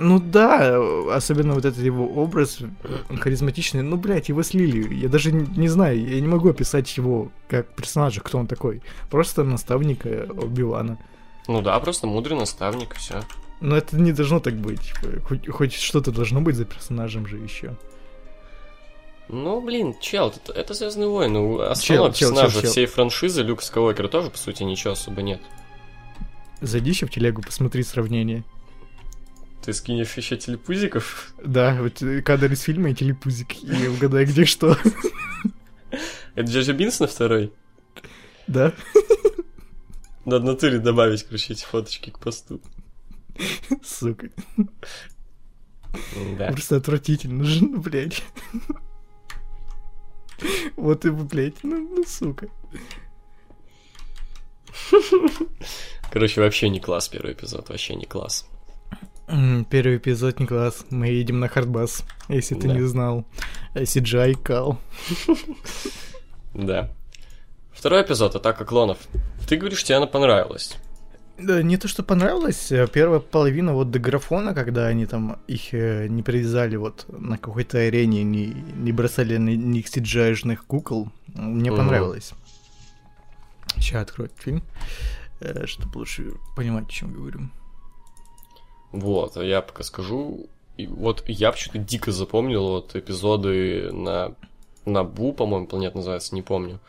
Ну 0.00 0.20
да, 0.20 0.80
особенно 1.12 1.54
вот 1.54 1.64
этот 1.64 1.80
его 1.80 2.06
образ, 2.06 2.60
он 3.10 3.18
харизматичный. 3.18 3.82
Ну, 3.82 3.96
блядь, 3.96 4.28
его 4.28 4.44
слили. 4.44 4.94
Я 4.94 5.08
даже 5.08 5.32
не, 5.32 5.66
знаю, 5.66 6.00
я 6.08 6.20
не 6.20 6.28
могу 6.28 6.50
описать 6.50 6.96
его 6.96 7.32
как 7.48 7.66
персонажа, 7.74 8.20
кто 8.20 8.38
он 8.38 8.46
такой. 8.46 8.80
Просто 9.10 9.42
наставник 9.42 10.06
Оби-Вана. 10.06 10.98
Ну 11.48 11.62
да, 11.62 11.80
просто 11.80 12.06
мудрый 12.06 12.38
наставник, 12.38 12.94
все. 12.94 13.22
Но 13.60 13.76
это 13.76 13.98
не 13.98 14.12
должно 14.12 14.38
так 14.38 14.54
быть. 14.54 14.82
типа, 14.82 15.20
Хоть, 15.26 15.48
хоть 15.48 15.72
что-то 15.72 16.12
должно 16.12 16.40
быть 16.40 16.54
за 16.54 16.64
персонажем 16.64 17.26
же 17.26 17.38
еще. 17.38 17.76
Ну, 19.28 19.60
блин, 19.60 19.96
чел, 20.00 20.28
это, 20.28 20.52
это 20.52 20.74
Звездные 20.74 21.08
войны. 21.08 21.60
Основной 21.60 22.12
Чел, 22.12 22.28
персонажа 22.30 22.52
чел, 22.52 22.62
чел. 22.62 22.70
всей 22.70 22.86
франшизы 22.86 23.42
Люк 23.42 23.62
Скайуокер 23.62 24.06
тоже, 24.06 24.30
по 24.30 24.38
сути, 24.38 24.62
ничего 24.62 24.92
особо 24.92 25.22
нет. 25.22 25.40
Зайди 26.60 26.90
еще 26.90 27.06
в 27.06 27.10
телегу, 27.10 27.42
посмотри 27.42 27.82
сравнение. 27.82 28.44
Ты 29.68 29.74
скинешь 29.74 30.16
еще 30.16 30.38
телепузиков? 30.38 31.34
Да, 31.44 31.76
вот 31.82 32.00
э, 32.00 32.22
кадр 32.22 32.50
из 32.50 32.62
фильма 32.62 32.88
и 32.88 32.94
телепузик. 32.94 33.62
И 33.62 33.86
угадай, 33.88 34.24
где 34.24 34.46
что. 34.46 34.78
Это 36.34 36.50
Джаджа 36.50 36.72
Бинс 36.72 37.00
на 37.00 37.06
второй? 37.06 37.52
Да? 38.46 38.72
Надо 40.24 40.40
в 40.40 40.44
натуре 40.44 40.78
добавить, 40.78 41.22
короче, 41.24 41.52
эти 41.52 41.66
фоточки 41.66 42.08
к 42.08 42.18
посту. 42.18 42.62
Сука. 43.84 44.30
Да. 46.38 46.46
Просто 46.52 46.76
отвратительно 46.76 47.44
же, 47.44 47.62
ну, 47.62 47.82
блядь. 47.82 48.22
Вот 50.76 51.04
и, 51.04 51.10
блядь, 51.10 51.62
ну, 51.62 51.76
ну, 51.94 52.04
сука. 52.06 52.48
Короче, 56.10 56.40
вообще 56.40 56.70
не 56.70 56.80
класс 56.80 57.10
первый 57.10 57.34
эпизод, 57.34 57.68
вообще 57.68 57.96
не 57.96 58.06
класс. 58.06 58.48
Первый 59.70 59.98
эпизод 59.98 60.40
не 60.40 60.46
класс. 60.46 60.84
Мы 60.90 61.08
едем 61.08 61.38
на 61.40 61.48
хардбас, 61.48 62.02
если 62.28 62.54
ты 62.54 62.68
Да. 62.68 62.74
не 62.74 62.82
знал. 62.86 63.26
CGI 63.74 64.34
кал. 64.42 64.78
Да. 66.54 66.90
Второй 67.72 68.02
эпизод, 68.02 68.34
Атака 68.34 68.64
клонов. 68.64 68.98
Ты 69.48 69.56
говоришь, 69.56 69.84
тебе 69.84 69.96
она 69.96 70.06
понравилась. 70.06 70.76
Да, 71.38 71.62
не 71.62 71.76
то, 71.76 71.86
что 71.86 72.02
понравилось. 72.02 72.72
э, 72.72 72.88
Первая 72.92 73.20
половина 73.20 73.72
вот 73.72 73.92
до 73.92 74.00
графона, 74.00 74.54
когда 74.54 74.86
они 74.88 75.06
там 75.06 75.38
их 75.46 75.72
э, 75.72 76.08
не 76.08 76.24
привязали 76.24 76.74
вот 76.74 77.04
на 77.08 77.38
какой-то 77.38 77.78
арене, 77.78 78.24
не, 78.24 78.46
не 78.46 78.90
бросали 78.92 79.36
на 79.36 79.50
них 79.50 79.86
cgi 79.86 80.56
кукол, 80.66 81.12
мне 81.34 81.70
Мгм. 81.70 81.78
понравилось. 81.78 82.32
Сейчас 83.76 84.02
открою 84.02 84.30
фильм, 84.36 84.64
э, 85.40 85.66
чтобы 85.66 85.98
лучше 85.98 86.32
понимать, 86.56 86.86
о 86.86 86.90
чем 86.90 87.12
говорю. 87.12 87.50
Вот, 88.92 89.36
а 89.36 89.44
я 89.44 89.60
пока 89.62 89.82
скажу. 89.82 90.46
И 90.76 90.86
вот 90.86 91.24
я 91.28 91.52
почему-то 91.52 91.78
дико 91.78 92.12
запомнил 92.12 92.68
вот 92.68 92.94
эпизоды 92.96 93.90
на 93.92 94.34
Набу, 94.84 95.32
по-моему, 95.32 95.66
планет 95.66 95.94
называется, 95.94 96.34
не 96.34 96.42
помню. 96.42 96.80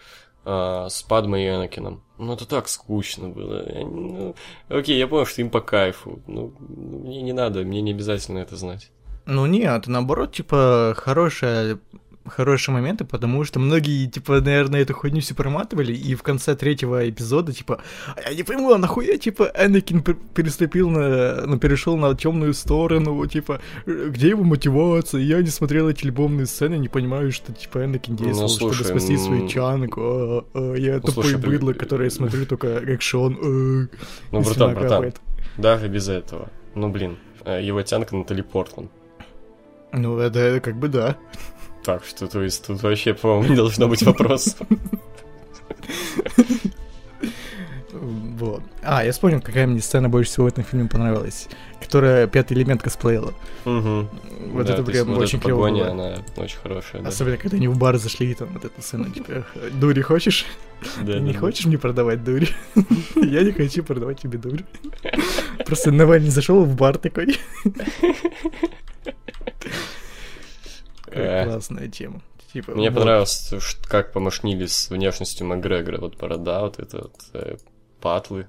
а, 0.45 0.87
с 0.89 1.03
Падмой 1.03 1.43
и 1.43 1.49
Энакином. 1.49 2.01
Ну, 2.17 2.33
это 2.33 2.47
так 2.47 2.67
скучно 2.69 3.29
было. 3.29 3.71
Я 3.71 3.85
ну, 3.85 4.35
окей, 4.69 4.97
я 4.97 5.07
понял, 5.07 5.25
что 5.25 5.41
им 5.41 5.49
по 5.49 5.61
кайфу. 5.61 6.21
Ну, 6.27 6.53
мне 6.59 7.21
не 7.21 7.33
надо, 7.33 7.63
мне 7.63 7.81
не 7.81 7.91
обязательно 7.91 8.39
это 8.39 8.55
знать. 8.55 8.91
Ну 9.25 9.45
нет, 9.45 9.87
наоборот, 9.87 10.33
типа, 10.33 10.95
хорошая 10.97 11.77
хорошие 12.25 12.73
моменты, 12.75 13.05
потому 13.05 13.43
что 13.43 13.59
многие, 13.59 14.05
типа, 14.07 14.41
наверное, 14.41 14.81
эту 14.81 14.93
хуйню 14.93 15.19
все 15.21 15.33
проматывали, 15.33 15.93
и 15.93 16.13
в 16.15 16.21
конце 16.21 16.55
третьего 16.55 17.09
эпизода, 17.09 17.53
типа, 17.53 17.81
«А 18.15 18.29
я 18.29 18.35
не 18.35 18.43
пойму, 18.43 18.71
а 18.73 18.77
нахуя, 18.77 19.17
типа, 19.17 19.51
Энакин 19.57 20.01
пер- 20.01 20.17
переступил 20.35 20.89
на, 20.89 21.45
ну, 21.47 21.57
перешел 21.57 21.97
на 21.97 22.13
темную 22.15 22.53
сторону, 22.53 23.25
типа, 23.25 23.61
где 23.85 24.29
его 24.29 24.43
мотивация? 24.43 25.21
Я 25.21 25.41
не 25.41 25.47
смотрел 25.49 25.89
эти 25.89 26.05
любовные 26.05 26.45
сцены, 26.45 26.75
не 26.75 26.87
понимаю, 26.89 27.31
что, 27.31 27.51
типа, 27.53 27.85
Энакин 27.85 28.15
действовал, 28.15 28.49
чтобы 28.49 28.73
слушай, 28.73 28.87
спасти 28.89 29.17
свою 29.17 29.41
м, 29.43 29.47
чанку, 29.47 30.01
а, 30.03 30.45
а, 30.53 30.73
я 30.75 30.95
ну, 30.95 30.99
тупой 31.01 31.13
слушай, 31.13 31.39
при- 31.39 31.49
быдло, 31.49 31.73
который 31.73 32.11
смотрю 32.11 32.45
только 32.45 32.67
экшон, 32.67 33.33
э, 33.41 33.87
Ну, 34.31 34.41
братан, 34.41 34.75
братан, 34.75 35.13
даже 35.57 35.87
без 35.87 36.07
этого. 36.09 36.49
Ну, 36.75 36.89
блин, 36.89 37.17
э, 37.45 37.61
его 37.63 37.81
тянка 37.81 38.15
Натали 38.15 38.41
Портман. 38.43 38.89
Ну, 39.91 40.19
это, 40.19 40.37
это 40.37 40.59
как 40.59 40.75
бы 40.77 40.87
да. 40.87 41.17
Так 41.83 42.03
что, 42.05 42.27
то 42.27 42.41
есть, 42.43 42.67
тут 42.67 42.83
вообще, 42.83 43.13
по-моему, 43.13 43.49
не 43.49 43.55
должно 43.55 43.87
быть 43.87 44.03
вопросов. 44.03 44.57
Вот. 47.91 48.61
А, 48.83 49.03
я 49.03 49.11
вспомнил, 49.11 49.41
какая 49.41 49.67
мне 49.67 49.81
сцена 49.81 50.09
больше 50.09 50.31
всего 50.31 50.45
в 50.45 50.49
этом 50.49 50.63
фильме 50.63 50.87
понравилась. 50.87 51.47
Которая 51.81 52.27
пятый 52.27 52.53
элемент 52.53 52.81
косплеила. 52.81 53.33
Мгм. 53.65 54.07
Вот 54.53 54.65
Да, 54.67 54.73
это 54.73 54.83
прям 54.83 55.07
вот 55.07 55.17
очень 55.17 55.39
клево 55.39 55.63
погоня, 55.63 55.91
она 55.91 56.17
очень 56.37 56.57
хорошая, 56.59 57.01
да. 57.01 57.09
Особенно, 57.09 57.37
когда 57.37 57.57
они 57.57 57.67
в 57.67 57.77
бар 57.77 57.97
зашли, 57.97 58.31
и 58.31 58.33
там 58.35 58.49
вот 58.53 58.63
эта 58.63 58.81
сцена, 58.81 59.09
типа, 59.09 59.45
дури 59.73 60.01
хочешь? 60.01 60.45
Да, 61.01 61.13
Ты 61.13 61.19
не 61.19 61.33
да. 61.33 61.39
хочешь 61.39 61.65
мне 61.65 61.77
продавать 61.77 62.23
дури? 62.23 62.47
Я 63.15 63.41
не 63.41 63.51
хочу 63.51 63.83
продавать 63.83 64.21
тебе 64.21 64.37
дури. 64.37 64.65
Просто 65.65 65.91
Навальный 65.91 66.29
зашел 66.29 66.63
в 66.63 66.75
бар 66.75 66.97
такой. 66.97 67.37
Какая 71.09 71.43
Э. 71.43 71.45
Классная 71.45 71.87
тема. 71.87 72.21
Типа, 72.53 72.71
Мне 72.71 72.89
вот. 72.89 72.99
понравилось, 72.99 73.53
как 73.87 74.11
помашнили 74.11 74.65
с 74.65 74.89
внешностью 74.89 75.45
Макгрегора. 75.47 75.99
Вот 75.99 76.17
борода, 76.17 76.61
вот 76.61 76.79
это 76.79 76.97
вот, 76.97 77.15
э, 77.33 77.57
патлы. 78.01 78.47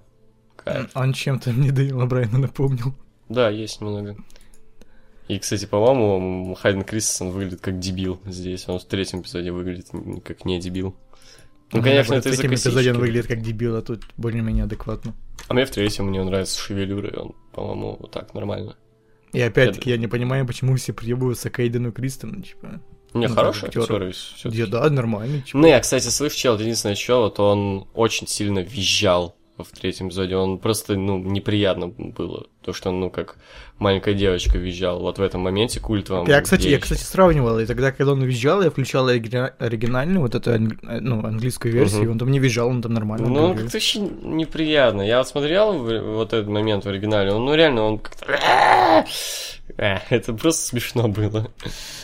Кайф. 0.56 0.90
Он 0.94 1.12
чем-то 1.12 1.50
мне 1.52 1.70
Дэйла 1.70 2.06
Брайана 2.06 2.38
напомнил. 2.38 2.94
Да, 3.28 3.50
есть 3.50 3.80
немного. 3.80 4.16
И, 5.28 5.38
кстати, 5.38 5.64
по-моему, 5.66 6.54
Хайден 6.54 6.82
Кристенсен 6.82 7.30
выглядит 7.30 7.60
как 7.60 7.78
дебил 7.78 8.20
здесь. 8.26 8.68
Он 8.68 8.78
в 8.78 8.84
третьем 8.84 9.20
эпизоде 9.20 9.52
выглядит 9.52 9.86
как 10.24 10.44
не 10.44 10.58
дебил. 10.58 10.96
Ну, 11.72 11.82
конечно, 11.82 12.14
это 12.14 12.28
в 12.28 12.32
третьем 12.32 12.54
эпизоде 12.54 12.90
он 12.90 12.98
выглядит 12.98 13.28
как 13.28 13.40
дебил, 13.40 13.76
а 13.76 13.82
тут 13.82 14.02
более-менее 14.16 14.64
адекватно. 14.64 15.14
А 15.46 15.54
мне 15.54 15.64
в 15.66 15.70
третьем 15.70 16.06
мне 16.06 16.22
нравится 16.22 16.58
шевелюра, 16.58 17.08
и 17.08 17.16
он, 17.16 17.34
по-моему, 17.52 17.96
вот 18.00 18.10
так 18.10 18.34
нормально. 18.34 18.76
И 19.32 19.40
опять-таки 19.40 19.90
я 19.90 19.96
не 19.96 20.08
понимаю, 20.08 20.46
почему 20.46 20.76
все 20.76 20.92
приебываются 20.92 21.50
к 21.50 21.60
Эйдену 21.60 21.92
Кристену, 21.92 22.42
типа. 22.42 22.80
Не, 23.14 23.26
Ну, 23.26 23.34
хороший 23.34 23.66
актер, 23.66 23.82
Я, 24.44 24.66
да, 24.66 24.88
нормально, 24.88 25.42
типа. 25.42 25.58
Ну, 25.58 25.66
я, 25.66 25.80
кстати, 25.80 26.08
слышь, 26.08 26.34
чел, 26.34 26.58
единственное, 26.58 26.94
что 26.94 27.22
вот 27.22 27.40
он 27.40 27.88
очень 27.94 28.26
сильно 28.28 28.60
визжал 28.60 29.36
в 29.64 29.68
третьем 29.70 30.08
эпизоде. 30.08 30.36
Он 30.36 30.58
просто, 30.58 30.96
ну, 30.96 31.18
неприятно 31.18 31.88
было. 31.88 32.46
То, 32.62 32.72
что 32.72 32.90
он, 32.90 33.00
ну, 33.00 33.10
как 33.10 33.36
маленькая 33.78 34.14
девочка 34.14 34.58
визжал. 34.58 35.00
Вот 35.00 35.18
в 35.18 35.22
этом 35.22 35.40
моменте 35.40 35.80
культовом. 35.80 36.26
Я, 36.28 36.40
кстати, 36.42 36.68
я, 36.68 36.78
кстати, 36.78 37.02
сравнивал, 37.02 37.58
и 37.58 37.66
тогда, 37.66 37.92
когда 37.92 38.12
он 38.12 38.22
визжал, 38.22 38.62
я 38.62 38.70
включал 38.70 39.08
оригина- 39.08 39.52
оригинальную, 39.58 40.20
вот 40.20 40.34
эту, 40.34 40.50
э, 40.50 40.58
ну, 40.58 41.24
английскую 41.24 41.72
версию, 41.72 42.04
и 42.04 42.06
он 42.08 42.18
там 42.18 42.30
не 42.30 42.38
визжал, 42.38 42.68
он 42.68 42.82
там 42.82 42.92
нормально 42.94 43.28
Ну, 43.28 43.42
он 43.44 43.56
как-то 43.56 43.76
очень 43.76 44.10
неприятно. 44.22 45.02
Я 45.02 45.18
вот 45.18 45.28
смотрел 45.28 45.72
вот 46.14 46.32
этот 46.32 46.48
момент 46.48 46.84
в 46.84 46.88
оригинале, 46.88 47.32
он, 47.32 47.44
ну, 47.44 47.54
реально, 47.54 47.82
он 47.84 47.98
как-то... 47.98 48.26
Э, 49.76 49.98
Это 50.10 50.34
просто 50.34 50.66
смешно 50.66 51.08
было. 51.08 51.48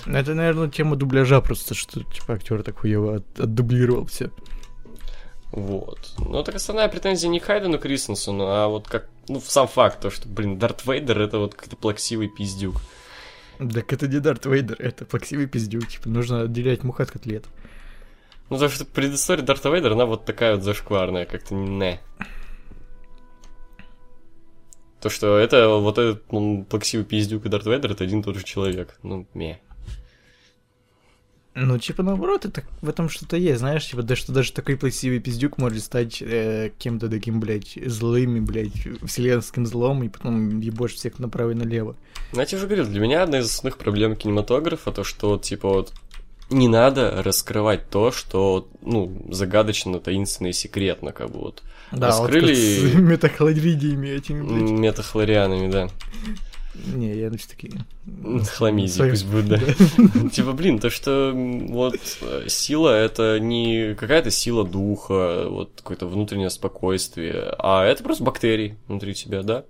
Это, 0.07 0.35
наверное, 0.35 0.69
тема 0.71 0.97
дубляжа 0.97 1.41
просто, 1.41 1.75
что, 1.75 2.01
типа, 2.05 2.35
актер 2.35 2.63
так 2.63 2.79
хуево 2.79 3.17
от- 3.17 3.41
отдублировал 3.41 4.07
все. 4.07 4.31
Вот. 5.57 6.13
Ну, 6.19 6.43
так 6.43 6.55
основная 6.55 6.87
претензия 6.89 7.31
не 7.31 7.41
Хайдену 7.41 7.79
Кристенсену, 7.79 8.45
а 8.47 8.69
вот 8.69 8.87
как, 8.89 9.09
ну, 9.27 9.41
сам 9.41 9.67
факт, 9.67 10.01
то, 10.01 10.11
что, 10.11 10.29
блин, 10.29 10.59
Дарт 10.59 10.85
Вейдер 10.85 11.19
это 11.19 11.39
вот 11.39 11.55
какой-то 11.55 11.77
плаксивый 11.77 12.29
пиздюк. 12.29 12.77
Так 13.59 13.91
это 13.91 14.07
не 14.07 14.21
Дарт 14.21 14.45
Вейдер, 14.45 14.77
это 14.79 15.07
плаксивый 15.07 15.47
пиздюк, 15.47 15.89
типа, 15.89 16.11
нужно 16.11 16.43
отделять 16.43 16.85
мух 16.85 17.01
от 17.01 17.11
котлет. 17.11 17.47
Ну, 18.51 18.57
потому 18.57 18.71
что 18.71 18.85
предыстория 18.85 19.43
Дарта 19.43 19.71
Вейдера, 19.71 19.95
она 19.95 20.05
вот 20.05 20.27
такая 20.27 20.57
вот 20.57 20.63
зашкварная, 20.63 21.25
как-то 21.25 21.55
не. 21.55 22.01
То, 25.01 25.09
что 25.09 25.39
это 25.39 25.69
вот 25.71 25.97
этот 25.97 26.31
ну, 26.31 26.67
плаксивый 26.69 27.07
пиздюк 27.07 27.47
и 27.47 27.49
Дарт 27.49 27.65
Вейдер, 27.65 27.93
это 27.93 28.05
один 28.05 28.21
и 28.21 28.23
тот 28.23 28.37
же 28.37 28.45
человек. 28.45 28.99
Ну, 29.03 29.27
ме. 29.33 29.59
Ну, 31.59 31.79
типа, 31.79 32.03
наоборот, 32.03 32.45
это 32.45 32.63
в 32.83 32.89
этом 32.89 33.09
что-то 33.09 33.39
есть, 33.39 33.61
знаешь, 33.61 33.89
типа, 33.89 34.03
да 34.03 34.15
что 34.15 34.31
даже 34.31 34.53
такой 34.53 34.77
плаксивый 34.77 35.21
пиздюк 35.21 35.57
может 35.57 35.83
стать 35.83 36.21
э, 36.21 36.71
кем-то 36.79 37.09
таким, 37.09 37.41
блядь, 37.41 37.79
злым, 37.87 38.37
и, 38.37 38.41
блядь, 38.41 38.75
вселенским 39.03 39.65
злом, 39.65 40.03
и 40.03 40.11
потом 40.11 40.61
ебошь 40.61 40.93
всех 40.93 41.19
направо 41.19 41.53
и 41.53 41.55
налево. 41.55 41.97
Ну, 42.35 42.41
я 42.41 42.45
тебе 42.45 42.59
уже 42.59 42.67
говорил, 42.67 42.87
для 42.87 43.01
меня 43.01 43.23
одна 43.23 43.39
из 43.39 43.47
основных 43.47 43.79
проблем 43.79 44.17
кинематографа, 44.17 44.93
то, 44.93 45.03
что, 45.03 45.39
типа, 45.39 45.69
вот, 45.71 45.95
не 46.51 46.69
надо 46.69 47.23
раскрывать 47.23 47.89
то, 47.89 48.13
что, 48.13 48.69
ну, 48.83 49.27
загадочно, 49.31 49.99
таинственно 49.99 50.49
и 50.49 50.53
секретно, 50.53 51.13
как 51.13 51.31
бы 51.31 51.39
вот. 51.39 51.63
Да, 51.91 52.09
Раскрыли- 52.09 52.81
вот 52.83 52.91
с 52.93 52.95
метахлоридиями 52.97 54.09
этими, 54.09 54.43
блядь. 54.43 54.71
Метахлорианами, 54.79 55.73
да. 55.73 55.89
Не, 56.95 57.15
я 57.17 57.31
все 57.33 57.49
таки 57.49 57.73
Хламидии 58.55 58.89
Свои- 58.89 59.11
пусть 59.11 59.27
будет, 59.27 59.49
да. 59.49 59.59
Типа, 60.31 60.53
блин, 60.53 60.79
то, 60.79 60.91
что 60.91 61.33
вот 61.35 61.99
э, 62.23 62.45
сила 62.49 62.91
это 62.91 63.39
не 63.41 63.95
какая-то 63.95 64.31
сила 64.31 64.65
духа, 64.65 65.47
вот 65.49 65.73
какое-то 65.77 66.07
внутреннее 66.07 66.51
спокойствие, 66.51 67.55
а 67.59 67.85
это 67.85 68.03
просто 68.03 68.25
бактерии 68.25 68.77
внутри 68.89 69.15
тебя, 69.15 69.43
да? 69.43 69.65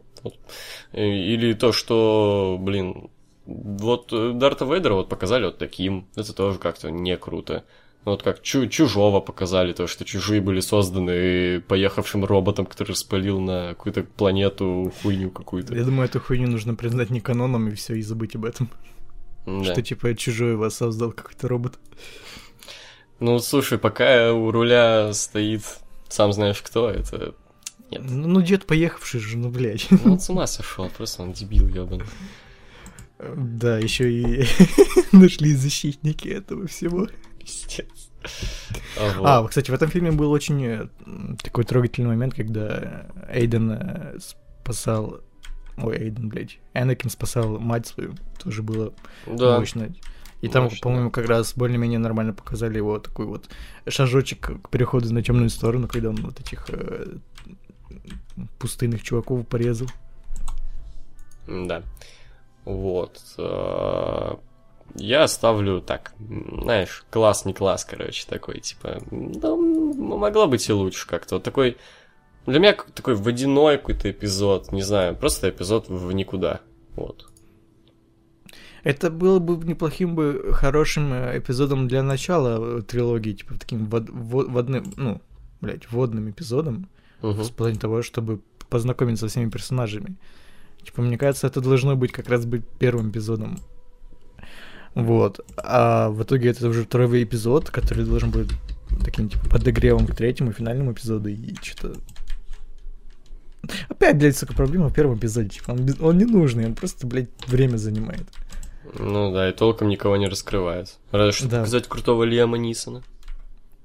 Или 0.92 1.52
то, 1.52 1.72
что, 1.72 2.58
блин, 2.60 3.10
вот 3.46 4.12
э, 4.12 4.32
Дарта 4.34 4.64
Вейдера 4.64 4.94
вот 4.94 5.08
показали 5.08 5.46
вот 5.46 5.58
таким, 5.58 6.08
это 6.16 6.32
тоже 6.34 6.58
как-то 6.58 6.90
не 6.90 7.16
круто. 7.16 7.64
Ну, 8.06 8.12
Вот 8.12 8.22
как 8.22 8.40
Чу- 8.40 8.68
Чужого 8.68 9.20
показали, 9.20 9.72
то, 9.72 9.88
что 9.88 10.04
чужие 10.04 10.40
были 10.40 10.60
созданы 10.60 11.60
поехавшим 11.60 12.24
роботом, 12.24 12.64
который 12.64 12.94
спалил 12.94 13.40
на 13.40 13.70
какую-то 13.70 14.04
планету 14.04 14.92
хуйню 15.02 15.30
какую-то. 15.30 15.74
Я 15.74 15.82
думаю, 15.82 16.08
эту 16.08 16.20
хуйню 16.20 16.48
нужно 16.48 16.76
признать 16.76 17.10
не 17.10 17.20
каноном 17.20 17.68
и 17.68 17.74
все, 17.74 17.96
и 17.96 18.02
забыть 18.02 18.36
об 18.36 18.44
этом. 18.44 18.70
Да. 19.44 19.64
Что 19.64 19.82
типа 19.82 20.14
чужой 20.14 20.54
вас 20.54 20.76
создал 20.76 21.10
какой-то 21.10 21.48
робот. 21.48 21.80
Ну, 23.18 23.40
слушай, 23.40 23.76
пока 23.76 24.32
у 24.32 24.52
руля 24.52 25.12
стоит 25.12 25.62
сам 26.08 26.32
знаешь 26.32 26.62
кто, 26.62 26.88
это... 26.88 27.34
Нет. 27.90 28.02
Ну, 28.04 28.28
ну, 28.28 28.40
дед 28.40 28.66
поехавший 28.66 29.18
же, 29.18 29.36
ну, 29.36 29.48
блядь. 29.48 29.88
Ну, 29.90 30.12
он 30.12 30.20
с 30.20 30.30
ума 30.30 30.46
сошел, 30.46 30.88
просто 30.96 31.22
он 31.22 31.32
дебил, 31.32 31.66
ебаный. 31.66 32.06
Да, 33.18 33.78
еще 33.78 34.12
и 34.12 34.44
нашли 35.12 35.54
защитники 35.54 36.28
этого 36.28 36.68
всего. 36.68 37.08
Пиздец. 37.46 38.10
А, 38.98 39.18
вот. 39.18 39.26
А, 39.26 39.48
кстати, 39.48 39.70
в 39.70 39.74
этом 39.74 39.88
фильме 39.88 40.10
был 40.10 40.32
очень 40.32 40.64
э, 40.64 40.86
такой 41.42 41.64
трогательный 41.64 42.08
момент, 42.08 42.34
когда 42.34 43.06
Эйден 43.28 43.70
э, 43.70 44.18
спасал... 44.18 45.20
Ой, 45.76 45.96
Эйден, 45.96 46.28
блядь. 46.28 46.58
Энакин 46.74 47.10
спасал 47.10 47.58
мать 47.58 47.86
свою. 47.86 48.14
Тоже 48.42 48.62
было 48.62 48.92
да. 49.26 49.58
мощно. 49.58 49.94
И 50.40 50.48
там, 50.48 50.64
Мощно. 50.64 50.78
по-моему, 50.82 51.10
как 51.10 51.26
раз 51.26 51.54
более-менее 51.54 51.98
нормально 51.98 52.32
показали 52.34 52.76
его 52.76 52.98
такой 52.98 53.26
вот 53.26 53.48
шажочек 53.88 54.62
к 54.62 54.68
переходу 54.70 55.12
на 55.12 55.22
темную 55.22 55.48
сторону, 55.48 55.88
когда 55.88 56.10
он 56.10 56.16
вот 56.16 56.40
этих 56.40 56.68
э, 56.68 57.18
пустынных 58.58 59.02
чуваков 59.02 59.46
порезал. 59.46 59.88
Да. 61.46 61.82
Вот. 62.64 63.22
Я 64.94 65.28
ставлю 65.28 65.80
так, 65.80 66.14
знаешь, 66.18 67.04
класс 67.10 67.44
не 67.44 67.52
класс, 67.52 67.84
короче, 67.84 68.24
такой, 68.28 68.60
типа, 68.60 69.02
ну, 69.10 69.92
могло 70.16 70.46
быть 70.46 70.68
и 70.68 70.72
лучше 70.72 71.06
как-то. 71.06 71.34
Вот 71.36 71.42
такой, 71.44 71.76
для 72.46 72.58
меня 72.60 72.72
такой 72.94 73.14
водяной 73.14 73.76
какой-то 73.76 74.10
эпизод, 74.10 74.72
не 74.72 74.82
знаю, 74.82 75.14
просто 75.16 75.50
эпизод 75.50 75.88
в 75.88 76.12
никуда. 76.12 76.60
Вот. 76.94 77.26
Это 78.84 79.10
было 79.10 79.38
бы 79.40 79.56
неплохим 79.66 80.14
бы 80.14 80.50
хорошим 80.52 81.12
э, 81.12 81.38
эпизодом 81.38 81.88
для 81.88 82.02
начала 82.04 82.78
э, 82.78 82.82
трилогии, 82.82 83.32
типа 83.32 83.58
таким 83.58 83.86
вод, 83.86 84.08
во- 84.08 84.44
водным, 84.46 84.92
ну, 84.96 85.20
блядь, 85.60 85.90
водным 85.90 86.30
эпизодом, 86.30 86.88
Мгм. 87.20 87.42
в 87.42 87.52
плане 87.52 87.78
того, 87.78 88.02
чтобы 88.02 88.40
познакомиться 88.70 89.26
со 89.26 89.30
всеми 89.30 89.50
персонажами. 89.50 90.16
Типа, 90.84 91.02
мне 91.02 91.18
кажется, 91.18 91.48
это 91.48 91.60
должно 91.60 91.96
быть 91.96 92.12
как 92.12 92.28
раз 92.28 92.46
быть 92.46 92.62
первым 92.78 93.10
эпизодом. 93.10 93.58
Вот. 94.96 95.40
А 95.56 96.08
в 96.10 96.22
итоге 96.22 96.48
это 96.50 96.66
уже 96.68 96.84
второй 96.84 97.22
эпизод, 97.22 97.70
который 97.70 98.04
должен 98.04 98.30
быть 98.30 98.48
таким, 99.04 99.28
типа, 99.28 99.48
подогревом 99.50 100.06
к 100.06 100.14
третьему 100.16 100.52
финальному 100.52 100.92
эпизоду, 100.92 101.28
и 101.28 101.54
что-то... 101.62 102.00
Опять, 103.88 104.16
блядь, 104.18 104.36
сука, 104.36 104.54
проблема 104.54 104.88
в 104.88 104.94
первом 104.94 105.18
эпизоде. 105.18 105.48
Типа, 105.50 105.72
он, 105.72 105.78
без- 105.84 106.00
он 106.00 106.16
не 106.18 106.24
нужный, 106.24 106.66
он 106.66 106.74
просто, 106.74 107.06
блядь, 107.06 107.28
время 107.46 107.76
занимает. 107.76 108.26
Ну 108.98 109.32
да, 109.32 109.48
и 109.48 109.52
толком 109.52 109.88
никого 109.88 110.16
не 110.16 110.28
раскрывает. 110.28 110.96
Разве 111.10 111.32
что 111.32 111.48
Да. 111.48 111.58
показать 111.58 111.86
крутого 111.88 112.22
Лиама 112.24 112.56
Нисона. 112.56 113.02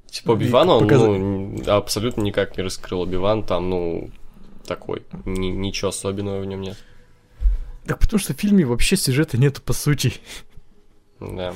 Типа 0.09 0.32
И 0.32 0.34
Оби-Вана 0.36 0.74
он, 0.74 0.84
показать- 0.88 1.09
ну, 1.20 1.64
абсолютно 1.68 2.22
никак 2.22 2.57
не 2.57 2.64
раскрыл. 2.64 3.01
Оби-Ван 3.01 3.43
там, 3.43 3.70
ну, 3.70 4.12
такой. 4.66 5.03
Ни- 5.26 5.47
ничего 5.47 5.89
особенного 5.89 6.39
в 6.41 6.45
нем 6.45 6.62
нет. 6.62 6.78
Так 7.86 7.99
потому 7.99 8.20
что 8.20 8.34
в 8.34 8.38
фильме 8.39 8.64
вообще 8.66 8.95
сюжета 8.95 9.38
нету, 9.38 9.62
по 9.62 9.74
сути. 9.74 10.14
Да. 11.22 11.53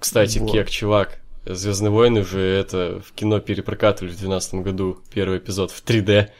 Кстати, 0.00 0.38
Вот. 0.38 0.50
Кек, 0.50 0.70
чувак, 0.70 1.20
Звездные 1.46 1.90
войны 1.90 2.24
же 2.24 2.40
это 2.40 3.02
в 3.06 3.12
кино 3.12 3.38
перепрокатывали 3.38 4.08
в 4.08 4.16
2012 4.16 4.54
году 4.54 4.98
первый 5.12 5.38
эпизод 5.38 5.70
в 5.70 5.84
3D. 5.84 6.30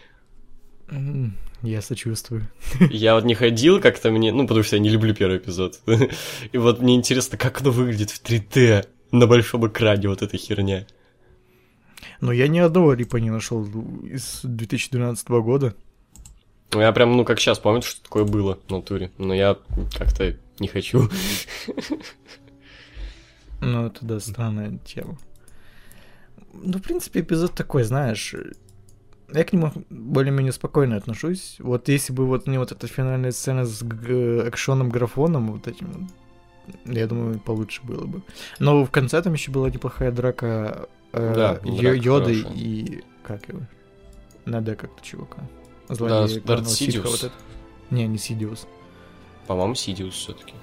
М, 0.88 1.36
Я 1.60 1.82
сочувствую. 1.82 2.48
Я 2.90 3.14
вот 3.14 3.24
не 3.24 3.34
ходил 3.34 3.80
как-то 3.80 4.10
мне, 4.10 4.32
ну, 4.32 4.46
потому 4.46 4.62
что 4.64 4.76
я 4.76 4.80
не 4.82 4.88
люблю 4.88 5.14
первый 5.14 5.38
эпизод. 5.38 5.80
И 6.52 6.56
вот 6.58 6.80
мне 6.80 6.94
интересно, 6.94 7.36
как 7.36 7.60
оно 7.60 7.70
выглядит 7.70 8.10
в 8.10 8.22
3D 8.22 8.86
на 9.12 9.26
большом 9.26 9.66
экране, 9.68 10.08
вот 10.08 10.22
эта 10.22 10.38
херня. 10.38 10.86
Но 12.22 12.32
я 12.32 12.48
ни 12.48 12.58
одного 12.58 12.94
рипа 12.94 13.16
не 13.18 13.28
нашел 13.30 13.62
из 14.04 14.40
2012 14.42 15.28
года. 15.28 15.74
Ну, 16.72 16.80
я 16.80 16.92
прям, 16.92 17.14
ну, 17.16 17.24
как 17.26 17.40
сейчас 17.40 17.58
помню, 17.58 17.82
что 17.82 18.02
такое 18.02 18.24
было 18.24 18.58
в 18.66 18.70
натуре. 18.70 19.10
Но 19.18 19.34
я 19.34 19.58
как-то 19.96 20.34
не 20.60 20.68
хочу. 20.68 21.08
Ну, 23.60 23.86
это 23.86 24.04
да, 24.04 24.20
странная 24.20 24.78
тема. 24.84 25.16
Ну, 26.52 26.78
в 26.78 26.82
принципе, 26.82 27.20
эпизод 27.20 27.54
такой, 27.54 27.82
знаешь, 27.84 28.34
я 29.32 29.44
к 29.44 29.52
нему 29.52 29.72
более-менее 29.90 30.52
спокойно 30.52 30.96
отношусь. 30.96 31.56
Вот 31.58 31.88
если 31.88 32.12
бы 32.12 32.26
вот 32.26 32.46
не 32.46 32.58
вот 32.58 32.72
эта 32.72 32.86
финальная 32.86 33.32
сцена 33.32 33.64
с 33.64 33.82
г- 33.82 34.48
экшоном 34.48 34.90
графоном, 34.90 35.52
вот 35.52 35.66
этим, 35.66 36.08
я 36.84 37.06
думаю, 37.06 37.40
получше 37.40 37.80
было 37.82 38.04
бы. 38.06 38.22
Но 38.58 38.84
в 38.84 38.90
конце 38.90 39.22
там 39.22 39.32
еще 39.32 39.50
была 39.50 39.70
неплохая 39.70 40.12
драка 40.12 40.88
э, 41.12 41.34
Да, 41.34 41.60
Йоды 41.64 42.42
хорошая. 42.42 42.52
и... 42.62 43.02
Как 43.24 43.48
его? 43.48 43.62
Надо 44.44 44.76
как-то 44.76 45.02
чувака. 45.02 45.42
Да, 45.88 45.94
Злодея 45.94 46.18
главного 46.40 46.46
Дарт 46.46 46.68
Сидиус. 46.68 47.10
вот 47.10 47.24
это. 47.24 47.34
Не, 47.90 48.06
не 48.06 48.18
Сидиус. 48.18 48.66
По-моему, 49.46 49.74
Сидиус 49.74 50.14
все-таки. 50.14 50.54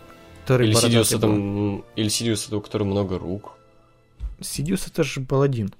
Или 0.49 0.73
Сидиус 0.73 1.11
это, 1.11 1.27
был. 1.27 1.33
м, 1.35 1.85
или 1.95 2.09
Сидиус 2.09 2.47
это 2.47 2.57
у 2.57 2.61
которого 2.61 2.87
много 2.87 3.17
рук. 3.19 3.53
Сидиус 4.41 4.87
это 4.87 5.03
же 5.03 5.21
паладин. 5.21 5.73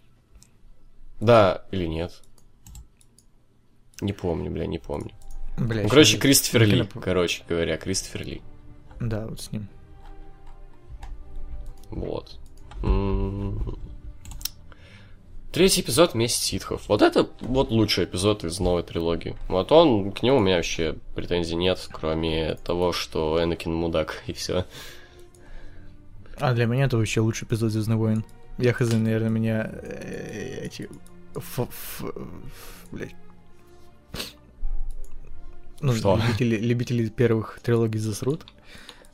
Да, 1.20 1.66
или 1.72 1.86
нет. 1.88 2.22
Не 4.02 4.14
помню, 4.14 4.49
бля, 4.52 4.66
не 4.66 4.80
помню. 4.80 5.12
Бля, 5.58 5.84
Ну, 5.84 5.89
короче, 5.89 6.18
Кристофер 6.18 6.64
Ли, 6.64 6.82
Киноп- 6.82 6.99
короче 7.02 7.43
говоря, 7.47 7.78
Кристофер 7.78 8.26
Ли. 8.26 8.41
Да, 8.99 9.28
вот 9.28 9.41
с 9.41 9.52
ним. 9.52 9.68
Вот. 11.89 12.39
М. 12.84 13.78
Третий 15.52 15.82
эпизод 15.82 16.16
«Месть 16.16 16.43
ситхов». 16.43 16.88
Вот 16.88 17.02
это 17.02 17.28
вот 17.41 17.72
лучший 17.72 18.06
эпизод 18.06 18.45
из 18.45 18.60
новой 18.62 18.84
трилогии. 18.84 19.36
Вот 19.49 19.72
он, 19.74 20.14
к 20.14 20.24
нему 20.24 20.38
у 20.38 20.39
меня 20.39 20.56
вообще 20.56 20.95
претензий 21.14 21.56
нет, 21.56 21.89
кроме 21.91 22.56
того, 22.64 22.93
что 22.93 23.43
Энакин 23.43 23.74
мудак, 23.74 24.24
и 24.28 24.34
все. 24.34 24.66
А 26.39 26.54
для 26.54 26.66
меня 26.68 26.86
это 26.86 26.97
вообще 26.97 27.20
лучший 27.20 27.45
эпизод 27.45 27.72
Звездных 27.72 27.97
войн. 27.97 28.24
Я 28.58 28.72
хз, 28.72 28.93
наверное, 28.93 29.30
меня 29.30 29.70
э, 29.74 30.62
эти... 30.64 30.89
ф- 31.36 31.60
ф- 31.60 32.02
ф- 32.02 32.88
блядь. 32.91 33.16
Ну, 35.82 35.93
Что? 35.93 36.16
Любители, 36.16 36.56
любители 36.58 37.10
первых 37.10 37.60
трилогий 37.62 37.99
засрут. 37.99 38.45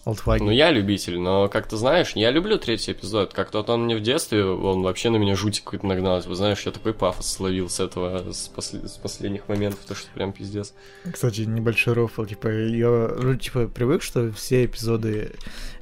Олдфаги. 0.08 0.41
Ну, 0.41 0.51
я 0.51 0.72
любитель, 0.72 1.20
но, 1.20 1.49
как 1.49 1.68
ты 1.68 1.76
знаешь, 1.76 2.12
я 2.16 2.32
люблю 2.32 2.58
третий 2.58 2.93
эпизод. 2.93 3.34
Как-то 3.34 3.58
вот 3.58 3.70
он 3.70 3.84
мне 3.84 3.95
в 3.97 4.01
детстве, 4.01 4.45
он 4.45 4.82
вообще 4.82 5.10
на 5.10 5.18
меня 5.18 5.36
жутик 5.36 5.66
какой-то 5.66 5.86
нагнал. 5.86 6.22
Вы 6.22 6.34
знаешь, 6.36 6.62
я 6.66 6.72
такой 6.72 6.93
пафос 6.93 7.28
словил 7.30 7.70
с 7.70 7.80
этого, 7.82 8.32
с, 8.32 8.47
после- 8.47 8.88
с 8.88 8.97
последних 8.97 9.49
моментов, 9.49 9.82
то 9.86 9.95
что 9.95 10.10
прям 10.14 10.32
пиздец. 10.32 10.74
Кстати, 11.12 11.41
небольшой 11.41 11.93
рофл, 11.93 12.24
типа, 12.24 12.47
я, 12.47 12.88
ну, 13.22 13.36
типа, 13.36 13.68
привык, 13.68 14.01
что 14.01 14.32
все 14.32 14.64
эпизоды 14.66 15.34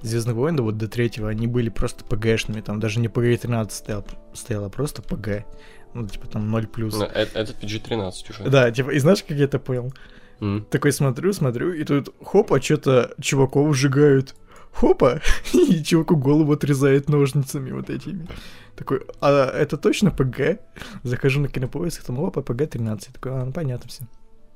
Звездных 0.02 0.36
войн, 0.36 0.56
да, 0.56 0.64
вот 0.64 0.78
до 0.78 0.88
третьего, 0.88 1.30
они 1.30 1.46
были 1.48 1.70
просто 1.70 2.04
ПГшными, 2.06 2.62
там 2.62 2.80
даже 2.80 3.00
не 3.00 3.08
ПГ-13 3.08 3.70
стоял, 3.72 4.06
стоял, 4.34 4.66
а 4.66 4.70
просто 4.70 5.02
ПГ. 5.02 5.46
Ну, 5.94 6.08
типа, 6.08 6.28
там 6.28 6.50
0 6.50 6.68
плюс. 6.68 6.96
Ну, 6.98 7.06
э- 7.06 7.28
этот 7.34 7.58
PG-13 7.62 8.12
уже. 8.32 8.50
Да, 8.50 8.72
типа, 8.72 8.90
и 8.90 9.00
знаешь, 9.00 9.22
как 9.24 9.38
я 9.38 9.46
это 9.46 9.60
понял? 9.60 9.94
М. 10.40 10.66
Такой 10.70 10.92
смотрю, 10.92 11.34
смотрю, 11.34 11.74
и 11.74 11.84
тут 11.84 12.14
хопа, 12.24 12.62
что-то 12.62 13.14
чуваков 13.22 13.76
сжигают. 13.76 14.36
Хопа, 14.74 15.22
и 15.54 15.84
чуваку 15.84 16.18
голову 16.18 16.52
отрезает 16.54 17.08
ножницами 17.08 17.72
вот 17.72 17.90
этими. 17.90 18.28
Такой, 18.76 19.06
а 19.22 19.50
это 19.50 19.78
точно 19.78 20.12
ПГ? 20.12 20.60
Захожу 21.04 21.40
на 21.40 21.48
кинопоиск, 21.48 22.04
там, 22.04 22.20
опа, 22.20 22.42
ПГ-13. 22.42 23.14
Такой, 23.14 23.32
а, 23.32 23.46
ну 23.46 23.54
понятно 23.54 23.90
все. 23.90 24.04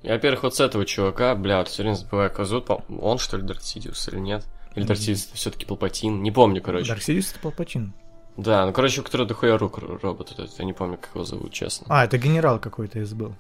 Я, 0.01 0.13
во-первых, 0.13 0.43
вот 0.43 0.55
с 0.55 0.59
этого 0.59 0.86
чувака, 0.86 1.36
бля, 1.36 1.59
вот 1.59 1.69
все 1.69 1.84
время 1.84 1.95
забываю, 1.95 2.32
как 2.32 2.45
зовут, 2.45 2.69
он, 2.89 3.17
что 3.17 3.38
ли, 3.38 3.43
Дарт 3.43 3.63
Сидиус 3.63 4.07
или 4.09 4.19
нет? 4.19 4.45
Или 4.75 4.86
это 4.86 4.93
все-таки 4.93 5.65
Палпатин? 5.65 6.21
Не 6.21 6.32
помню, 6.32 6.61
короче. 6.61 6.89
Дарк 6.89 7.01
Сидиус 7.01 7.32
это 7.32 7.39
Палпачин. 7.39 7.93
Да, 8.38 8.65
ну, 8.65 8.71
короче, 8.71 9.01
у 9.01 9.03
которого 9.03 9.27
дохуя 9.27 9.57
рук 9.57 9.77
робот 9.80 10.32
этот, 10.32 10.57
я 10.57 10.65
не 10.65 10.71
помню, 10.71 10.97
как 10.97 11.09
его 11.13 11.25
зовут, 11.25 11.51
честно. 11.51 11.88
А, 11.89 12.05
это 12.05 12.17
генерал 12.17 12.59
какой-то 12.59 12.99
из 12.99 13.13
был. 13.13 13.36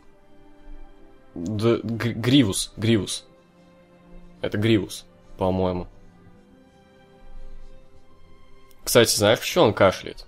Гри- 1.43 2.13
Гривус, 2.13 2.73
Гривус. 2.77 3.25
Это 4.41 4.57
Гривус, 4.57 5.05
по-моему. 5.37 5.87
Кстати, 8.83 9.15
знаешь, 9.15 9.39
почему 9.39 9.65
он 9.65 9.73
кашляет? 9.73 10.25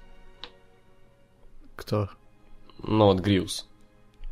Кто? 1.75 2.09
Ну, 2.83 3.05
вот 3.05 3.19
Гривус. 3.19 3.67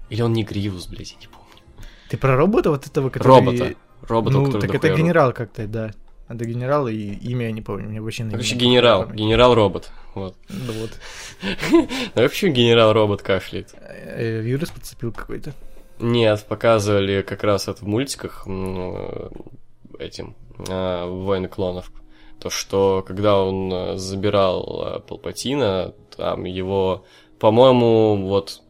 Или 0.10 0.22
он 0.22 0.34
не 0.34 0.44
Гривус, 0.44 0.88
блядь, 0.88 1.12
я 1.14 1.18
не 1.20 1.28
помню. 1.28 1.40
Ты 2.10 2.18
про 2.18 2.36
робота 2.36 2.70
вот 2.72 2.86
этого, 2.88 3.10
который... 3.10 3.28
Робота. 3.28 3.76
Робота, 4.02 4.38
Ну, 4.38 4.46
которого 4.46 4.68
так 4.68 4.76
это 4.76 4.96
генерал 4.96 5.34
как-то, 5.34 5.68
да. 5.68 5.92
Это 6.28 6.46
генерал, 6.46 6.88
и 6.88 6.94
имя 6.96 7.48
я 7.48 7.52
не 7.52 7.62
помню, 7.62 7.90
мне 7.90 8.02
вообще 8.02 8.24
на 8.24 8.32
Короче, 8.32 8.54
имя 8.54 8.62
генерал, 8.62 9.10
не 9.10 9.16
генерал-робот. 9.24 9.92
Вот. 10.14 10.36
Да 10.50 10.74
вот. 10.74 10.92
Ну, 11.72 11.88
почему 12.16 12.52
генерал-робот 12.54 13.22
кашляет? 13.22 13.74
Э, 13.74 14.42
Вирус 14.42 14.70
подцепил 14.70 15.12
какой-то. 15.12 15.54
Нет, 16.00 16.46
показывали 16.48 17.22
как 17.22 17.44
раз 17.44 17.68
это 17.68 17.84
в 17.84 17.88
мультиках 17.88 18.48
этим 20.00 20.36
э, 20.68 21.06
«Войны 21.06 21.48
клонов». 21.48 21.92
То, 22.40 22.50
что 22.50 23.04
когда 23.06 23.38
он 23.38 23.72
э, 23.72 23.98
забирал 23.98 24.84
э, 24.86 25.00
Палпатина, 25.02 25.94
там 26.16 26.46
его, 26.46 27.06
по-моему, 27.38 28.28
вот 28.28 28.62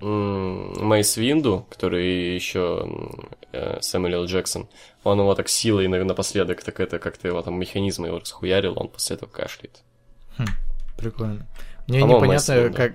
Мейс 0.00 1.16
Винду, 1.16 1.66
который 1.70 2.34
еще 2.34 2.88
э, 3.52 3.78
Сэмюэл 3.80 4.22
Л. 4.22 4.26
Джексон, 4.26 4.68
он 5.02 5.20
его 5.20 5.34
так 5.34 5.48
силой 5.48 5.88
на- 5.88 6.04
напоследок, 6.04 6.62
так 6.62 6.78
это 6.80 6.98
как-то 6.98 7.28
его 7.28 7.42
там 7.42 7.58
механизм 7.58 8.04
его 8.04 8.18
расхуярил, 8.18 8.74
он 8.76 8.88
после 8.88 9.16
этого 9.16 9.28
кашляет. 9.28 9.82
Прикольно. 10.96 11.46
Мне 11.88 12.02
непонятно, 12.02 12.68
да. 12.68 12.70
как, 12.70 12.94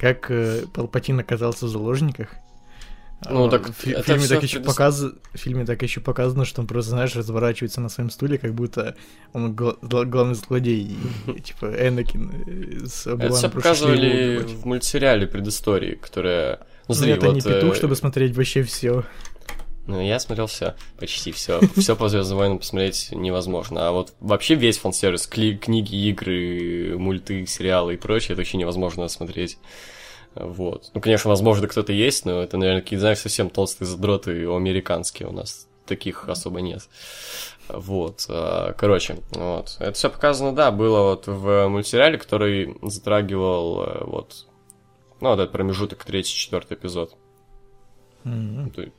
как 0.00 0.30
э, 0.30 0.64
Палпатин 0.72 1.20
оказался 1.20 1.66
в 1.66 1.68
заложниках. 1.68 2.34
Ну, 3.28 3.46
А, 3.46 3.50
так 3.50 3.68
в, 3.68 3.72
фи- 3.72 3.94
фильме 4.02 4.26
так 4.26 4.42
еще 4.42 4.60
показ... 4.60 5.00
в 5.00 5.36
фильме 5.36 5.64
так 5.64 5.82
еще 5.82 6.00
показано, 6.00 6.44
что 6.44 6.60
он 6.60 6.66
просто, 6.66 6.90
знаешь, 6.90 7.14
разворачивается 7.14 7.80
на 7.80 7.88
своем 7.88 8.10
стуле, 8.10 8.38
как 8.38 8.54
будто 8.54 8.96
он 9.32 9.54
гла- 9.54 9.76
гла- 9.82 10.04
главный 10.04 10.34
злодей, 10.34 10.96
типа 11.44 11.66
Энакин 11.66 12.30
э, 12.46 13.14
Это 13.14 13.32
все 13.34 13.48
показывали 13.48 14.38
в 14.38 14.66
мультсериале 14.66 15.26
предыстории, 15.26 15.94
которая... 15.94 16.60
Ну, 16.88 16.94
смотри, 16.94 17.12
это 17.12 17.28
не 17.28 17.40
петух, 17.40 17.74
э, 17.74 17.76
чтобы 17.76 17.96
смотреть 17.96 18.36
вообще 18.36 18.62
все. 18.62 19.04
Ну, 19.86 20.00
я 20.00 20.20
смотрел 20.20 20.46
все, 20.46 20.76
почти 20.98 21.32
все. 21.32 21.60
Все 21.76 21.96
по 21.96 22.08
Звездным 22.08 22.38
войнам 22.38 22.58
посмотреть 22.58 23.08
невозможно. 23.10 23.88
А 23.88 23.92
вот 23.92 24.14
вообще 24.20 24.54
весь 24.54 24.78
фан-сервис, 24.78 25.26
книги, 25.26 26.08
игры, 26.08 26.96
мульты, 26.96 27.46
сериалы 27.46 27.94
и 27.94 27.96
прочее, 27.96 28.32
это 28.34 28.36
вообще 28.42 28.58
невозможно 28.58 29.08
смотреть. 29.08 29.58
Вот. 30.34 30.90
Ну, 30.94 31.00
конечно, 31.00 31.28
возможно, 31.30 31.68
кто-то 31.68 31.92
есть, 31.92 32.24
но 32.24 32.42
это, 32.42 32.56
наверное, 32.56 32.82
какие-то, 32.82 33.00
знаешь, 33.02 33.18
совсем 33.18 33.50
толстые 33.50 33.86
задроты 33.88 34.46
американские 34.46 35.28
у 35.28 35.32
нас. 35.32 35.68
Таких 35.86 36.28
особо 36.28 36.60
нет. 36.60 36.88
Вот. 37.68 38.24
а, 38.28 38.72
Короче, 38.72 39.18
вот. 39.32 39.76
Это 39.78 39.92
все 39.92 40.08
показано, 40.10 40.54
да, 40.54 40.70
было 40.70 41.02
вот 41.10 41.26
в 41.26 41.68
мультсериале, 41.68 42.18
который 42.18 42.76
затрагивал 42.82 43.82
э, 43.84 44.04
вот, 44.04 44.46
ну, 45.20 45.30
вот 45.30 45.38
этот 45.40 45.52
промежуток, 45.52 46.04
третий, 46.04 46.34
четвертый 46.34 46.76
эпизод. 46.76 47.14
Есть- 48.24 48.92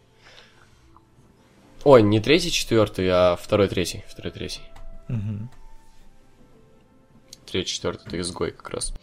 Ой, 1.85 2.01
не 2.01 2.19
третий, 2.21 2.51
четвертый, 2.51 3.09
а 3.09 3.35
второй, 3.35 3.67
третий. 3.67 4.03
Второй, 4.07 4.31
третий. 4.31 4.61
Мгм. 5.09 5.49
Третий, 7.45 7.73
четвертый, 7.73 8.07
это 8.07 8.19
изгой 8.21 8.51
как 8.51 8.69
раз. 8.69 8.93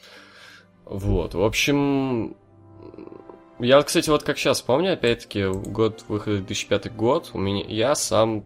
Вот, 0.91 1.35
в 1.35 1.43
общем... 1.43 2.37
Я, 3.61 3.81
кстати, 3.83 4.09
вот 4.11 4.23
как 4.25 4.39
сейчас 4.39 4.61
помню, 4.61 4.95
опять-таки, 4.95 5.47
год 5.47 6.05
выхода 6.09 6.39
2005 6.39 6.93
год, 6.97 7.31
у 7.35 7.39
меня 7.39 7.65
я 7.69 7.95
сам 7.95 8.45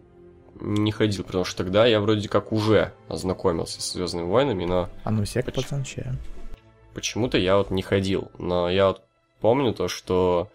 не 0.59 0.91
ходил, 0.91 1.23
потому 1.23 1.43
что 1.43 1.63
тогда 1.63 1.85
я 1.85 1.99
вроде 1.99 2.29
как 2.29 2.51
уже 2.51 2.93
ознакомился 3.07 3.81
с 3.81 3.93
Звездными 3.93 4.25
войнами, 4.27 4.65
но 4.65 4.89
А 5.03 5.11
ну 5.11 5.25
сек, 5.25 5.45
Почему? 5.45 5.63
пацан, 5.63 5.83
чая. 5.83 6.15
почему-то 6.93 7.37
я 7.37 7.57
вот 7.57 7.71
не 7.71 7.81
ходил. 7.81 8.29
Но 8.37 8.69
я 8.69 8.87
вот 8.89 9.01
помню 9.41 9.73
то, 9.73 9.87
что 9.87 10.49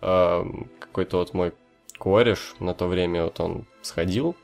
э, 0.00 0.44
какой-то 0.78 1.18
вот 1.18 1.34
мой 1.34 1.52
кореш 1.98 2.54
на 2.60 2.72
то 2.72 2.86
время 2.86 3.24
вот 3.24 3.38
он 3.40 3.66
сходил 3.82 4.34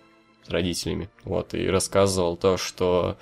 с 0.46 0.50
родителями, 0.50 1.08
вот, 1.24 1.54
и 1.54 1.66
рассказывал 1.68 2.36
то, 2.36 2.56
что 2.56 3.16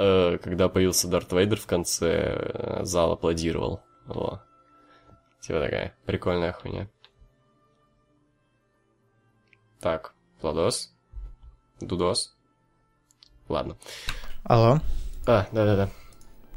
э, 0.00 0.38
когда 0.38 0.68
появился 0.68 1.08
Дарт 1.08 1.32
Вейдер 1.32 1.60
в 1.60 1.66
конце, 1.66 2.08
э, 2.08 2.84
зал 2.84 3.12
аплодировал. 3.12 3.80
Во. 4.06 4.42
Типа 5.40 5.60
такая 5.60 5.94
прикольная 6.06 6.52
хуйня. 6.52 6.88
Так, 9.80 10.14
Владос? 10.42 10.92
Дудос? 11.80 12.34
Ладно. 13.48 13.76
Алло? 14.44 14.80
А, 15.26 15.46
да-да-да. 15.52 15.88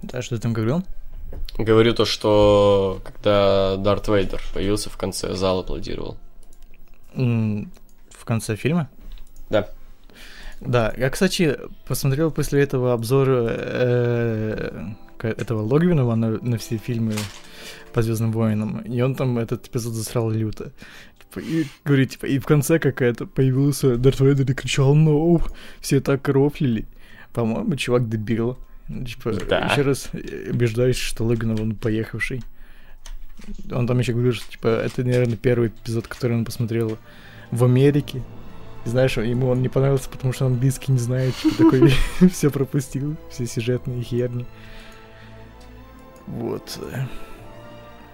Да, 0.02 0.22
что 0.22 0.36
ты 0.36 0.42
там 0.42 0.54
говорил? 0.54 0.84
Говорю 1.58 1.94
то, 1.94 2.06
что 2.06 3.02
когда 3.04 3.78
Дарт 3.78 4.08
Вейдер 4.08 4.42
появился 4.54 4.90
в 4.90 4.98
конце, 4.98 5.34
зал 5.34 5.60
аплодировал. 5.60 6.18
В 7.14 8.26
конце 8.26 8.56
фильма? 8.56 8.90
Да. 9.50 9.70
Да, 10.66 10.94
я, 10.98 11.10
кстати, 11.10 11.58
посмотрел 11.88 12.32
после 12.32 12.62
этого 12.62 12.94
обзор 12.94 13.28
э, 13.30 14.94
этого 15.20 15.62
Логвинова 15.62 16.16
на, 16.16 16.32
на 16.42 16.58
все 16.58 16.78
фильмы 16.78 17.14
по 17.94 18.02
Звездным 18.02 18.32
войнам, 18.32 18.80
и 18.82 19.02
он 19.02 19.16
там 19.16 19.38
этот 19.38 19.68
эпизод 19.68 19.94
засрал 19.94 20.30
люто. 20.32 20.72
Типа, 21.20 21.40
и 21.40 21.66
говорит, 21.86 22.12
типа, 22.12 22.26
и 22.26 22.40
в 22.40 22.46
конце 22.46 22.80
какая-то 22.80 23.26
появился 23.26 23.98
Дарт 23.98 24.20
Вейдер 24.20 24.50
и 24.52 24.54
кричал 24.54 24.96
«No!» 24.96 25.42
Все 25.80 26.00
так 26.02 26.28
рофлили. 26.28 26.86
По-моему, 27.34 27.76
чувак 27.76 28.10
дебил. 28.10 28.58
Типа, 29.06 29.34
Да. 29.50 29.68
еще 29.72 29.82
раз 29.82 30.10
э, 30.14 30.50
убеждаюсь, 30.52 30.98
что 30.98 31.24
Логвинов, 31.24 31.60
он 31.60 31.76
поехавший. 31.76 32.44
Он 33.72 33.88
там 33.88 34.00
еще 34.00 34.14
говорил, 34.14 34.34
что, 34.34 34.50
типа, 34.52 34.68
это, 34.68 35.04
наверное, 35.04 35.38
первый 35.38 35.70
эпизод, 35.70 36.08
который 36.08 36.38
он 36.38 36.46
посмотрел 36.46 36.98
в 37.52 37.64
Америке. 37.64 38.22
И 38.86 38.90
знаешь, 38.90 39.18
ему 39.18 39.48
он 39.50 39.62
не 39.62 39.70
понравился, 39.70 40.10
потому 40.10 40.34
что 40.34 40.46
он 40.46 40.54
английский 40.54 40.92
не 40.92 41.00
знает, 41.00 41.36
типа, 41.36 41.64
такой 41.64 41.94
все 42.32 42.50
пропустил, 42.50 43.16
все 43.30 43.46
сюжетные 43.46 44.04
херни. 44.04 44.46
Вот. 46.28 46.80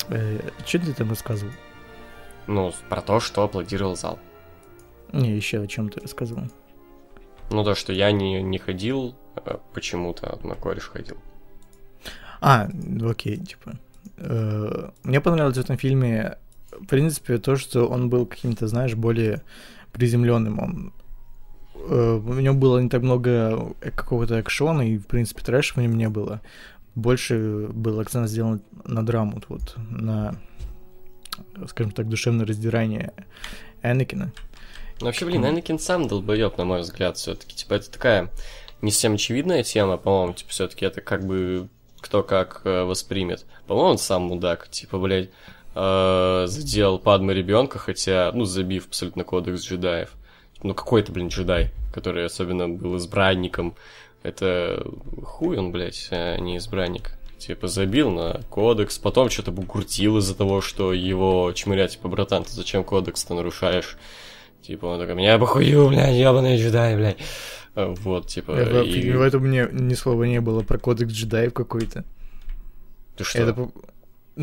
Что 0.07 0.79
ты 0.79 0.93
там 0.93 1.09
рассказывал? 1.09 1.53
Ну, 2.47 2.73
про 2.89 3.01
то, 3.01 3.19
что 3.19 3.43
аплодировал 3.43 3.95
зал. 3.95 4.19
Не, 5.11 5.35
еще 5.35 5.61
о 5.61 5.67
чем 5.67 5.89
ты 5.89 6.01
рассказывал. 6.01 6.45
Ну, 7.51 7.63
то, 7.63 7.75
что 7.75 7.93
я 7.93 8.11
не, 8.11 8.41
не 8.43 8.59
ходил 8.59 9.15
э, 9.35 9.57
почему-то, 9.73 10.27
а 10.27 10.47
мой 10.47 10.55
кореш 10.55 10.89
ходил. 10.89 11.17
А, 12.41 12.69
окей, 13.03 13.37
типа. 13.37 13.79
Э, 14.17 14.89
Мне 15.03 15.19
понравилось 15.19 15.57
в 15.57 15.61
этом 15.61 15.77
фильме, 15.77 16.37
в 16.71 16.85
принципе, 16.85 17.37
то, 17.39 17.55
что 17.55 17.87
он 17.87 18.09
был 18.09 18.25
каким-то, 18.25 18.67
знаешь, 18.67 18.93
более 18.95 19.41
приземленным. 19.91 20.59
Он 20.59 20.93
э, 21.75 22.15
в 22.15 22.41
нем 22.41 22.59
было 22.59 22.79
не 22.79 22.89
так 22.89 23.01
много 23.01 23.73
э, 23.81 23.91
какого-то 23.91 24.37
акшона, 24.37 24.81
и, 24.81 24.97
в 24.97 25.07
принципе, 25.07 25.43
трэша 25.43 25.75
в 25.75 25.77
нем 25.77 25.97
не 25.97 26.09
было. 26.09 26.41
Больше 26.95 27.67
был 27.71 27.99
акцент 27.99 28.29
сделан 28.29 28.61
на 28.85 29.05
драму, 29.05 29.41
вот, 29.47 29.75
на, 29.89 30.35
скажем 31.67 31.91
так, 31.91 32.09
душевное 32.09 32.45
раздирание 32.45 33.13
Энакина. 33.83 34.31
Ну, 34.99 35.05
вообще, 35.05 35.25
блин, 35.25 35.45
Энакин 35.45 35.79
сам 35.79 36.07
долбоеб, 36.07 36.57
на 36.57 36.65
мой 36.65 36.81
взгляд, 36.81 37.17
все-таки. 37.17 37.55
Типа, 37.55 37.75
это 37.75 37.89
такая 37.89 38.31
не 38.81 38.91
совсем 38.91 39.13
очевидная 39.13 39.63
тема, 39.63 39.97
по-моему, 39.97 40.33
типа, 40.33 40.49
все-таки 40.51 40.85
это 40.85 41.01
как 41.01 41.25
бы 41.25 41.69
кто 42.01 42.23
как 42.23 42.61
э, 42.63 42.83
воспримет. 42.83 43.45
По-моему, 43.67 43.91
он 43.91 43.97
сам 43.97 44.23
мудак, 44.23 44.69
типа, 44.69 44.97
блядь, 44.97 45.29
э, 45.75 46.43
задел 46.47 46.99
Падма 46.99 47.33
ребенка, 47.33 47.79
хотя, 47.79 48.31
ну, 48.33 48.45
забив 48.45 48.87
абсолютно 48.87 49.23
кодекс 49.23 49.63
джедаев. 49.65 50.09
Ну, 50.61 50.73
какой 50.73 51.01
это, 51.01 51.11
блин, 51.11 51.29
джедай, 51.29 51.71
который 51.93 52.25
особенно 52.25 52.67
был 52.67 52.97
избранником. 52.97 53.75
Это 54.23 54.85
хуй 55.23 55.57
он, 55.57 55.71
блядь, 55.71 56.09
а 56.11 56.37
не 56.37 56.57
избранник. 56.57 57.11
Типа, 57.37 57.67
забил 57.67 58.11
на 58.11 58.41
кодекс, 58.49 58.97
потом 58.97 59.29
что-то 59.29 59.51
бугуртил 59.51 60.17
из-за 60.17 60.35
того, 60.35 60.59
что 60.59 60.91
его 60.91 61.53
чмырять, 61.53 61.93
типа, 61.93 62.09
братан, 62.09 62.43
ты 62.43 62.51
зачем 62.51 62.83
кодекс-то 62.83 63.33
нарушаешь? 63.33 63.97
Типа, 64.61 64.87
он 64.87 64.99
такой, 64.99 65.15
меня 65.15 65.39
похую, 65.39 65.87
блядь, 65.87 66.15
ебаный 66.15 66.57
джедай, 66.57 66.97
блядь. 66.97 67.17
А, 67.75 67.93
Вот, 67.97 68.27
типа, 68.27 68.51
В, 68.51 68.83
и... 68.83 69.11
в 69.13 69.21
этом 69.21 69.43
мне 69.43 69.69
ни 69.71 69.93
слова 69.93 70.25
не 70.25 70.41
было 70.41 70.63
про 70.63 70.77
кодекс 70.77 71.13
джедаев 71.13 71.53
какой-то. 71.53 72.03
Ты 73.15 73.23
что? 73.23 73.39
Это, 73.39 73.69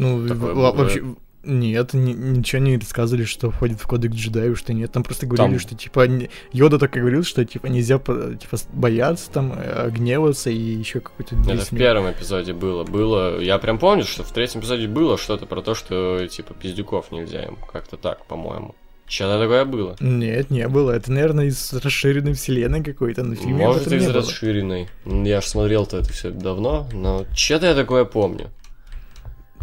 ну, 0.01 0.29
Такое 0.29 0.53
в- 0.53 0.55
было? 0.55 0.73
вообще, 0.73 1.03
нет, 1.45 1.95
ни- 1.95 2.13
ничего 2.13 2.61
не 2.61 2.77
рассказывали, 2.77 3.25
что 3.25 3.51
входит 3.53 3.81
в 3.81 3.87
кодекс 3.87 4.17
джедаев, 4.17 4.59
что 4.59 4.73
нет. 4.73 4.91
Там 4.91 5.05
просто 5.05 5.27
говорили, 5.27 5.59
Там- 5.59 5.59
что, 5.61 5.75
типа, 5.77 6.07
не- 6.09 6.29
Йода 6.53 6.79
так 6.79 6.97
и 6.97 7.01
говорил, 7.01 7.23
что, 7.23 7.45
типа, 7.45 7.67
нельзя, 7.67 7.99
типа, 7.99 8.57
бояться, 8.73 9.31
там, 9.31 9.53
э, 9.57 9.91
гневаться 9.91 10.51
и 10.51 10.57
еще 10.59 10.99
какой-то... 11.01 11.35
Это 11.37 11.45
в 11.45 11.47
дресни. 11.47 11.79
первом 11.79 12.11
эпизоде 12.11 12.53
было. 12.53 12.83
Было. 12.85 13.39
Я 13.41 13.59
прям 13.59 13.79
помню, 13.79 14.05
что 14.05 14.25
в 14.25 14.33
третьем 14.33 14.61
эпизоде 14.61 14.89
было 14.89 15.17
что-то 15.17 15.47
про 15.47 15.63
то, 15.63 15.75
что 15.77 16.27
типа 16.27 16.53
пиздюков 16.55 17.13
нельзя 17.13 17.45
им. 17.45 17.57
Как-то 17.73 17.97
так, 17.97 18.27
по-моему. 18.27 18.75
Что-то 19.09 19.39
такое 19.41 19.65
было. 19.65 19.95
Нет, 20.01 20.51
не 20.51 20.67
было. 20.67 20.91
Это, 20.91 21.13
наверное, 21.13 21.45
из 21.45 21.73
расширенной 21.73 22.33
вселенной 22.33 22.83
какой-то, 22.83 23.23
но 23.23 23.37
в 23.37 23.39
фильме 23.39 23.65
Может, 23.65 23.87
из 23.93 24.09
расширенной. 24.09 24.89
Я 25.05 25.41
ж 25.41 25.45
смотрел-то 25.45 25.99
это 25.99 26.13
все 26.13 26.31
давно, 26.33 26.89
но 26.93 27.25
что-то 27.33 27.67
я 27.67 27.75
такое 27.77 28.05
помню. 28.05 28.51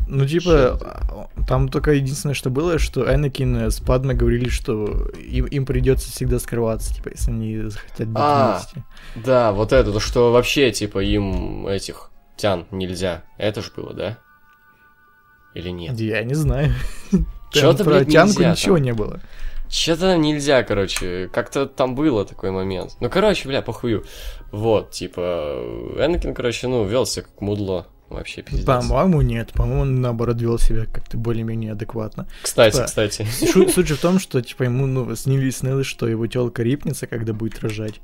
Ну, 0.07 0.27
типа, 0.27 0.77
а, 0.81 1.27
там 1.47 1.69
только 1.69 1.91
единственное, 1.91 2.33
что 2.33 2.49
было, 2.49 2.77
что 2.77 3.11
Энакин 3.13 3.55
с 3.71 3.79
Падме 3.79 4.13
говорили, 4.13 4.49
что 4.49 5.07
им, 5.17 5.45
им 5.45 5.65
придется 5.65 6.11
всегда 6.11 6.39
скрываться, 6.39 6.93
типа, 6.93 7.09
если 7.09 7.31
они 7.31 7.57
захотят 7.69 8.07
быть 8.09 8.17
А. 8.23 8.59
вместе. 8.59 8.83
Да, 9.15 9.51
вот 9.53 9.71
это, 9.73 9.91
то, 9.91 9.99
что 9.99 10.31
вообще, 10.31 10.71
типа, 10.71 10.99
им 10.99 11.67
этих 11.67 12.11
тян 12.35 12.65
нельзя. 12.71 13.23
Это 13.37 13.61
ж 13.61 13.71
было, 13.75 13.93
да? 13.93 14.17
Или 15.53 15.69
нет? 15.69 15.99
Я 15.99 16.23
не 16.23 16.33
знаю. 16.33 16.73
Чё-то, 17.51 17.77
Там 17.77 17.85
про 17.85 17.93
блядь, 17.99 18.11
тянку 18.11 18.39
нельзя 18.41 18.51
ничего 18.51 18.75
там. 18.75 18.83
не 18.83 18.93
было. 18.93 19.19
Что-то 19.69 20.17
нельзя, 20.17 20.63
короче. 20.63 21.29
Как-то 21.33 21.65
там 21.67 21.95
было 21.95 22.25
такой 22.25 22.51
момент. 22.51 22.97
Ну, 22.99 23.09
короче, 23.09 23.47
бля, 23.47 23.61
похую. 23.61 24.03
Вот, 24.51 24.91
типа, 24.91 25.21
Энакин, 25.97 26.33
короче, 26.33 26.67
ну, 26.67 26.83
вел 26.85 27.05
себя 27.05 27.23
как 27.23 27.39
мудло. 27.41 27.87
Вообще, 28.13 28.41
пиздец. 28.41 28.65
По-моему, 28.65 29.21
нет. 29.21 29.51
По-моему, 29.53 29.81
он 29.81 30.01
наоборот 30.01 30.39
вел 30.41 30.57
себя 30.59 30.85
как-то 30.85 31.17
более-менее 31.17 31.71
адекватно. 31.73 32.27
Кстати, 32.41 32.77
Да. 32.77 32.85
кстати. 32.85 33.25
Шу- 33.51 33.67
Суть 33.73 33.87
же 33.87 33.95
в 33.95 33.99
том, 34.01 34.19
что, 34.19 34.41
типа, 34.41 34.63
ему, 34.63 34.85
ну, 34.87 35.15
снились 35.15 35.57
сны, 35.57 35.83
что 35.83 36.07
его 36.07 36.27
телка 36.27 36.63
рипнется, 36.63 37.07
когда 37.07 37.33
будет 37.33 37.59
рожать. 37.61 37.99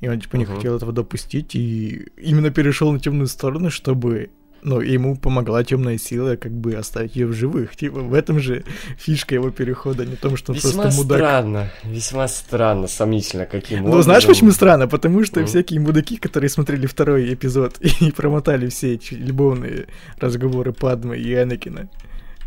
И 0.00 0.08
он, 0.08 0.18
типа, 0.20 0.36
не 0.36 0.44
Мгм. 0.44 0.56
хотел 0.56 0.76
этого 0.76 0.92
допустить, 0.92 1.54
и 1.54 2.06
именно 2.16 2.50
перешел 2.50 2.90
на 2.92 2.98
темную 3.00 3.26
сторону, 3.26 3.70
чтобы 3.70 4.30
ну, 4.62 4.80
ему 4.80 5.16
помогла 5.16 5.64
темная 5.64 5.96
сила, 5.98 6.36
как 6.36 6.52
бы 6.52 6.74
оставить 6.74 7.16
ее 7.16 7.26
в 7.26 7.32
живых. 7.32 7.76
Типа, 7.76 8.00
в 8.00 8.12
этом 8.14 8.40
же 8.40 8.64
фишка 8.98 9.34
его 9.34 9.50
перехода, 9.50 10.04
не 10.04 10.16
в 10.16 10.20
том, 10.20 10.36
что 10.36 10.52
он 10.52 10.56
Весьма 10.58 10.82
просто 10.82 11.00
мудак. 11.02 11.18
странно, 11.18 11.70
весьма 11.84 12.28
странно, 12.28 12.86
сомнительно, 12.88 13.46
каким 13.46 13.82
Ну, 13.84 14.02
знаешь, 14.02 14.24
образом- 14.24 14.28
почему 14.28 14.52
странно? 14.52 14.86
Потому 14.88 15.24
что 15.24 15.40
Мгм. 15.40 15.48
всякие 15.48 15.80
мудаки, 15.80 16.16
которые 16.16 16.50
смотрели 16.50 16.86
второй 16.86 17.32
эпизод 17.32 17.78
и 18.00 18.10
промотали 18.12 18.68
все 18.68 18.94
эти 18.94 19.14
любовные 19.14 19.86
разговоры 20.18 20.72
Падмы 20.72 21.16
и 21.18 21.34
Энакина, 21.34 21.88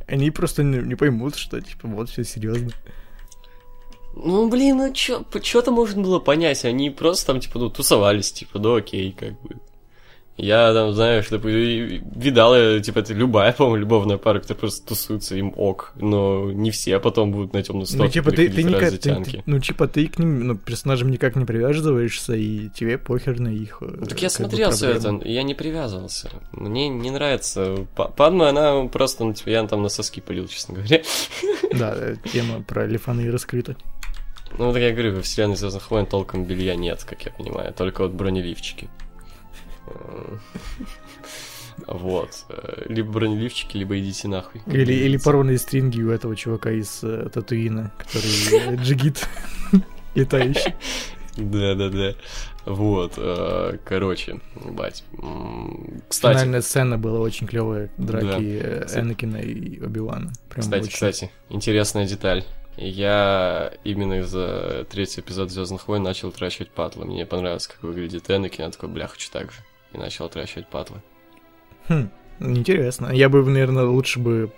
они 0.07 0.29
просто 0.31 0.63
не, 0.63 0.77
не 0.79 0.95
поймут, 0.95 1.35
что, 1.35 1.59
типа, 1.61 1.87
вот 1.87 2.09
все 2.09 2.23
серьезно. 2.23 2.69
Ну, 4.15 4.47
блин, 4.49 4.77
ну 4.77 4.93
чё, 4.93 5.25
что-то 5.41 5.71
можно 5.71 6.01
было 6.03 6.19
понять, 6.19 6.65
они 6.65 6.91
просто 6.91 7.27
там, 7.27 7.39
типа, 7.39 7.57
ну, 7.57 7.69
тусовались, 7.69 8.31
типа, 8.31 8.59
ну, 8.59 8.75
окей, 8.75 9.15
как 9.19 9.31
бы. 9.41 9.55
Я 10.35 10.73
там, 10.73 10.93
знаешь, 10.93 11.27
типа, 11.29 11.45
видал, 11.47 12.55
я, 12.55 12.79
типа, 12.79 12.99
это 12.99 13.13
любая, 13.13 13.53
по-моему, 13.53 13.75
любовная 13.77 14.17
пара, 14.17 14.39
которая 14.39 14.61
просто 14.61 14.87
тусуется, 14.87 15.35
им 15.35 15.53
ок, 15.55 15.91
но 15.95 16.51
не 16.51 16.71
все 16.71 16.99
потом 16.99 17.31
будут 17.31 17.53
на 17.53 17.61
темную 17.61 17.85
сторону 17.85 18.05
Ну, 18.07 18.11
типа, 18.11 18.31
ты, 18.31 18.49
ты 18.49 18.63
никак, 18.63 18.89
ты- 18.89 18.97
ты- 18.97 19.43
ну, 19.45 19.59
типа, 19.59 19.87
ты 19.87 20.07
к 20.07 20.17
ним, 20.17 20.47
ну, 20.47 20.57
персонажам 20.57 21.11
никак 21.11 21.35
не 21.35 21.45
привязываешься, 21.45 22.33
и 22.33 22.69
тебе 22.69 22.97
похер 22.97 23.39
на 23.39 23.49
их. 23.49 23.77
э, 23.81 23.85
Ну, 23.99 24.05
так 24.07 24.19
я 24.23 24.29
смотрел 24.31 24.71
все 24.71 24.89
это, 24.89 25.21
я 25.23 25.43
не 25.43 25.53
привязывался. 25.53 26.31
Мне 26.51 26.89
не 26.89 27.11
нравится. 27.11 27.85
Па- 27.95 28.07
Падма, 28.07 28.49
она 28.49 28.85
просто, 28.87 29.25
ну, 29.25 29.33
типа, 29.35 29.49
я 29.49 29.67
там 29.67 29.83
на 29.83 29.89
соски 29.89 30.19
полил, 30.19 30.47
честно 30.47 30.73
говоря. 30.75 31.01
Да, 31.73 31.93
э, 31.95 32.15
тема 32.31 32.61
про 32.63 32.87
лифаны 32.87 33.29
раскрыта. 33.31 33.75
Ну, 34.57 34.65
вот 34.67 34.77
я 34.77 34.91
говорю, 34.91 35.15
во 35.15 35.21
вселенной 35.21 35.55
Звездных 35.55 35.89
войн 35.91 36.05
толком 36.07 36.43
белья 36.45 36.75
нет, 36.75 37.03
как 37.03 37.23
я 37.23 37.31
понимаю, 37.31 37.73
только 37.73 38.01
вот 38.03 38.11
бронеливчики. 38.13 38.89
Э, 39.87 40.37
Вот. 41.87 42.45
Э, 42.49 42.83
Либо 42.87 43.11
бронеливчики, 43.11 43.77
либо 43.77 43.97
идите 43.99 44.27
нахуй. 44.27 44.61
Или, 44.67 44.93
или 44.93 45.17
порванные 45.17 45.57
стринги 45.57 46.01
у 46.01 46.11
этого 46.11 46.35
чувака 46.35 46.71
из 46.71 47.03
э, 47.03 47.29
Татуина, 47.33 47.91
который 47.97 48.73
э, 48.73 48.75
джигит 48.77 49.27
летающий. 50.15 50.75
Да-да-да. 51.35 52.13
Вот. 52.65 53.17
Короче, 53.85 54.39
бать. 54.55 55.03
Кстати, 56.07 56.33
Финальная 56.37 56.61
сцена 56.61 56.97
была 56.99 57.19
очень 57.19 57.47
клевая, 57.47 57.89
драки 57.97 58.59
Да. 58.87 59.01
Энакина 59.01 59.37
и 59.37 59.81
Оби-Вана. 59.83 60.31
Кстати, 60.55 60.83
очень. 60.83 60.91
кстати, 60.93 61.31
интересная 61.49 62.05
деталь. 62.05 62.45
Я 62.77 63.73
именно 63.83 64.19
из-за 64.19 64.85
третьего 64.89 65.23
эпизода 65.23 65.51
Звездных 65.51 65.87
войн 65.87 66.03
начал 66.03 66.31
трачивать 66.31 66.69
патлы. 66.69 67.05
Мне 67.05 67.25
понравилось, 67.25 67.67
как 67.67 67.81
выглядит 67.83 68.29
Энакин. 68.29 68.65
Я 68.65 68.71
такой, 68.71 68.89
бля, 68.89 69.07
хочу 69.07 69.29
так 69.31 69.51
же. 69.51 69.57
И 69.93 69.97
начал 69.97 70.29
трачивать 70.29 70.67
патлы. 70.67 71.01
Хм, 71.87 72.09
интересно. 72.39 73.11
Я 73.11 73.29
бы, 73.29 73.43
наверное, 73.43 73.85
лучше 73.85 74.19
бы 74.19 74.51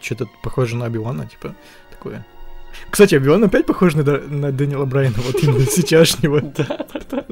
что-то 0.00 0.28
похоже 0.42 0.76
на 0.76 0.86
Оби-Вана, 0.86 1.26
типа, 1.26 1.54
такое. 1.90 2.24
Кстати, 2.90 3.14
Оби-Ван 3.14 3.44
опять 3.44 3.66
похож 3.66 3.94
на, 3.94 4.02
на 4.02 4.52
Дэниела 4.52 4.84
Брайана, 4.84 5.18
вот 5.18 5.42
именно 5.42 5.66
сейчасшнего. 5.70 6.40
Да, 6.40 6.86
да. 7.10 7.26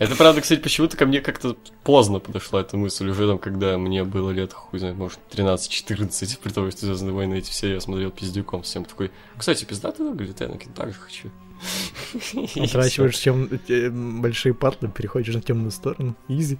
Это 0.00 0.16
правда, 0.16 0.40
кстати, 0.40 0.60
почему-то 0.60 0.96
ко 0.96 1.04
мне 1.04 1.20
как-то 1.20 1.58
поздно 1.84 2.20
подошла 2.20 2.62
эта 2.62 2.74
мысль, 2.78 3.10
уже 3.10 3.28
там, 3.28 3.38
когда 3.38 3.76
мне 3.76 4.02
было 4.02 4.30
лет, 4.30 4.54
хуй 4.54 4.78
знает, 4.78 4.96
может, 4.96 5.18
13-14, 5.30 6.38
при 6.42 6.52
том, 6.52 6.70
что 6.70 6.86
Звездные 6.86 7.12
войны 7.12 7.34
эти 7.34 7.50
все 7.50 7.74
я 7.74 7.80
смотрел 7.82 8.10
пиздюком 8.10 8.62
всем 8.62 8.86
такой. 8.86 9.10
Кстати, 9.36 9.66
пиздатый 9.66 10.06
выглядит 10.06 10.40
Энакин, 10.40 10.72
так 10.72 10.88
же 10.88 10.98
хочу. 10.98 11.30
Отращиваешь 12.56 13.18
тем, 13.18 13.48
те- 13.66 13.90
большие 13.90 14.54
патлы, 14.54 14.88
переходишь 14.88 15.34
на 15.34 15.40
темную 15.40 15.70
сторону. 15.70 16.14
Изи. 16.28 16.58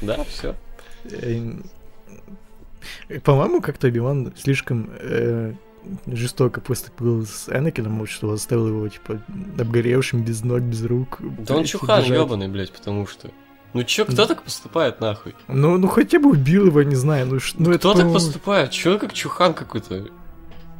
Да, 0.00 0.24
все. 0.24 0.54
Э, 1.04 1.40
По-моему, 3.24 3.60
как-то 3.60 3.86
Оби-Ван 3.88 4.32
слишком 4.36 4.90
э, 4.98 5.54
жестоко 6.06 6.60
поступил 6.60 7.26
с 7.26 7.48
Энакином, 7.48 8.06
что 8.06 8.32
оставил 8.32 8.68
его, 8.68 8.88
типа, 8.88 9.20
обгоревшим, 9.58 10.22
без 10.24 10.42
ног, 10.44 10.60
без 10.60 10.84
рук. 10.84 11.18
Да 11.20 11.56
он 11.56 11.64
чухан 11.64 12.04
ёбаный, 12.04 12.48
блядь, 12.48 12.72
потому 12.72 13.06
что... 13.06 13.30
Ну 13.74 13.82
чё, 13.84 14.04
кто 14.04 14.26
так 14.26 14.42
поступает 14.42 15.00
нахуй? 15.00 15.34
Ну, 15.48 15.78
ну 15.78 15.88
хотя 15.88 16.18
бы 16.18 16.30
убил 16.30 16.66
его, 16.66 16.82
не 16.82 16.94
знаю, 16.94 17.26
ну, 17.26 17.40
ш- 17.40 17.54
ну 17.58 17.70
это, 17.70 17.78
Кто 17.78 17.92
так 17.92 18.02
по-моему, 18.02 18.14
поступает? 18.14 18.70
Чё 18.70 18.98
как 18.98 19.14
чухан 19.14 19.54
какой-то? 19.54 20.08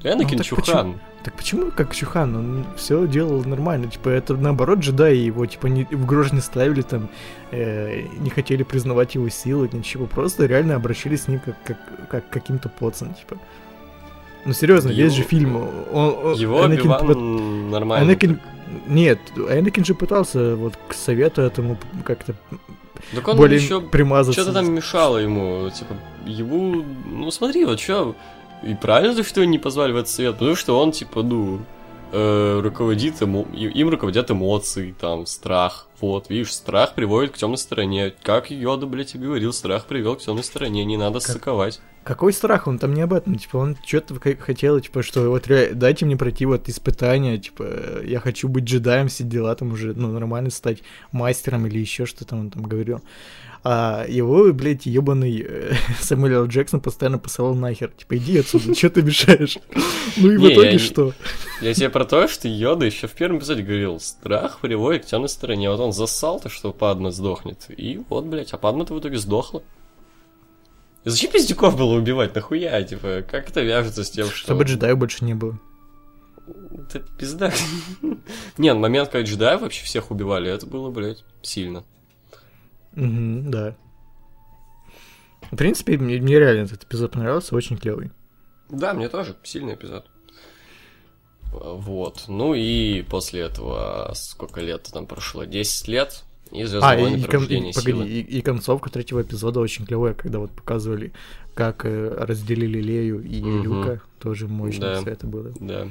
Энакин 0.04 0.38
так 0.38 0.46
чухан. 0.46 1.00
Так 1.24 1.34
почему 1.34 1.70
как 1.70 1.94
Чухан? 1.94 2.34
Он 2.34 2.64
все 2.76 3.06
делал 3.06 3.44
нормально. 3.44 3.86
Типа, 3.86 4.08
это 4.08 4.34
наоборот 4.34 4.80
джедаи 4.80 5.16
его, 5.16 5.46
типа, 5.46 5.68
не, 5.68 5.84
в 5.84 6.04
грош 6.04 6.32
не 6.32 6.40
ставили 6.40 6.82
там, 6.82 7.08
э, 7.52 8.02
не 8.18 8.30
хотели 8.30 8.64
признавать 8.64 9.14
его 9.14 9.28
силы, 9.28 9.68
ничего. 9.72 10.06
Просто 10.06 10.46
реально 10.46 10.74
обращались 10.74 11.22
с 11.22 11.28
ним 11.28 11.40
как, 11.40 11.54
как, 11.62 12.08
как 12.08 12.28
каким-то 12.30 12.68
поцам, 12.68 13.14
типа. 13.14 13.36
Ну 14.44 14.52
серьезно, 14.52 14.88
весь 14.88 15.12
же 15.12 15.20
Его- 15.20 15.28
фильм. 15.28 15.56
Он, 15.56 16.16
он- 16.24 16.34
Его 16.34 16.66
Энакин 16.66 16.90
пыт- 16.90 17.70
нормально. 17.70 18.04
Энакин... 18.04 18.40
Нет, 18.88 19.20
Энакин 19.36 19.84
же 19.84 19.94
пытался 19.94 20.56
вот 20.56 20.74
к 20.88 20.94
совету 20.94 21.42
этому 21.42 21.78
как-то 22.04 22.34
Так 23.14 23.28
он 23.28 23.36
более 23.36 23.60
еще 23.60 23.80
примазаться. 23.80 24.40
Что-то 24.40 24.54
там 24.54 24.72
мешало 24.72 25.18
ему, 25.18 25.70
типа, 25.70 25.94
его... 26.24 26.84
Ну, 27.06 27.30
смотри, 27.30 27.64
вот 27.64 27.78
что... 27.78 28.16
И 28.64 28.74
правильно 28.74 29.14
то, 29.16 29.24
что 29.24 29.40
его 29.40 29.50
не 29.50 29.58
позвали 29.58 29.92
в 29.92 29.96
этот 29.96 30.08
совет, 30.08 30.34
потому 30.38 30.54
что 30.56 30.78
он, 30.78 30.92
типа, 30.92 31.22
ну, 31.22 31.60
э, 32.12 32.60
руководит, 32.62 33.22
и- 33.22 33.26
им 33.80 33.88
руководят 33.88 34.30
эмоции, 34.30 34.94
там, 35.00 35.24
страх. 35.26 35.88
Вот, 36.00 36.28
видишь, 36.28 36.52
страх 36.52 36.94
приводит 36.94 37.32
к 37.32 37.38
темной 37.38 37.56
стороне. 37.58 38.12
Как 38.22 38.50
Йода, 38.50 38.86
блядь, 38.86 39.14
и 39.14 39.18
говорил, 39.18 39.52
страх 39.52 39.86
привел 39.86 40.16
к 40.16 40.20
темной 40.20 40.44
стороне, 40.44 40.84
не 40.84 40.96
надо 40.96 41.20
ссыковать. 41.20 41.80
Какой 42.04 42.32
страх? 42.32 42.66
Он 42.66 42.78
там 42.78 42.94
не 42.94 43.00
об 43.02 43.12
этом. 43.12 43.36
Типа, 43.36 43.58
он 43.58 43.76
что-то 43.86 44.18
хотел, 44.40 44.78
типа, 44.80 45.02
что 45.04 45.30
вот 45.30 45.46
дайте 45.72 46.04
мне 46.04 46.16
пройти 46.16 46.44
вот 46.46 46.68
испытания, 46.68 47.38
типа, 47.38 48.02
я 48.04 48.18
хочу 48.20 48.48
быть 48.48 48.64
джедаем, 48.64 49.06
все 49.08 49.22
дела 49.24 49.54
там 49.54 49.72
уже, 49.72 49.94
ну, 49.94 50.08
нормально 50.08 50.50
стать 50.50 50.82
мастером 51.12 51.66
или 51.66 51.78
еще 51.78 52.04
что 52.04 52.24
там 52.24 52.40
он 52.40 52.50
там 52.50 52.64
говорил. 52.64 53.00
А 53.64 54.04
его, 54.08 54.52
блядь, 54.52 54.86
ебаный 54.86 55.44
э, 55.46 55.74
Сэмюэл. 56.00 56.46
Джексон 56.46 56.80
постоянно 56.80 57.18
посылал 57.18 57.54
нахер. 57.54 57.92
Типа, 57.96 58.16
иди 58.16 58.38
отсюда, 58.38 58.74
что 58.74 58.90
ты 58.90 59.02
мешаешь? 59.02 59.58
Ну 60.16 60.30
и 60.30 60.36
в 60.36 60.46
итоге 60.46 60.78
что? 60.78 61.14
Я 61.62 61.72
тебе 61.72 61.88
про 61.88 62.04
то, 62.04 62.26
что 62.28 62.46
Йода 62.46 62.84
еще 62.84 63.06
в 63.06 63.12
первом 63.12 63.38
эпизоде 63.38 63.62
говорил, 63.62 63.98
страх 63.98 64.58
приводит 64.60 65.04
к 65.04 65.06
темной 65.06 65.28
стороне. 65.28 65.70
Вот 65.70 65.80
он 65.80 65.92
засал-то, 65.92 66.48
что 66.50 66.72
Падма 66.72 67.12
сдохнет. 67.12 67.66
И 67.68 68.02
вот, 68.10 68.24
блядь, 68.24 68.52
а 68.52 68.58
Падма-то 68.58 68.94
в 68.94 69.00
итоге 69.00 69.16
сдохла. 69.16 69.62
И 71.04 71.08
зачем 71.08 71.30
пиздюков 71.30 71.76
было 71.78 71.94
убивать? 71.94 72.34
Нахуя? 72.34 72.82
Типа, 72.82 73.24
как 73.28 73.48
это 73.48 73.62
вяжется 73.62 74.04
с 74.04 74.10
тем, 74.10 74.26
что... 74.26 74.36
Чтобы 74.36 74.64
джедаев 74.64 74.98
больше 74.98 75.24
не 75.24 75.34
было. 75.34 75.58
Это 76.74 76.98
пизда. 76.98 77.52
Не, 78.58 78.74
момент, 78.74 79.08
когда 79.08 79.26
джедаев 79.26 79.60
вообще 79.62 79.84
всех 79.84 80.10
убивали, 80.10 80.50
это 80.50 80.66
было, 80.66 80.90
блядь, 80.90 81.24
сильно. 81.42 81.84
Мгм, 82.94 83.50
да. 83.50 83.76
В 85.50 85.56
принципе, 85.56 85.98
мне, 85.98 86.20
мне 86.20 86.38
реально 86.38 86.64
этот 86.64 86.84
эпизод 86.84 87.12
понравился, 87.12 87.54
очень 87.54 87.76
клевый. 87.76 88.10
Да, 88.70 88.94
мне 88.94 89.08
тоже 89.08 89.36
сильный 89.42 89.74
эпизод. 89.74 90.06
Вот. 91.52 92.24
Ну 92.28 92.54
и 92.54 93.02
после 93.02 93.42
этого 93.42 94.10
сколько 94.14 94.60
лет 94.60 94.88
там 94.92 95.06
прошло? 95.06 95.44
10 95.44 95.88
лет. 95.88 96.24
И 96.50 96.62
А, 96.62 96.66
Звездные 96.66 96.98
и, 96.98 97.02
войны 97.02 97.16
и 97.16 97.22
кон- 97.24 97.44
и- 97.44 97.72
погоди, 97.72 98.20
и, 98.20 98.20
и 98.38 98.42
концовка 98.42 98.90
третьего 98.90 99.22
эпизода 99.22 99.60
очень 99.60 99.86
клевая, 99.86 100.12
когда 100.14 100.38
вот 100.38 100.50
показывали, 100.52 101.12
как 101.54 101.84
э, 101.86 102.08
разделили 102.18 102.78
Лею 102.80 103.22
и 103.22 103.40
Мгм. 103.42 103.62
Люка. 103.62 104.02
Тоже 104.20 104.48
мощно 104.48 104.92
Да. 104.94 105.00
все 105.00 105.10
это 105.10 105.26
было. 105.26 105.52
Да. 105.60 105.88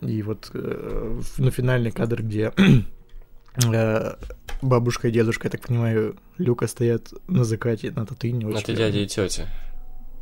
И 0.00 0.22
вот 0.22 0.50
э, 0.54 1.20
ну, 1.38 1.50
финальный 1.50 1.90
кадр, 1.92 2.22
где 2.22 2.52
бабушка 4.62 5.08
и 5.08 5.10
дедушка, 5.10 5.46
я 5.46 5.50
так 5.50 5.66
понимаю, 5.66 6.16
Люка 6.38 6.66
стоят 6.66 7.12
на 7.28 7.44
закате 7.44 7.90
на 7.90 8.06
Татуине. 8.06 8.46
очень 8.46 8.58
Это 8.58 8.66
клёво. 8.66 8.78
дядя 8.78 8.98
и 9.00 9.06
тетя. 9.06 9.48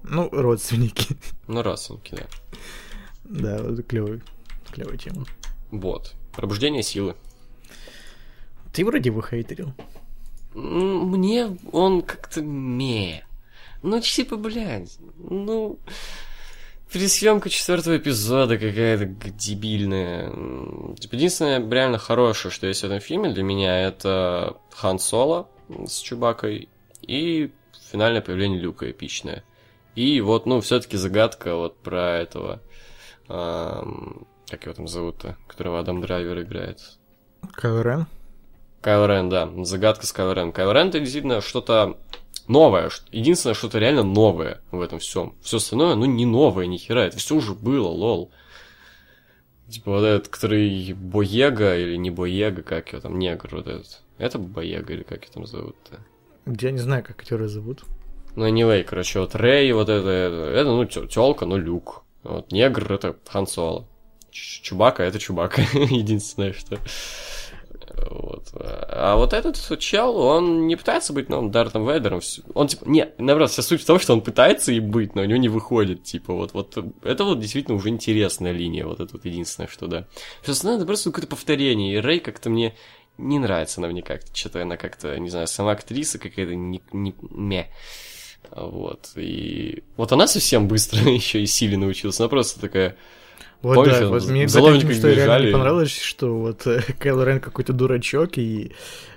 Ну, 0.05 0.29
родственники. 0.31 1.17
Ну, 1.47 1.63
родственники, 1.63 2.15
да. 2.15 2.27
Да, 3.25 3.63
вот 3.63 3.87
клевый, 3.87 4.23
клевая 4.71 4.97
тема. 4.97 5.25
Вот. 5.71 6.15
Пробуждение 6.33 6.83
силы. 6.83 7.15
Ты 8.73 8.85
вроде 8.85 9.11
его 9.11 9.23
хейтерил. 9.23 9.75
Мне 10.55 11.57
он 11.73 12.03
как-то 12.03 12.43
ме. 12.43 13.25
Ну, 13.83 14.01
типа, 14.01 14.37
блядь, 14.37 14.99
ну... 15.19 15.79
Пересъемка 16.93 17.51
четвертого 17.51 17.99
эпизода 17.99 18.57
какая-то 18.57 19.07
дебильная. 19.31 20.31
Типа, 20.97 21.15
единственное 21.17 21.71
реально 21.71 21.99
хорошее, 21.99 22.53
что 22.53 22.67
есть 22.67 22.81
в 22.81 22.85
этом 22.85 23.01
фильме 23.01 23.31
для 23.31 23.43
меня, 23.43 23.79
это 23.87 24.57
Хан 24.75 24.99
Соло 24.99 25.49
с 25.69 25.99
Чубакой 25.99 26.69
и 27.03 27.53
финальное 27.91 28.23
появление 28.23 28.59
Люка 28.59 28.91
эпичное. 28.91 29.45
И 29.95 30.21
вот, 30.21 30.47
ну, 30.47 30.61
все-таки 30.61 30.97
загадка 30.97 31.57
вот 31.57 31.79
про 31.79 32.19
этого... 32.19 32.61
ам, 33.29 34.27
как 34.49 34.65
его 34.65 34.75
там 34.75 34.89
зовут-то? 34.89 35.37
Которого 35.47 35.81
Адам 35.81 36.01
Драйвер 36.01 36.41
играет. 36.41 36.81
Кайло 37.53 37.83
Рен? 37.83 38.07
Кайл 38.81 39.07
Рен, 39.07 39.29
да, 39.29 39.51
загадка 39.65 40.07
с 40.07 40.13
Кайл 40.13 40.33
Рен. 40.33 40.53
Кайл 40.53 40.73
Рен 40.73 40.89
это 40.89 41.01
действительно 41.01 41.41
что-то 41.41 41.99
новое, 42.49 42.91
единственное 43.13 43.55
что-то 43.55 43.79
реально 43.79 44.03
новое 44.03 44.61
в 44.71 44.81
этом 44.81 44.99
всем. 44.99 45.35
Все 45.43 45.59
остальное, 45.59 45.95
ну, 45.95 46.07
не 46.07 46.27
новое, 46.27 46.67
ни 46.67 46.77
хера, 46.77 47.07
это 47.07 47.19
все 47.19 47.37
уже 47.37 47.55
было, 47.55 47.89
лол. 47.89 48.31
Типа 49.69 49.91
вот 49.93 50.05
этот, 50.05 50.29
который 50.29 50.95
Боега 50.95 51.77
или 51.77 51.97
не 51.97 52.11
Боега, 52.11 52.63
как 52.63 52.89
его 52.93 53.03
там, 53.03 53.19
негр 53.19 53.49
вот 53.53 53.67
этот. 53.67 54.03
Это 54.17 54.39
Боега 54.39 54.95
или 54.95 55.03
как 55.03 55.25
его 55.25 55.35
там 55.35 55.47
зовут-то? 55.47 56.01
Я 56.47 56.71
не 56.71 56.79
знаю, 56.79 57.05
как 57.05 57.21
актеры 57.21 57.49
зовут. 57.49 57.85
Ну, 58.35 58.49
anyway, 58.49 58.83
короче, 58.83 59.21
вот 59.21 59.35
Рэй, 59.35 59.73
вот 59.73 59.89
это, 59.89 60.09
это, 60.09 60.37
это 60.37 60.71
ну, 60.71 60.85
телка, 60.87 61.45
ну, 61.45 61.57
Люк. 61.57 62.05
Вот 62.23 62.51
негр, 62.51 62.93
это 62.93 63.17
Хан 63.27 63.47
Соло. 63.47 63.87
Чубака, 64.31 65.03
это 65.03 65.19
Чубака. 65.19 65.63
Единственное, 65.73 66.53
что... 66.53 66.79
Вот. 67.97 68.49
А 68.55 69.17
вот 69.17 69.33
этот 69.33 69.79
чел, 69.79 70.17
он 70.17 70.67
не 70.67 70.77
пытается 70.77 71.13
быть 71.13 71.29
новым 71.29 71.51
Дартом 71.51 71.89
Вейдером. 71.89 72.21
Он, 72.55 72.69
типа, 72.69 72.85
не, 72.87 73.09
наоборот, 73.19 73.51
вся 73.51 73.63
суть 73.63 73.83
в 73.83 73.87
том, 73.87 73.99
что 73.99 74.13
он 74.13 74.21
пытается 74.21 74.73
и 74.73 74.81
быть, 74.81 75.15
но 75.15 75.23
у 75.23 75.25
него 75.25 75.39
не 75.39 75.49
выходит, 75.49 76.05
типа, 76.05 76.35
вот, 76.35 76.53
вот, 76.53 76.77
это 77.03 77.25
вот 77.25 77.41
действительно 77.41 77.77
уже 77.77 77.89
интересная 77.89 78.53
линия, 78.53 78.87
вот 78.87 79.01
это 79.01 79.13
вот 79.13 79.25
единственное, 79.25 79.69
что, 79.69 79.87
да. 79.87 80.07
Все 80.43 80.53
остальное, 80.53 80.79
это 80.79 80.87
просто 80.87 81.11
какое-то 81.11 81.29
повторение, 81.29 81.95
и 81.95 82.01
Рэй 82.01 82.21
как-то 82.21 82.51
мне 82.51 82.75
не 83.19 83.39
нравится 83.39 83.81
она 83.81 83.89
мне 83.89 84.03
как-то, 84.03 84.35
что-то 84.35 84.63
она 84.63 84.77
как-то, 84.77 85.19
не 85.19 85.29
знаю, 85.29 85.47
сама 85.49 85.73
актриса 85.73 86.19
какая-то 86.19 86.55
не, 86.55 86.81
не, 86.93 87.15
ме. 87.31 87.69
Вот, 88.51 89.11
и 89.17 89.83
вот 89.97 90.13
она 90.13 90.27
совсем 90.27 90.69
быстро 90.69 91.01
еще 91.11 91.43
и 91.43 91.47
силе 91.47 91.77
научилась, 91.77 92.21
она 92.21 92.29
просто 92.29 92.61
такая, 92.61 92.97
Вот 93.63 93.75
Помнишь, 93.75 93.99
да, 93.99 94.07
вот 94.09 94.23
в 94.23 94.31
мне, 94.31 94.47
заложниках 94.47 94.91
этим, 94.91 94.99
что 95.01 95.13
реально 95.13 95.47
не 95.47 95.53
понравилось, 95.53 95.91
что 95.91 96.39
вот 96.39 96.67
э, 96.67 96.81
Кайло 96.99 97.25
Рен 97.25 97.41
какой-то 97.41 97.73
дурачок, 97.73 98.39
и 98.39 98.73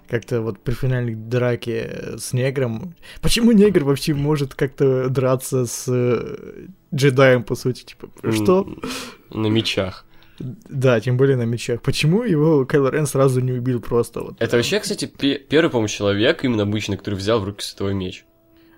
как-то 0.09 0.41
вот 0.41 0.59
при 0.59 0.73
финальной 0.73 1.15
драке 1.15 2.15
с 2.17 2.33
негром... 2.33 2.95
Почему 3.21 3.51
негр 3.51 3.83
вообще 3.83 4.13
может 4.13 4.55
как-то 4.55 5.09
драться 5.09 5.65
с 5.65 5.85
э, 5.87 6.65
джедаем, 6.93 7.43
по 7.43 7.55
сути? 7.55 7.83
Типа, 7.83 8.09
что? 8.31 8.67
на 9.29 9.47
мечах. 9.47 10.05
Да, 10.39 10.99
тем 10.99 11.17
более 11.17 11.37
на 11.37 11.43
мечах. 11.43 11.81
Почему 11.81 12.23
его 12.23 12.65
Кайло 12.65 12.89
Рен 12.89 13.05
сразу 13.05 13.41
не 13.41 13.51
убил 13.51 13.79
просто? 13.79 14.21
Вот? 14.21 14.35
Это 14.39 14.57
вообще, 14.57 14.79
кстати, 14.79 15.05
пе- 15.05 15.37
первый, 15.37 15.69
по-моему, 15.69 15.87
человек, 15.87 16.43
именно 16.43 16.63
обычный, 16.63 16.97
который 16.97 17.15
взял 17.15 17.39
в 17.39 17.45
руки 17.45 17.63
святой 17.63 17.93
меч. 17.93 18.25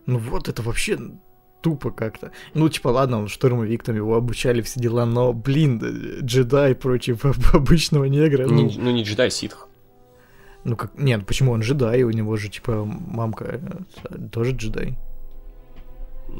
Ну 0.05 0.19
вот, 0.19 0.49
это 0.49 0.61
вообще 0.61 0.99
тупо 1.63 1.89
как-то. 1.91 2.31
Ну, 2.53 2.69
типа, 2.69 2.89
ладно, 2.89 3.19
он 3.19 3.27
штурмовик, 3.27 3.83
там 3.83 3.95
его 3.95 4.15
обучали, 4.15 4.61
все 4.61 4.79
дела, 4.79 5.05
но, 5.05 5.33
блин, 5.33 5.81
джедай 6.21 6.75
против 6.75 7.25
обычного 7.55 8.05
негра. 8.05 8.45
Ну, 8.47 8.53
Не- 8.67 8.77
ну, 8.77 8.91
не 8.91 9.03
джедай, 9.03 9.31
ситх. 9.31 9.67
ну 10.65 10.75
как, 10.75 10.91
нет, 10.97 11.25
почему 11.25 11.53
он 11.53 11.61
джедай, 11.61 12.03
у 12.03 12.11
него 12.11 12.35
же, 12.37 12.49
типа, 12.49 12.83
мамка 12.85 13.59
э, 14.09 14.17
тоже 14.31 14.51
джедай. 14.51 14.95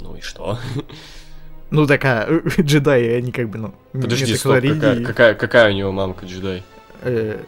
Ну 0.02 0.16
и 0.16 0.22
что? 0.22 0.60
Ну, 1.72 1.88
такая, 1.88 2.42
джедаи, 2.60 3.08
они 3.18 3.32
как 3.32 3.50
бы, 3.50 3.58
ну, 3.58 3.74
Подожди, 3.94 4.36
стоп, 4.36 4.56
какая, 4.62 5.04
какая, 5.04 5.34
какая 5.36 5.72
у 5.72 5.76
него 5.76 5.92
мамка 5.92 6.26
джедай? 6.26 6.64
э, 7.02 7.40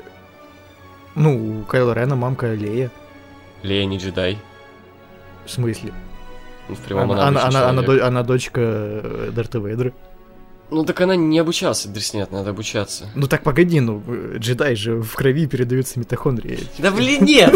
ну, 1.16 1.60
у 1.62 1.64
Кайла 1.64 1.94
Рена 1.94 2.16
мамка 2.16 2.54
Лея. 2.54 2.90
Лея 3.64 3.86
не 3.86 3.98
джедай. 3.98 4.38
В 5.46 5.50
смысле? 5.52 5.94
Ну, 6.68 6.76
в 6.76 6.80
прямом 6.80 7.12
Она, 7.12 7.28
она, 7.28 7.46
она, 7.46 7.70
она, 7.70 7.82
до- 7.84 8.06
она 8.08 8.24
дочка 8.24 8.62
э, 8.62 9.32
Дарта 9.36 9.60
Вейдера. 9.60 9.94
Ну 10.72 10.84
так 10.84 11.00
она 11.02 11.16
не 11.16 11.38
обучалась, 11.38 11.86
Дреснет, 11.86 12.32
надо 12.32 12.50
обучаться. 12.50 13.10
Ну 13.16 13.28
так 13.28 13.44
погоди, 13.44 13.80
ну, 13.82 14.02
э, 14.08 14.38
джедай 14.40 14.76
же 14.76 15.00
в 15.02 15.14
крови 15.16 15.46
передаются 15.46 16.00
митохондрии. 16.00 16.60
Да 16.80 16.90
блин, 16.92 17.24
нет! 17.24 17.54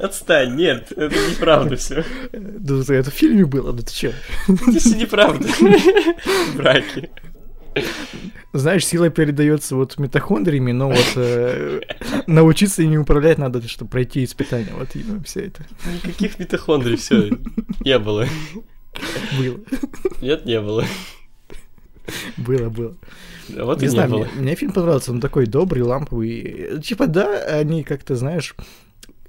Отстань, 0.00 0.56
нет, 0.56 0.92
это 0.92 1.14
неправда 1.30 1.76
все. 1.76 2.04
Да 2.32 2.94
это 2.94 3.10
в 3.10 3.14
фильме 3.14 3.44
было, 3.44 3.72
ну 3.72 3.78
ты 3.82 3.92
чё? 3.92 4.12
Это 4.48 4.78
все 4.78 4.96
неправда. 4.96 5.46
Браки. 6.56 7.10
Знаешь, 8.52 8.86
сила 8.86 9.08
передается 9.10 9.76
вот 9.76 9.98
митохондриями, 9.98 10.72
но 10.72 10.88
вот 10.88 11.12
э, 11.16 11.80
научиться 12.26 12.82
ими 12.82 12.96
управлять 12.96 13.38
надо, 13.38 13.66
чтобы 13.66 13.90
пройти 13.90 14.24
испытания. 14.24 14.72
Вот 14.78 14.94
и 14.94 15.02
ну, 15.04 15.22
все 15.24 15.46
это 15.46 15.64
Никаких 16.04 16.38
митохондрий, 16.38 16.96
все, 16.96 17.30
не 17.80 17.98
было. 17.98 18.26
было. 19.38 19.58
Нет, 20.20 20.44
не 20.44 20.60
было. 20.60 20.84
Было, 22.36 22.68
было. 22.68 22.96
А 23.56 23.64
вот 23.64 23.78
Не 23.78 23.86
не 23.86 23.88
знаю, 23.88 24.10
было. 24.10 24.18
мне, 24.18 24.28
мне 24.36 24.54
фильм 24.54 24.72
понравился, 24.72 25.12
он 25.12 25.20
такой 25.20 25.46
добрый, 25.46 25.82
ламповый. 25.82 26.80
Типа, 26.82 27.06
да, 27.06 27.42
они 27.44 27.84
как-то, 27.84 28.16
знаешь... 28.16 28.54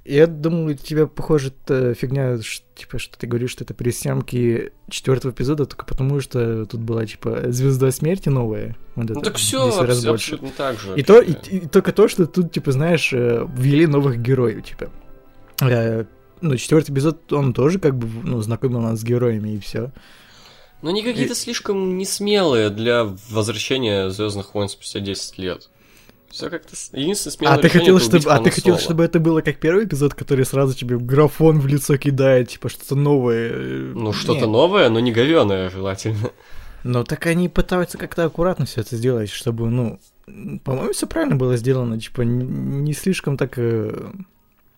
Я 0.04 0.26
думаю, 0.26 0.76
тебе 0.76 1.06
похоже 1.06 1.48
эта 1.64 1.94
фигня, 1.94 2.38
ш- 2.42 2.62
типа, 2.74 2.98
что 2.98 3.18
ты 3.18 3.26
говоришь, 3.26 3.50
что 3.52 3.64
это 3.64 3.72
пересъемки 3.72 4.72
четвертого 4.90 5.32
эпизода, 5.32 5.64
только 5.64 5.86
потому 5.86 6.20
что 6.20 6.66
тут 6.66 6.80
была, 6.80 7.06
типа, 7.06 7.44
звезда 7.50 7.90
смерти 7.90 8.28
новая. 8.28 8.76
Вот 8.96 9.08
Ну 9.08 9.12
это, 9.14 9.20
так 9.30 9.36
все, 9.36 9.64
10 9.70 9.80
раз 9.80 10.04
больше. 10.04 10.38
так 10.58 10.78
же. 10.78 10.94
И, 10.96 11.02
то, 11.02 11.20
и, 11.20 11.32
и 11.32 11.60
только 11.66 11.92
то, 11.92 12.08
что 12.08 12.26
тут, 12.26 12.52
типа, 12.52 12.72
знаешь, 12.72 13.12
э, 13.14 13.46
ввели 13.56 13.86
новых 13.86 14.20
героев, 14.20 14.62
типа. 14.66 14.90
Э, 15.62 16.04
ну, 16.42 16.56
четвертый 16.58 16.90
эпизод, 16.92 17.32
он 17.32 17.54
тоже, 17.54 17.78
как 17.78 17.96
бы, 17.96 18.06
ну, 18.28 18.42
знакомил 18.42 18.80
нас 18.80 19.00
с 19.00 19.04
героями, 19.04 19.54
и 19.54 19.58
все. 19.58 19.90
Но 20.82 20.90
они 20.90 21.02
какие-то 21.02 21.34
слишком 21.34 21.96
несмелые 21.96 22.68
для 22.68 23.04
возвращения 23.30 24.10
Звездных 24.10 24.52
войн 24.54 24.68
спустя 24.68 25.00
10 25.00 25.38
лет. 25.38 25.70
Все 26.34 26.50
как-то... 26.50 26.74
Единственное 26.92 27.32
смелое 27.36 27.54
А 27.54 27.58
ты 27.58 27.68
хотел, 27.68 28.00
чтобы, 28.00 28.28
а 28.28 28.40
ты 28.40 28.50
хотел, 28.50 28.76
чтобы 28.76 29.04
это 29.04 29.20
было 29.20 29.40
как 29.40 29.58
первый 29.58 29.84
эпизод, 29.84 30.14
который 30.14 30.44
сразу 30.44 30.74
тебе 30.76 30.98
графон 30.98 31.60
в 31.60 31.68
лицо 31.68 31.96
кидает, 31.96 32.48
типа 32.48 32.68
что-то 32.68 32.96
новое. 32.96 33.50
э, 33.52 33.92
Ну, 33.94 34.12
что-то 34.12 34.48
новое, 34.48 34.88
но 34.88 34.98
не 34.98 35.12
говёное 35.12 35.70
желательно. 35.70 36.32
Но 36.82 37.04
так 37.04 37.24
они 37.26 37.48
пытаются 37.48 37.98
как-то 37.98 38.24
аккуратно 38.24 38.66
все 38.66 38.80
это 38.80 38.96
сделать, 38.96 39.30
чтобы, 39.30 39.70
ну, 39.70 40.00
по-моему, 40.64 40.92
все 40.92 41.06
правильно 41.06 41.36
было 41.36 41.56
сделано, 41.56 42.00
типа, 42.00 42.22
не 42.22 42.92
слишком 42.94 43.36
так. 43.36 43.56
э, 43.56 44.10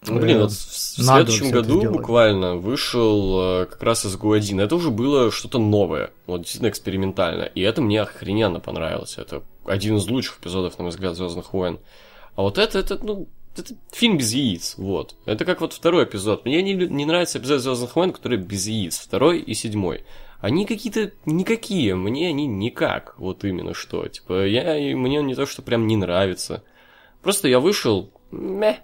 Ну, 0.07 0.21
блин, 0.21 0.37
э, 0.37 0.41
вот 0.43 0.53
в 0.53 0.99
надо 0.99 1.33
следующем 1.33 1.51
году 1.53 1.91
буквально 1.91 2.57
вышел 2.57 3.63
э, 3.63 3.67
как 3.67 3.83
раз 3.83 4.05
СГУ-1. 4.05 4.63
Это 4.63 4.77
уже 4.77 4.91
было 4.91 5.33
что-то 5.33 5.59
новое, 5.59 6.11
вот 6.27 6.43
действительно 6.43 6.69
экспериментально. 6.69 7.45
И 7.45 7.63
это 7.63 7.81
мне 7.81 8.03
охрененно 8.03 8.61
понравилось. 8.61 9.17
Это 9.17 9.43
один 9.67 9.97
из 9.97 10.07
лучших 10.09 10.41
эпизодов, 10.41 10.79
на 10.79 10.85
мой 10.85 10.91
взгляд, 10.91 11.17
Звездных 11.17 11.53
войн. 11.53 11.79
А 12.35 12.43
вот 12.43 12.59
это, 12.59 12.79
это, 12.79 12.99
ну, 13.03 13.29
это 13.57 13.75
фильм 13.93 14.19
без 14.19 14.33
яиц, 14.33 14.75
вот. 14.77 15.15
Это 15.25 15.45
как 15.45 15.61
вот 15.61 15.73
второй 15.73 16.05
эпизод. 16.05 16.45
Мне 16.45 16.63
не, 16.63 16.75
не 16.75 17.05
нравится 17.05 17.39
эпизод 17.39 17.61
Звездных 17.61 17.97
войн, 17.97 18.13
который 18.13 18.39
без 18.39 18.67
яиц. 18.67 18.99
Второй 18.99 19.41
и 19.41 19.55
седьмой. 19.55 20.05
Они 20.41 20.67
какие-то 20.67 21.13
никакие, 21.25 21.95
мне 21.95 22.29
они 22.29 22.47
никак, 22.47 23.15
вот 23.19 23.45
именно 23.45 23.75
что. 23.75 24.07
Типа, 24.07 24.47
я, 24.47 24.77
и 24.77 24.95
мне 24.95 25.23
не 25.23 25.35
то, 25.35 25.47
что 25.47 25.63
прям 25.63 25.87
не 25.87 25.97
нравится. 25.97 26.63
Просто 27.23 27.49
я 27.49 27.59
вышел, 27.59 28.11
мeh, 28.31 28.77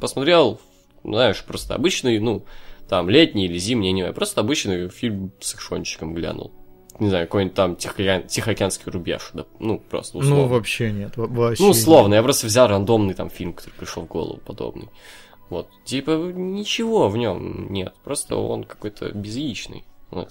посмотрел, 0.00 0.60
знаешь, 1.04 1.44
просто 1.44 1.74
обычный, 1.74 2.18
ну, 2.18 2.44
там, 2.88 3.10
летний 3.10 3.46
или 3.46 3.58
зимний, 3.58 3.92
не 3.92 4.02
знаю, 4.02 4.14
просто 4.14 4.40
обычный 4.40 4.88
фильм 4.88 5.32
с 5.40 5.54
экшончиком 5.54 6.14
глянул. 6.14 6.52
Не 7.00 7.08
знаю, 7.08 7.26
какой-нибудь 7.26 7.54
там 7.56 7.74
Тихоокеан- 7.74 8.26
Тихоокеанский 8.28 8.90
рубеж, 8.92 9.30
да, 9.34 9.46
ну, 9.58 9.78
просто 9.78 10.18
условно. 10.18 10.42
Ну, 10.44 10.48
вообще 10.48 10.92
нет, 10.92 11.16
во- 11.16 11.26
вообще. 11.26 11.62
Ну, 11.62 11.68
нет. 11.70 11.76
условно, 11.76 12.14
я 12.14 12.22
просто 12.22 12.46
взял 12.46 12.68
рандомный 12.68 13.14
там 13.14 13.30
фильм, 13.30 13.52
который 13.52 13.72
пришел 13.74 14.04
в 14.04 14.06
голову, 14.06 14.40
подобный. 14.44 14.88
Вот, 15.50 15.68
типа, 15.84 16.10
ничего 16.34 17.08
в 17.08 17.16
нем 17.16 17.66
нет, 17.72 17.94
просто 18.04 18.36
он 18.36 18.64
какой-то 18.64 19.10
безяичный. 19.10 19.84
Вот. 20.10 20.30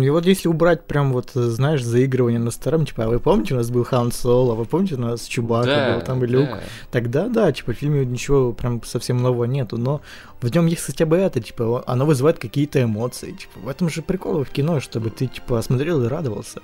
И 0.00 0.08
вот 0.08 0.24
если 0.24 0.48
убрать 0.48 0.86
прям 0.86 1.12
вот, 1.12 1.30
знаешь, 1.34 1.82
заигрывание 1.84 2.40
на 2.40 2.50
старом, 2.50 2.86
типа, 2.86 3.04
а 3.04 3.08
вы 3.08 3.20
помните, 3.20 3.54
у 3.54 3.56
нас 3.58 3.70
был 3.70 3.84
Хан 3.84 4.12
Соло, 4.12 4.54
вы 4.54 4.64
помните, 4.64 4.94
у 4.94 4.98
нас 5.00 5.24
Чубака 5.24 5.66
Да, 5.66 5.94
был, 5.94 6.00
там 6.02 6.24
и 6.24 6.26
Люк, 6.26 6.48
да. 6.48 6.60
тогда 6.90 7.28
да, 7.28 7.52
типа, 7.52 7.72
в 7.72 7.76
фильме 7.76 8.06
ничего 8.06 8.52
прям 8.52 8.82
совсем 8.84 9.18
нового 9.18 9.44
нету, 9.44 9.76
но 9.76 10.00
в 10.40 10.54
нем 10.54 10.66
есть 10.66 10.82
хотя 10.82 11.04
бы 11.06 11.16
это, 11.16 11.40
типа, 11.40 11.84
оно 11.86 12.06
вызывает 12.06 12.38
какие-то 12.38 12.82
эмоции, 12.82 13.32
типа, 13.32 13.60
в 13.62 13.68
этом 13.68 13.90
же 13.90 14.00
прикол 14.02 14.44
в 14.44 14.50
кино, 14.50 14.80
чтобы 14.80 15.10
ты, 15.10 15.26
типа, 15.26 15.60
смотрел 15.62 16.02
и 16.04 16.08
радовался. 16.08 16.60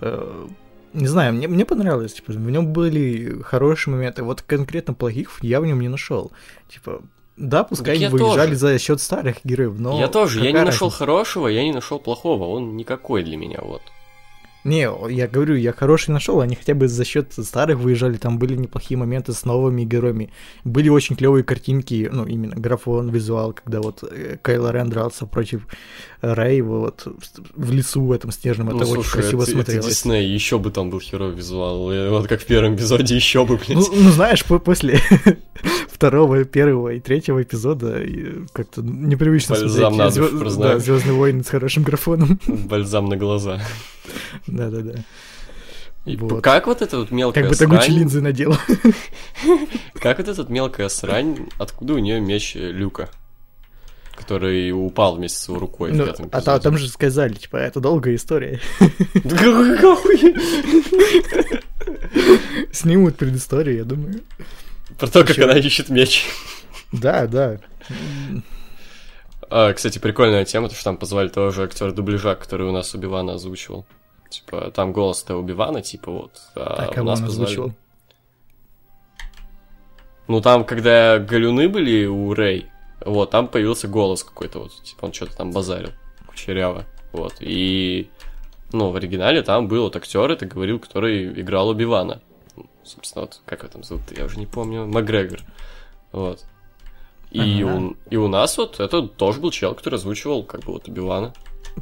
Э, 0.00 0.46
Не 0.92 1.06
знаю, 1.06 1.34
мне, 1.34 1.46
мне 1.46 1.64
понравилось, 1.64 2.14
типа, 2.14 2.32
в 2.32 2.50
нем 2.50 2.72
были 2.72 3.40
хорошие 3.42 3.94
моменты, 3.94 4.24
вот 4.24 4.42
конкретно 4.42 4.92
плохих 4.92 5.30
я 5.42 5.60
в 5.60 5.66
нем 5.66 5.80
не 5.80 5.88
нашел. 5.88 6.32
Типа, 6.68 7.00
да, 7.40 7.64
пускай 7.64 7.96
я 7.98 8.10
выезжали 8.10 8.50
тоже. 8.50 8.56
за 8.56 8.78
счет 8.78 9.00
старых 9.00 9.38
героев, 9.44 9.74
но... 9.78 9.98
я 9.98 10.08
тоже, 10.08 10.40
я 10.40 10.46
не 10.46 10.52
какая 10.52 10.66
нашел 10.66 10.88
разница? 10.88 10.98
хорошего, 10.98 11.48
я 11.48 11.64
не 11.64 11.72
нашел 11.72 11.98
плохого, 11.98 12.44
он 12.44 12.76
никакой 12.76 13.22
для 13.22 13.36
меня, 13.36 13.58
вот. 13.62 13.82
Не, 14.62 14.90
я 15.08 15.26
говорю, 15.26 15.54
я 15.54 15.72
хороший 15.72 16.10
нашел, 16.10 16.40
они 16.40 16.54
хотя 16.54 16.74
бы 16.74 16.86
за 16.86 17.04
счет 17.06 17.32
старых 17.32 17.78
выезжали, 17.78 18.18
там 18.18 18.38
были 18.38 18.56
неплохие 18.56 18.98
моменты 18.98 19.32
с 19.32 19.46
новыми 19.46 19.84
героями. 19.84 20.30
Были 20.64 20.90
очень 20.90 21.16
клевые 21.16 21.44
картинки, 21.44 22.10
ну, 22.12 22.26
именно 22.26 22.56
графон, 22.56 23.08
визуал, 23.08 23.54
когда 23.54 23.80
вот 23.80 24.04
э, 24.04 24.36
Кайло 24.42 24.70
Рен 24.70 24.90
дрался 24.90 25.24
против 25.24 25.66
э, 26.20 26.34
Рэй 26.34 26.60
вот 26.60 27.06
в 27.54 27.72
лесу 27.72 28.02
в 28.02 28.12
этом 28.12 28.32
снежном, 28.32 28.68
это 28.68 28.76
ну, 28.76 28.82
очень 28.82 28.94
слушай, 28.94 29.12
красиво 29.12 29.42
это, 29.42 29.50
это 29.50 29.62
смотрелось. 29.62 29.86
Дисней, 29.86 30.28
еще 30.28 30.58
бы 30.58 30.70
там 30.70 30.90
был 30.90 31.00
херовый 31.00 31.36
визуал, 31.36 32.10
вот 32.10 32.28
как 32.28 32.42
в 32.42 32.46
первом 32.46 32.74
эпизоде, 32.74 33.14
еще 33.14 33.46
бы, 33.46 33.56
блядь. 33.56 33.78
Ну, 33.78 33.88
ну, 33.94 34.10
знаешь, 34.10 34.44
по- 34.44 34.58
после 34.58 35.00
второго, 36.00 36.44
первого 36.46 36.94
и 36.94 37.00
третьего 37.00 37.42
эпизода 37.42 38.02
как-то 38.54 38.80
непривычно 38.80 39.54
Бальзам 39.56 39.94
смотреть 39.94 40.14
звё- 40.14 40.40
признаю. 40.40 40.72
да, 40.72 40.78
Звездные 40.78 41.12
войны 41.14 41.44
с 41.44 41.48
хорошим 41.48 41.82
графоном. 41.82 42.40
Бальзам 42.46 43.10
на 43.10 43.18
глаза. 43.18 43.60
Да-да-да. 44.46 45.04
И 46.06 46.16
Вот. 46.16 46.42
Как 46.42 46.66
вот 46.66 46.80
эта 46.80 46.96
вот 46.96 47.10
мелкая 47.10 47.42
Как 47.42 47.50
бы 47.52 47.56
Тагучи 47.56 47.82
срань, 47.82 47.98
линзы 47.98 48.22
надел. 48.22 48.54
как 50.00 50.16
вот 50.16 50.28
эта 50.28 50.40
вот 50.40 50.48
мелкая 50.48 50.88
срань, 50.88 51.48
откуда 51.58 51.92
у 51.92 51.98
нее 51.98 52.18
меч 52.18 52.56
э, 52.56 52.72
Люка? 52.72 53.10
Который 54.16 54.72
упал 54.72 55.16
вместе 55.16 55.38
с 55.38 55.48
его 55.48 55.58
рукой 55.58 55.92
в 55.92 55.96
Ну, 55.96 56.06
пятом 56.06 56.30
а 56.32 56.38
эпизоде. 56.38 56.62
там 56.62 56.78
же 56.78 56.88
сказали, 56.88 57.34
типа, 57.34 57.56
это 57.58 57.80
долгая 57.80 58.14
история. 58.14 58.58
Снимут 62.72 63.16
предысторию, 63.16 63.76
я 63.76 63.84
думаю. 63.84 64.20
Про 64.98 65.06
то, 65.08 65.24
как 65.24 65.38
она 65.38 65.54
ищет 65.58 65.88
меч. 65.88 66.26
Да, 66.92 67.26
да. 67.26 67.58
А, 69.48 69.72
кстати, 69.72 69.98
прикольная 69.98 70.44
тема, 70.44 70.68
то 70.68 70.74
что 70.74 70.84
там 70.84 70.96
позвали 70.96 71.28
того 71.28 71.50
же 71.50 71.62
актера 71.64 71.90
дубляжа, 71.92 72.34
который 72.34 72.68
у 72.68 72.72
нас 72.72 72.94
Убивана 72.94 73.34
озвучивал. 73.34 73.86
Типа, 74.28 74.70
там 74.70 74.92
голос-то 74.92 75.36
Убивана, 75.36 75.82
типа 75.82 76.10
вот. 76.12 76.32
А 76.54 76.76
Так, 76.76 76.90
у 76.90 76.94
кого 76.94 77.06
нас 77.10 77.20
он 77.20 77.26
позвали- 77.26 77.44
озвучивал? 77.46 77.74
Ну, 80.28 80.40
там, 80.40 80.64
когда 80.64 81.18
галюны 81.18 81.68
были 81.68 82.06
у 82.06 82.32
Рэй, 82.34 82.66
вот, 83.04 83.30
там 83.32 83.48
появился 83.48 83.88
голос 83.88 84.22
какой-то, 84.22 84.60
вот, 84.60 84.82
типа, 84.84 85.06
он 85.06 85.12
что-то 85.12 85.36
там 85.36 85.50
базарил, 85.50 85.90
кучеряво, 86.28 86.86
вот, 87.12 87.34
и, 87.40 88.08
ну, 88.72 88.90
в 88.90 88.96
оригинале 88.96 89.42
там 89.42 89.66
был 89.66 89.82
вот 89.84 89.96
актер, 89.96 90.30
это 90.30 90.46
говорил, 90.46 90.78
который 90.78 91.40
играл 91.40 91.70
Убивана, 91.70 92.22
собственно, 92.90 93.22
вот, 93.26 93.40
как 93.46 93.60
его 93.60 93.68
там 93.72 93.82
зовут, 93.84 94.02
я 94.16 94.24
уже 94.24 94.38
не 94.38 94.46
помню, 94.46 94.86
Макгрегор, 94.86 95.40
вот, 96.12 96.44
и, 97.30 97.62
Ага. 97.62 97.74
у, 97.76 97.96
и 98.10 98.16
у 98.16 98.28
нас 98.28 98.58
вот 98.58 98.80
это 98.80 99.02
тоже 99.06 99.40
был 99.40 99.50
чел, 99.52 99.74
который 99.74 99.94
озвучивал, 99.96 100.42
как 100.44 100.60
бы, 100.64 100.72
вот, 100.72 100.88
Убивана. 100.88 101.32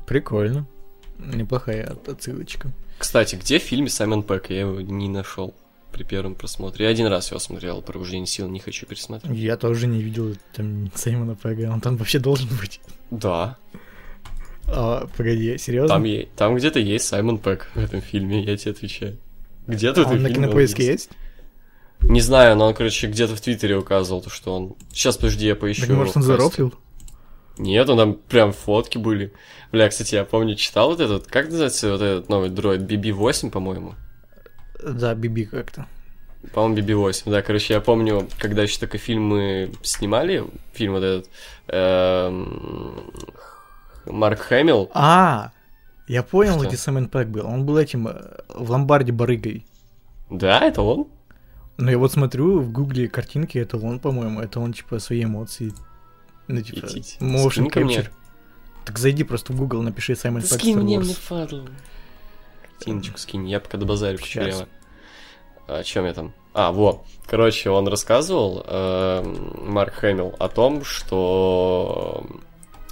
Прикольно. 0.07 0.67
Неплохая 1.19 1.85
от- 1.93 2.09
отсылочка. 2.09 2.71
Кстати, 2.99 3.37
где 3.37 3.59
в 3.59 3.63
фильме 3.63 3.89
Саймон 3.89 4.23
Пэк? 4.23 4.47
Я 4.51 4.61
его 4.61 4.81
не 4.81 5.09
нашел 5.09 5.55
при 5.93 6.05
первом 6.05 6.35
просмотре. 6.35 6.85
Я 6.85 6.91
один 6.93 7.07
раз 7.07 7.31
его 7.31 7.41
смотрел, 7.41 7.81
«Пробуждение 7.81 8.27
сил», 8.27 8.49
не 8.49 8.61
хочу 8.61 8.87
пересмотреть. 8.87 9.35
Я 9.37 9.57
тоже 9.57 9.87
не 9.87 10.03
видел 10.03 10.37
там 10.55 10.91
Саймона 10.95 11.35
Пэга, 11.35 11.71
он 11.73 11.81
там 11.81 11.97
вообще 11.97 12.19
должен 12.19 12.49
быть. 12.61 12.81
Да, 13.11 13.57
А, 14.71 15.07
погоди, 15.17 15.57
серьезно? 15.57 15.89
Там, 15.89 16.05
е- 16.05 16.29
там 16.37 16.55
где-то 16.55 16.79
есть 16.79 17.07
Саймон 17.07 17.39
Пэк 17.39 17.69
в 17.75 17.79
этом 17.79 18.03
фильме, 18.03 18.43
я 18.45 18.55
тебе 18.59 18.73
отвечаю. 18.73 19.17
Где-то 19.69 20.03
А 20.03 20.11
он 20.11 20.23
на 20.23 20.31
кинопоиске 20.31 20.85
есть? 20.85 21.11
Не 22.01 22.21
знаю, 22.21 22.57
но 22.57 22.69
он, 22.69 22.75
короче, 22.75 23.07
где-то 23.07 23.37
в 23.37 23.41
Твиттере 23.41 23.77
указывал, 23.77 24.23
то, 24.23 24.31
что 24.31 24.57
он... 24.57 24.77
Сейчас, 24.91 25.17
подожди, 25.17 25.47
я 25.47 25.55
поищу. 25.55 25.87
Так 25.87 25.91
может 25.91 26.17
он 26.17 26.23
зарофлил? 26.23 26.75
Нет, 27.59 27.89
он 27.91 27.99
там 27.99 28.15
прям 28.15 28.53
фотки 28.53 28.99
были. 28.99 29.33
Бля, 29.73 29.89
кстати, 29.89 30.15
я 30.15 30.25
помню, 30.25 30.55
читал 30.55 30.91
вот 30.91 31.01
этот... 31.01 31.27
Как 31.27 31.47
называется 31.47 31.93
вот 31.93 32.01
этот 32.01 32.29
новый 32.29 32.51
дроид? 32.51 32.83
BB-8, 32.83 33.51
по-моему? 33.51 33.95
Да, 34.83 35.15
Биби 35.15 35.45
как-то. 35.45 35.87
По-моему, 36.55 36.79
BB-8, 36.79 37.31
да. 37.31 37.43
Короче, 37.43 37.75
я 37.75 37.81
помню, 37.81 38.29
когда 38.39 38.63
еще 38.63 38.79
только 38.79 38.97
фильмы 38.97 39.73
снимали, 39.83 40.45
фильм 40.73 40.93
вот 40.93 41.03
этот... 41.03 41.31
эм, 41.67 43.13
Марк 44.07 44.39
Хэмилл. 44.41 44.91
А, 44.95 45.51
я 46.09 46.23
понял, 46.23 46.59
Что? 46.59 46.67
где 46.67 46.77
Саймен 46.77 47.09
Пэк 47.09 47.29
был. 47.29 47.47
Он 47.47 47.65
был 47.65 47.77
этим 47.77 48.09
э, 48.09 48.39
в 48.49 48.71
ломбарде 48.71 49.13
барыгой. 49.13 49.67
Да, 50.31 50.61
это 50.61 50.83
он? 50.83 51.09
Но 51.77 51.91
я 51.91 51.99
вот 51.99 52.13
смотрю 52.13 52.61
в 52.61 52.73
гугле 52.73 53.09
картинки, 53.09 53.57
это 53.59 53.77
он, 53.77 54.01
по-моему, 54.01 54.41
это 54.41 54.59
он, 54.59 54.73
типа, 54.73 54.99
свои 54.99 55.25
эмоции. 55.25 55.73
Ну, 56.49 56.61
типа, 56.61 56.87
Идите. 56.87 57.19
motion 57.21 57.51
Скинь-ка 57.51 57.81
мне. 57.81 57.97
capture. 57.99 58.11
Так 58.85 58.99
зайди 58.99 59.23
просто 59.23 59.53
в 59.53 59.57
Google, 59.57 59.83
напиши 59.83 60.17
Саймон 60.17 60.43
Пэк 60.43 60.55
Скинь 60.55 60.79
мне, 60.79 60.99
мне 60.99 61.15
фадл. 61.15 61.67
Картиночку 62.79 63.19
скинь, 63.19 63.49
я 63.49 63.61
пока 63.61 63.77
добазарю 63.77 64.19
Сейчас. 64.19 64.65
О 65.67 65.83
чем 65.83 66.07
я 66.07 66.15
там? 66.15 66.33
А, 66.55 66.73
вот. 66.73 67.05
Короче, 67.27 67.69
он 67.71 67.87
рассказывал, 67.87 68.65
э, 68.67 69.23
Марк 69.67 69.95
Хэмилл, 69.95 70.35
о 70.39 70.49
том, 70.49 70.83
что 70.85 72.27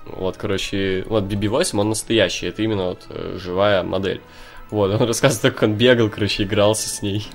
вот, 0.07 0.37
короче, 0.37 1.05
вот 1.09 1.25
BB-8, 1.25 1.79
он 1.79 1.91
настоящий, 1.91 2.47
это 2.47 2.63
именно 2.63 2.89
вот 2.89 3.07
э, 3.11 3.39
живая 3.39 3.83
модель. 3.83 4.21
Вот, 4.71 4.91
он 4.91 5.03
рассказывает, 5.09 5.55
как 5.55 5.63
он 5.63 5.75
бегал, 5.75 6.09
короче, 6.11 6.45
игрался 6.45 6.89
с 6.89 7.03
ней. 7.03 7.27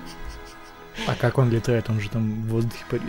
А 1.08 1.16
как 1.16 1.38
он 1.38 1.50
летает? 1.50 1.90
Он 1.90 2.00
же 2.00 2.10
там 2.10 2.44
в 2.44 2.48
воздухе 2.48 2.84
парит. 2.90 3.04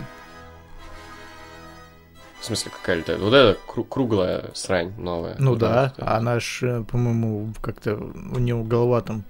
В 2.39 2.45
смысле, 2.45 2.71
какая 2.71 2.97
летает? 2.97 3.19
Вот 3.19 3.33
эта 3.33 3.57
кру- 3.65 3.85
круглая 3.87 4.51
срань 4.53 4.93
новая. 4.97 5.35
Ну 5.39 5.55
да, 5.55 5.93
она 5.97 6.17
а 6.17 6.19
наш, 6.19 6.61
э, 6.61 6.83
по-моему, 6.83 7.53
как-то 7.61 7.95
у 7.95 8.39
него 8.39 8.63
голова 8.63 9.01
там 9.01 9.23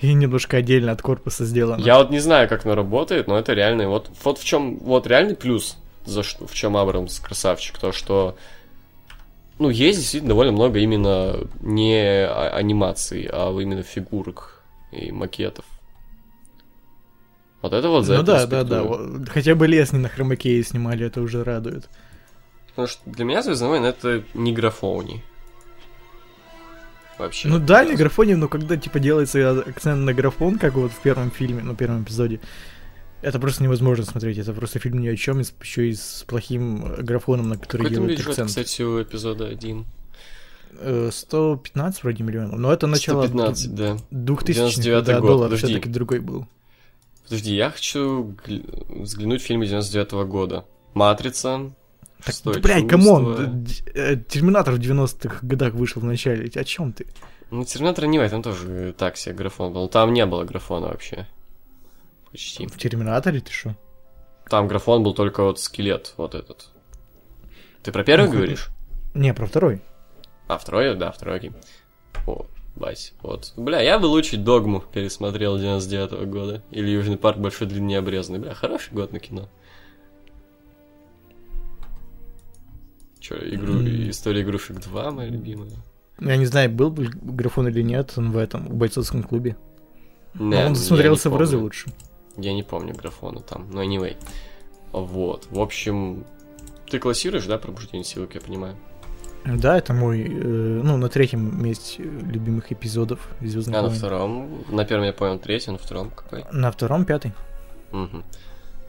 и 0.00 0.12
немножко 0.12 0.58
отдельно 0.58 0.92
от 0.92 1.02
корпуса 1.02 1.44
сделана. 1.44 1.82
Я 1.82 1.98
вот 1.98 2.10
не 2.10 2.20
знаю, 2.20 2.48
как 2.48 2.64
оно 2.64 2.74
работает, 2.74 3.26
но 3.26 3.38
это 3.38 3.52
реальный. 3.52 3.86
Вот, 3.86 4.10
вот 4.22 4.38
в 4.38 4.44
чем 4.44 4.78
вот 4.78 5.06
реальный 5.06 5.36
плюс, 5.36 5.76
за 6.06 6.22
что, 6.22 6.46
в 6.46 6.54
чем 6.54 6.76
Абрамс 6.76 7.18
красавчик, 7.18 7.78
то 7.78 7.92
что 7.92 8.36
ну, 9.58 9.70
есть 9.70 9.98
действительно 10.00 10.30
довольно 10.30 10.52
много 10.52 10.78
именно 10.78 11.36
не 11.60 12.26
а- 12.26 12.50
анимаций, 12.54 13.28
а 13.32 13.50
именно 13.58 13.82
фигурок 13.82 14.62
и 14.92 15.12
макетов. 15.12 15.64
Вот 17.62 17.72
это 17.72 17.88
вот 17.88 18.04
за 18.04 18.16
ну 18.16 18.22
это 18.22 18.46
да, 18.46 18.64
да, 18.64 18.82
да. 18.82 19.30
Хотя 19.30 19.54
бы 19.54 19.66
лес 19.66 19.92
не 19.92 19.98
на 19.98 20.08
хромакее 20.08 20.62
снимали, 20.62 21.06
это 21.06 21.22
уже 21.22 21.42
радует. 21.44 21.88
Потому 22.68 22.88
что 22.88 23.00
для 23.06 23.24
меня 23.24 23.42
Звездный 23.42 23.68
войн 23.68 23.84
это 23.84 24.22
не 24.34 24.52
графони. 24.52 25.22
Вообще. 27.18 27.48
Ну 27.48 27.60
да, 27.60 27.84
не 27.84 27.94
графоне, 27.94 28.34
но 28.36 28.48
когда 28.48 28.76
типа 28.76 28.98
делается 28.98 29.60
акцент 29.60 30.00
на 30.00 30.12
графон, 30.12 30.58
как 30.58 30.74
вот 30.74 30.92
в 30.92 30.98
первом 30.98 31.30
фильме, 31.30 31.62
ну, 31.62 31.76
первом 31.76 32.02
эпизоде, 32.02 32.40
это 33.24 33.38
просто 33.40 33.62
невозможно 33.64 34.04
смотреть. 34.04 34.38
Это 34.38 34.52
просто 34.52 34.78
фильм 34.78 35.00
ни 35.00 35.08
о 35.08 35.16
чем, 35.16 35.40
еще 35.40 35.88
и 35.88 35.94
с 35.94 36.24
плохим 36.26 36.84
э, 36.86 37.02
графоном, 37.02 37.48
на 37.48 37.56
который 37.56 37.82
Какой 37.82 37.94
делают 37.94 38.12
бюджет, 38.12 38.28
акцент. 38.28 38.48
кстати, 38.48 38.82
у 38.82 39.02
эпизода 39.02 39.46
1? 39.46 39.84
Э, 40.80 41.10
115 41.12 42.02
вроде 42.02 42.24
миллионов, 42.24 42.58
но 42.58 42.72
это 42.72 42.86
начало 42.86 43.22
115, 43.26 43.74
да. 43.74 43.96
2000 44.10 44.80
99-й 44.80 45.02
да, 45.02 45.20
год, 45.20 45.28
доллар 45.28 45.48
подожди. 45.48 45.66
все-таки 45.66 45.88
другой 45.88 46.20
был. 46.20 46.46
Подожди, 47.24 47.54
я 47.54 47.70
хочу 47.70 48.34
гл- 48.46 49.02
взглянуть 49.02 49.42
фильмы 49.42 49.66
99 49.66 50.12
года. 50.28 50.64
Матрица. 50.94 51.72
Так, 52.18 52.34
Шестое 52.34 52.60
блядь, 52.60 52.88
come 52.88 53.31
on, 53.31 53.64
э, 53.94 54.16
Терминатор 54.28 54.74
в 54.74 54.78
90-х 54.78 55.38
годах 55.42 55.74
вышел 55.74 56.00
в 56.00 56.04
начале, 56.04 56.50
о 56.54 56.64
чем 56.64 56.92
ты? 56.92 57.06
Ну, 57.50 57.64
Терминатор 57.64 58.06
не 58.06 58.28
там 58.28 58.42
тоже 58.42 58.94
так 58.96 59.16
себе 59.16 59.34
графон 59.34 59.72
был. 59.72 59.88
Там 59.88 60.12
не 60.12 60.24
было 60.26 60.44
графона 60.44 60.88
вообще. 60.88 61.26
Почти. 62.34 62.66
В 62.66 62.76
Терминаторе 62.76 63.38
ты 63.38 63.52
что? 63.52 63.76
Там 64.50 64.66
графон 64.66 65.04
был 65.04 65.14
только 65.14 65.44
вот 65.44 65.60
скелет, 65.60 66.14
вот 66.16 66.34
этот. 66.34 66.68
Ты 67.84 67.92
про 67.92 68.02
первый 68.02 68.26
Ну, 68.26 68.32
говоришь? 68.32 68.70
Не, 69.14 69.32
про 69.32 69.46
второй. 69.46 69.82
А, 70.48 70.58
второй? 70.58 70.96
Да, 70.96 71.12
второй, 71.12 71.36
окей. 71.36 71.52
О, 72.26 72.44
бать, 72.74 73.14
вот. 73.22 73.52
Бля, 73.56 73.80
я 73.82 74.00
бы 74.00 74.06
лучше 74.06 74.36
Догму 74.36 74.80
пересмотрел 74.80 75.56
99 75.58 76.28
года. 76.28 76.60
Или 76.72 76.88
Южный 76.90 77.16
парк 77.16 77.38
Большой 77.38 77.68
Длинный 77.68 77.90
Необрезанный. 77.90 78.40
Бля, 78.40 78.52
хороший 78.52 78.92
год 78.92 79.12
на 79.12 79.20
кино. 79.20 79.48
Че, 83.20 83.36
игру, 83.54 83.74
М. 83.74 84.10
история 84.10 84.42
игрушек 84.42 84.80
2, 84.80 85.12
моя 85.12 85.28
любимая. 85.30 85.70
Я 86.18 86.36
не 86.36 86.46
знаю, 86.46 86.68
был 86.68 86.90
бы 86.90 87.06
графон 87.12 87.68
или 87.68 87.80
нет 87.82 88.14
он 88.16 88.32
в 88.32 88.36
этом, 88.38 88.66
в 88.66 88.74
бойцовском 88.74 89.22
клубе. 89.22 89.56
Не, 90.34 90.56
Но 90.56 90.66
он 90.66 90.74
смотрелся 90.74 91.30
в 91.30 91.36
разы 91.36 91.56
лучше. 91.58 91.92
Я 92.36 92.52
не 92.52 92.62
помню 92.62 92.94
графона 92.94 93.40
там, 93.40 93.70
но 93.70 93.82
anyway. 93.82 94.16
Вот, 94.92 95.46
в 95.50 95.60
общем, 95.60 96.24
ты 96.88 96.98
классируешь, 96.98 97.46
да, 97.46 97.58
пробуждение 97.58 98.04
силы, 98.04 98.26
как 98.26 98.36
я 98.36 98.40
понимаю? 98.40 98.76
Да, 99.44 99.76
это 99.76 99.92
мой, 99.92 100.22
э, 100.22 100.32
ну, 100.32 100.96
на 100.96 101.08
третьем 101.08 101.62
месте 101.62 102.02
любимых 102.02 102.72
эпизодов 102.72 103.28
Звездных 103.40 103.76
А 103.78 103.82
на 103.82 103.88
войн. 103.88 103.98
втором? 103.98 104.64
На 104.70 104.84
первом 104.84 105.04
я 105.04 105.12
понял 105.12 105.38
третий, 105.38 105.70
на 105.70 105.78
втором 105.78 106.10
какой? 106.10 106.44
На 106.52 106.70
втором 106.72 107.04
пятый. 107.04 107.32
Мгм. 107.92 108.24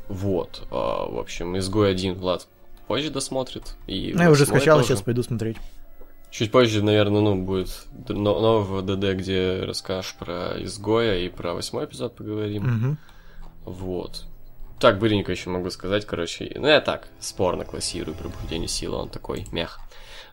Вот, 0.07 0.65
а, 0.71 1.07
в 1.09 1.17
общем, 1.19 1.57
изгой 1.57 1.91
один 1.91 2.13
Влад 2.15 2.47
позже 2.87 3.09
досмотрит. 3.09 3.75
И 3.87 4.13
Ну, 4.15 4.21
я 4.21 4.31
уже 4.31 4.45
скачал, 4.45 4.77
тоже. 4.77 4.89
сейчас 4.89 5.01
пойду 5.01 5.23
смотреть. 5.23 5.57
Чуть 6.29 6.51
позже, 6.51 6.83
наверное, 6.83 7.21
ну, 7.21 7.35
будет 7.35 7.69
нового 8.07 8.81
ДД, 8.81 9.13
где 9.17 9.61
расскажешь 9.63 10.15
про 10.19 10.53
изгоя 10.63 11.17
и 11.17 11.29
про 11.29 11.53
восьмой 11.53 11.85
эпизод 11.85 12.15
поговорим. 12.15 12.63
Мгм. 12.63 12.97
Вот. 13.65 14.25
Так, 14.79 14.99
быренько 14.99 15.31
еще 15.31 15.49
могу 15.49 15.69
сказать, 15.69 16.05
короче. 16.05 16.51
Ну, 16.55 16.67
я 16.67 16.81
так, 16.81 17.07
спорно 17.19 17.65
классирую 17.65 18.15
пробуждение 18.15 18.67
силы, 18.67 18.97
он 18.97 19.09
такой 19.09 19.45
мях. 19.51 19.79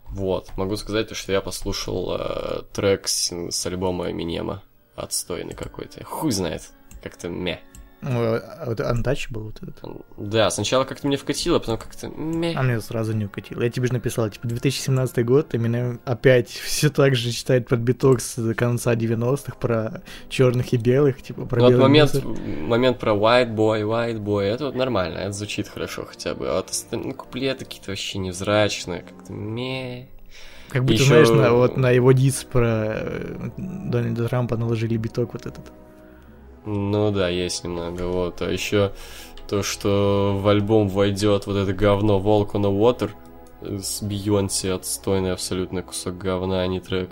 Вот, 0.08 0.50
могу 0.56 0.76
сказать, 0.76 1.08
то, 1.08 1.14
что 1.14 1.32
я 1.32 1.40
послушал 1.40 2.16
э, 2.18 2.62
трек 2.72 3.08
с, 3.08 3.32
с 3.32 3.66
альбома 3.66 4.10
Эминема. 4.10 4.62
Отстойный 4.94 5.54
какой-то. 5.54 6.04
Хуй 6.04 6.32
знает. 6.32 6.68
Как-то 7.02 7.30
мeh. 7.30 7.60
Ну, 8.02 8.20
а 8.20 8.64
вот 8.66 8.80
Untouchable 8.80 9.44
вот 9.44 9.62
этот. 9.62 9.80
Да, 10.16 10.50
сначала 10.50 10.82
как-то 10.84 11.06
мне 11.06 11.16
вкатило, 11.16 11.60
потом 11.60 11.78
как-то. 11.78 12.08
А 12.08 12.62
мне 12.62 12.80
сразу 12.80 13.12
не 13.12 13.26
укатило. 13.26 13.62
Я 13.62 13.70
тебе 13.70 13.86
же 13.86 13.92
написал, 13.92 14.28
типа, 14.28 14.48
2017 14.48 15.24
год, 15.24 15.54
именно 15.54 16.00
опять 16.04 16.48
все 16.64 16.90
так 16.90 17.14
же 17.14 17.30
читает 17.30 17.68
под 17.68 17.78
биток 17.80 18.20
с 18.20 18.54
конца 18.54 18.94
90-х 18.94 19.54
про 19.60 20.02
черных 20.28 20.72
и 20.72 20.76
белых, 20.78 21.22
типа, 21.22 21.46
про 21.46 21.60
Ну, 21.62 21.70
вот 21.70 21.78
момент, 21.80 22.14
мусор. 22.14 22.28
момент 22.62 22.98
про 22.98 23.12
white 23.12 23.54
boy, 23.54 23.82
white 23.82 24.18
boy, 24.18 24.42
это 24.42 24.66
вот 24.66 24.74
нормально, 24.74 25.18
это 25.18 25.32
звучит 25.32 25.68
хорошо 25.68 26.04
хотя 26.04 26.34
бы. 26.34 26.48
А 26.48 26.56
вот 26.56 26.70
остальные 26.70 27.14
куплеты 27.14 27.64
какие-то 27.64 27.90
вообще 27.92 28.18
невзрачные, 28.18 29.02
как-то 29.02 29.32
ме. 29.32 30.08
Как 30.70 30.82
будто, 30.82 30.94
ещё- 30.94 31.04
знаешь, 31.04 31.28
на, 31.28 31.52
вот 31.52 31.76
на 31.76 31.90
его 31.90 32.10
дис 32.12 32.44
про 32.50 32.94
э, 32.96 33.50
Дональда 33.58 34.26
Трампа 34.28 34.56
наложили 34.56 34.96
биток 34.96 35.34
вот 35.34 35.46
этот. 35.46 35.70
Ну 36.64 37.10
да, 37.10 37.28
есть 37.28 37.64
немного, 37.64 38.02
вот. 38.02 38.42
А 38.42 38.50
еще 38.50 38.92
то, 39.48 39.62
что 39.62 40.38
в 40.40 40.48
альбом 40.48 40.88
войдет 40.88 41.46
вот 41.46 41.56
это 41.56 41.72
говно 41.72 42.18
Walk 42.20 42.52
on 42.52 42.62
the 42.62 42.78
Water 42.78 43.10
с 43.82 44.02
Бейонсе, 44.02 44.72
отстойный 44.72 45.32
абсолютно 45.32 45.82
кусок 45.82 46.18
говна, 46.18 46.62
а 46.62 46.66
не 46.66 46.80
трек. 46.80 47.10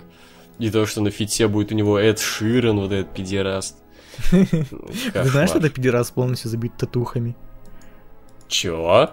И 0.59 0.69
то, 0.69 0.85
что 0.85 1.01
на 1.01 1.09
фите 1.09 1.47
будет 1.47 1.71
у 1.71 1.75
него 1.75 1.99
Эд 1.99 2.19
Ширен, 2.19 2.79
вот 2.79 2.91
этот 2.91 3.13
педераст. 3.13 3.77
Ты 4.31 5.23
знаешь, 5.23 5.49
что 5.49 5.59
это 5.59 5.69
пидорас 5.69 6.11
полностью 6.11 6.49
забит 6.49 6.75
татухами? 6.77 7.35
Чё? 8.47 9.11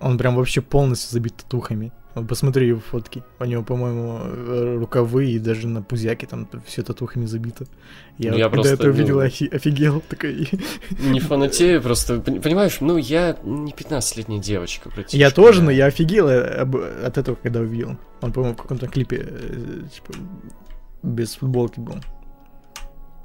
Он 0.00 0.18
прям 0.18 0.36
вообще 0.36 0.60
полностью 0.60 1.12
забит 1.12 1.36
татухами. 1.36 1.92
Вот 2.16 2.26
посмотри 2.28 2.66
его 2.68 2.80
фотки. 2.80 3.22
У 3.38 3.44
него, 3.44 3.62
по-моему, 3.62 4.18
э, 4.24 4.76
рукавы 4.78 5.26
и 5.30 5.38
даже 5.38 5.68
на 5.68 5.82
пузяке 5.82 6.26
там 6.26 6.48
все 6.66 6.82
татухами 6.82 7.26
забито. 7.26 7.66
Я, 8.16 8.30
Ну, 8.32 8.38
я 8.38 8.44
когда 8.44 8.54
просто, 8.62 8.72
это 8.74 8.88
увидел, 8.88 9.16
ну, 9.20 9.26
офи- 9.26 9.54
офигел. 9.54 10.00
Такой. 10.08 10.48
Не 11.12 11.20
фанатею, 11.28 11.82
просто, 11.82 12.14
пон- 12.14 12.40
понимаешь, 12.40 12.78
ну 12.80 12.96
я 12.96 13.36
не 13.44 13.70
15-летняя 13.72 14.40
девочка, 14.40 14.88
братишка. 14.88 15.16
Я 15.18 15.30
тоже, 15.30 15.62
но 15.62 15.70
я 15.70 15.86
офигел 15.86 16.26
э, 16.28 16.62
от 17.04 17.18
этого, 17.18 17.36
когда 17.36 17.60
увидел. 17.60 17.98
Он, 18.22 18.32
по-моему, 18.32 18.56
в 18.56 18.62
каком-то 18.62 18.86
клипе, 18.88 19.18
э, 19.28 19.82
типа, 19.94 20.18
без 21.02 21.34
футболки 21.36 21.78
был. 21.80 21.96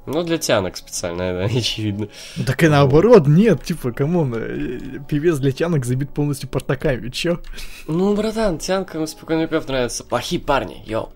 Ну, 0.06 0.22
для 0.24 0.38
тянок 0.38 0.76
специально, 0.76 1.22
это 1.44 1.56
очевидно. 1.56 2.08
Ну, 2.36 2.44
Так 2.44 2.62
и 2.62 2.68
наоборот, 2.68 3.26
нет, 3.26 3.62
типа, 3.62 3.92
come 3.92 4.16
on, 4.16 4.34
э, 4.36 4.98
певец 5.08 5.38
для 5.38 5.52
тянок 5.52 5.84
забит 5.84 6.10
полностью 6.10 6.48
портаками, 6.48 7.08
чё? 7.08 7.40
Ну, 7.86 8.14
братан, 8.16 8.58
тянкам 8.58 9.06
спокойно 9.06 9.46
пев 9.46 9.66
нравится. 9.68 10.04
Плохие 10.04 10.40
парни, 10.40 10.82
yo. 10.86 11.12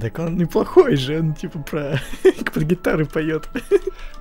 Так 0.00 0.18
он 0.18 0.36
неплохой 0.36 0.96
же, 0.96 1.20
он 1.20 1.34
типа 1.34 1.60
про 1.60 2.00
под 2.52 2.62
гитары 2.64 3.06
поет. 3.06 3.48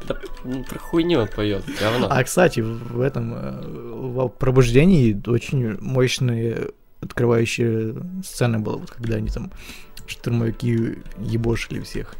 Да, 0.08 0.16
ну, 0.44 0.64
про 0.64 0.78
хуйню 0.78 1.22
он 1.22 1.28
поет, 1.28 1.64
говно. 1.80 2.08
А 2.10 2.24
кстати, 2.24 2.60
в 2.60 3.02
этом 3.02 3.34
э, 3.34 3.62
в 3.64 4.28
пробуждении 4.30 5.20
очень 5.26 5.80
мощные 5.82 6.70
открывающие 7.02 7.96
сцены 8.24 8.60
было, 8.60 8.78
вот 8.78 8.92
когда 8.92 9.16
они 9.16 9.30
там 9.30 9.52
штурмовики 10.08 11.00
ебошили 11.20 11.80
всех. 11.80 12.16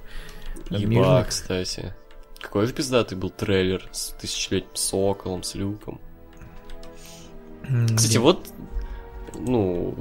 Еба, 0.70 0.88
мирных. 0.88 1.28
кстати. 1.30 1.94
Какой 2.40 2.68
же 2.68 2.74
пиздатый 2.74 3.18
был 3.18 3.30
трейлер 3.30 3.88
с 3.92 4.10
тысячелетним 4.12 4.76
соколом, 4.76 5.44
с 5.44 5.56
люком. 5.56 6.00
Кстати, 7.96 8.18
вот, 8.18 8.48
ну, 9.34 9.96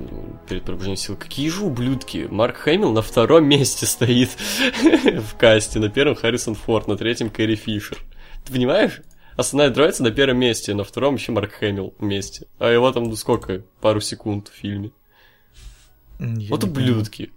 перед 0.48 0.64
пробуждением 0.64 0.98
сил, 0.98 1.16
какие 1.16 1.48
же 1.48 1.64
ублюдки. 1.64 2.28
Марк 2.30 2.56
Хэмилл 2.56 2.92
на 2.92 3.02
втором 3.02 3.46
месте 3.46 3.86
стоит 3.86 4.30
в 4.30 5.36
касте, 5.38 5.78
на 5.78 5.88
первом 5.88 6.14
Харрисон 6.14 6.54
Форд, 6.54 6.88
на 6.88 6.96
третьем 6.96 7.30
Кэрри 7.30 7.54
Фишер. 7.54 7.98
Ты 8.44 8.52
понимаешь? 8.52 9.00
Основная 9.36 9.72
троица 9.72 10.02
на 10.02 10.10
первом 10.10 10.38
месте, 10.38 10.74
на 10.74 10.84
втором 10.84 11.14
еще 11.14 11.32
Марк 11.32 11.52
Хэмилл 11.52 11.94
вместе. 11.98 12.46
А 12.58 12.68
его 12.68 12.92
там, 12.92 13.04
ну 13.04 13.16
сколько, 13.16 13.64
пару 13.80 14.00
секунд 14.00 14.48
в 14.48 14.52
фильме. 14.52 14.92
Я 16.20 16.50
Вот 16.50 16.62
ублюдки. 16.62 17.32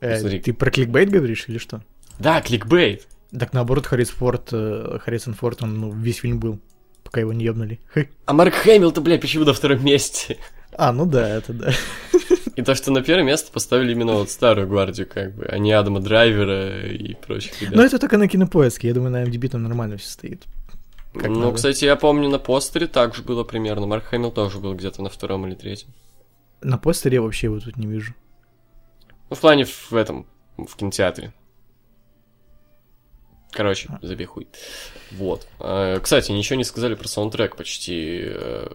Э. 0.00 0.38
Ты 0.38 0.52
про 0.52 0.70
кликбейт 0.70 1.10
говоришь 1.10 1.46
или 1.48 1.58
что? 1.58 1.82
Да, 2.18 2.40
кликбейт. 2.40 3.06
Так 3.36 3.52
наоборот, 3.52 3.86
Харрисон 3.86 4.16
Форд, 4.16 4.48
э, 4.52 4.98
Харрисон 5.00 5.34
Форд, 5.34 5.62
он 5.62 5.80
ну, 5.80 5.92
весь 5.92 6.18
фильм 6.18 6.38
был, 6.38 6.60
пока 7.02 7.20
его 7.20 7.32
не 7.32 7.44
ебнули. 7.44 7.80
А 8.26 8.32
Марк 8.32 8.54
Хэмилл-то, 8.54 9.00
бля, 9.00 9.18
почему 9.18 9.44
на 9.44 9.52
втором 9.52 9.84
месте? 9.84 10.38
А, 10.76 10.92
ну 10.92 11.06
да, 11.06 11.28
это 11.28 11.52
да. 11.52 11.72
И 12.56 12.62
то, 12.62 12.74
что 12.74 12.92
на 12.92 13.02
первое 13.02 13.24
место 13.24 13.50
поставили 13.52 13.92
именно 13.92 14.12
вот 14.12 14.30
старую 14.30 14.68
гвардию, 14.68 15.08
как 15.08 15.34
бы, 15.34 15.44
а 15.46 15.58
не 15.58 15.72
Адама 15.72 16.00
Драйвера 16.00 16.86
и 16.86 17.14
прочих 17.14 17.60
ребят. 17.60 17.74
Но 17.74 17.82
это 17.84 17.98
только 17.98 18.16
на 18.16 18.28
кинопоиске, 18.28 18.88
я 18.88 18.94
думаю, 18.94 19.10
на 19.10 19.24
MDB 19.24 19.48
там 19.48 19.62
нормально 19.64 19.96
все 19.96 20.10
стоит. 20.10 20.44
как 21.12 21.28
ну, 21.28 21.40
надо. 21.40 21.56
кстати, 21.56 21.84
я 21.84 21.96
помню, 21.96 22.28
на 22.28 22.38
постере 22.38 22.86
так 22.86 23.14
же 23.14 23.22
было 23.22 23.42
примерно. 23.42 23.86
Марк 23.86 24.04
Хэмилл 24.04 24.30
тоже 24.30 24.58
был 24.58 24.74
где-то 24.74 25.02
на 25.02 25.10
втором 25.10 25.46
или 25.46 25.54
третьем. 25.54 25.88
На 26.60 26.78
постере 26.78 27.16
я 27.16 27.22
вообще 27.22 27.48
его 27.48 27.58
тут 27.58 27.76
не 27.76 27.86
вижу. 27.86 28.14
Ну, 29.30 29.36
в 29.36 29.40
плане 29.40 29.64
в 29.64 29.92
этом, 29.92 30.26
в 30.56 30.76
кинотеатре. 30.76 31.32
Короче, 33.54 33.88
забей 34.02 34.26
хуй. 34.26 34.48
Вот. 35.12 35.46
А, 35.60 36.00
Кстати, 36.00 36.32
ничего 36.32 36.56
не 36.56 36.64
сказали 36.64 36.94
про 36.94 37.06
саундтрек 37.08 37.56
почти 37.56 38.22
э, 38.24 38.66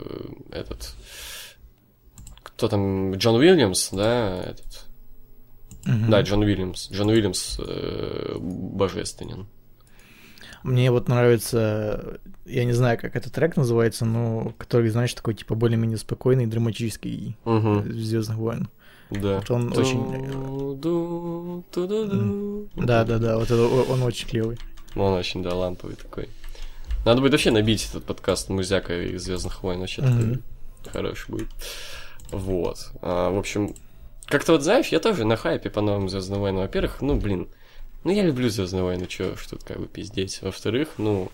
этот... 0.51 0.95
Кто 2.43 2.67
там? 2.69 3.13
Джон 3.15 3.35
Уильямс, 3.35 3.89
да? 3.91 4.41
Этот. 4.43 4.85
Мгм. 5.85 6.09
Да, 6.09 6.21
Джон 6.21 6.41
Уильямс. 6.41 6.89
Джон 6.91 7.09
Уильямс 7.09 7.59
э, 7.59 8.37
божественен. 8.39 9.47
Мне 10.63 10.91
вот 10.91 11.07
нравится, 11.07 12.19
я 12.45 12.65
не 12.65 12.73
знаю, 12.73 12.97
как 12.99 13.15
этот 13.15 13.33
трек 13.33 13.55
называется, 13.55 14.05
но 14.05 14.53
который, 14.57 14.89
знаешь, 14.89 15.13
такой 15.13 15.33
типа 15.33 15.55
более-менее 15.55 15.97
спокойный, 15.97 16.47
драматический 16.47 17.37
Угу, 17.45 17.83
Звездных 17.93 18.37
войн. 18.37 18.69
Да. 19.09 19.37
Вот 19.37 19.51
он 19.51 19.77
очень-. 19.77 20.69
Да, 22.75 23.03
да, 23.03 23.17
да, 23.17 23.37
вот 23.37 23.45
это, 23.45 23.61
он 23.61 24.03
очень 24.03 24.27
клевый. 24.27 24.57
Ну, 24.95 25.05
Он 25.05 25.13
очень, 25.13 25.43
да, 25.43 25.53
ламповый 25.53 25.95
такой. 25.95 26.29
Надо 27.05 27.21
будет 27.21 27.31
вообще 27.31 27.51
набить 27.51 27.87
этот 27.89 28.05
подкаст 28.05 28.49
музяка 28.49 29.01
из 29.01 29.23
Звездных 29.23 29.63
войн. 29.63 29.79
Вообще 29.79 30.01
такой 30.01 30.39
хороший 30.91 31.29
будет. 31.31 31.47
Вот. 32.31 32.91
А, 33.01 33.29
в 33.29 33.37
общем, 33.37 33.75
как-то 34.25 34.53
вот, 34.53 34.63
знаешь, 34.63 34.87
я 34.87 34.99
тоже 34.99 35.25
на 35.25 35.35
хайпе 35.37 35.69
по 35.69 35.81
новым 35.81 36.09
Звездным 36.09 36.41
войнам. 36.41 36.61
Во-первых, 36.61 37.01
ну, 37.01 37.15
блин, 37.15 37.47
ну, 38.03 38.11
я 38.11 38.23
люблю 38.23 38.49
Звездные 38.49 38.83
войны, 38.83 39.05
чё 39.07 39.35
ж 39.35 39.47
тут 39.47 39.63
как 39.63 39.79
бы 39.79 39.87
пиздеть. 39.87 40.41
Во-вторых, 40.41 40.89
ну, 40.97 41.31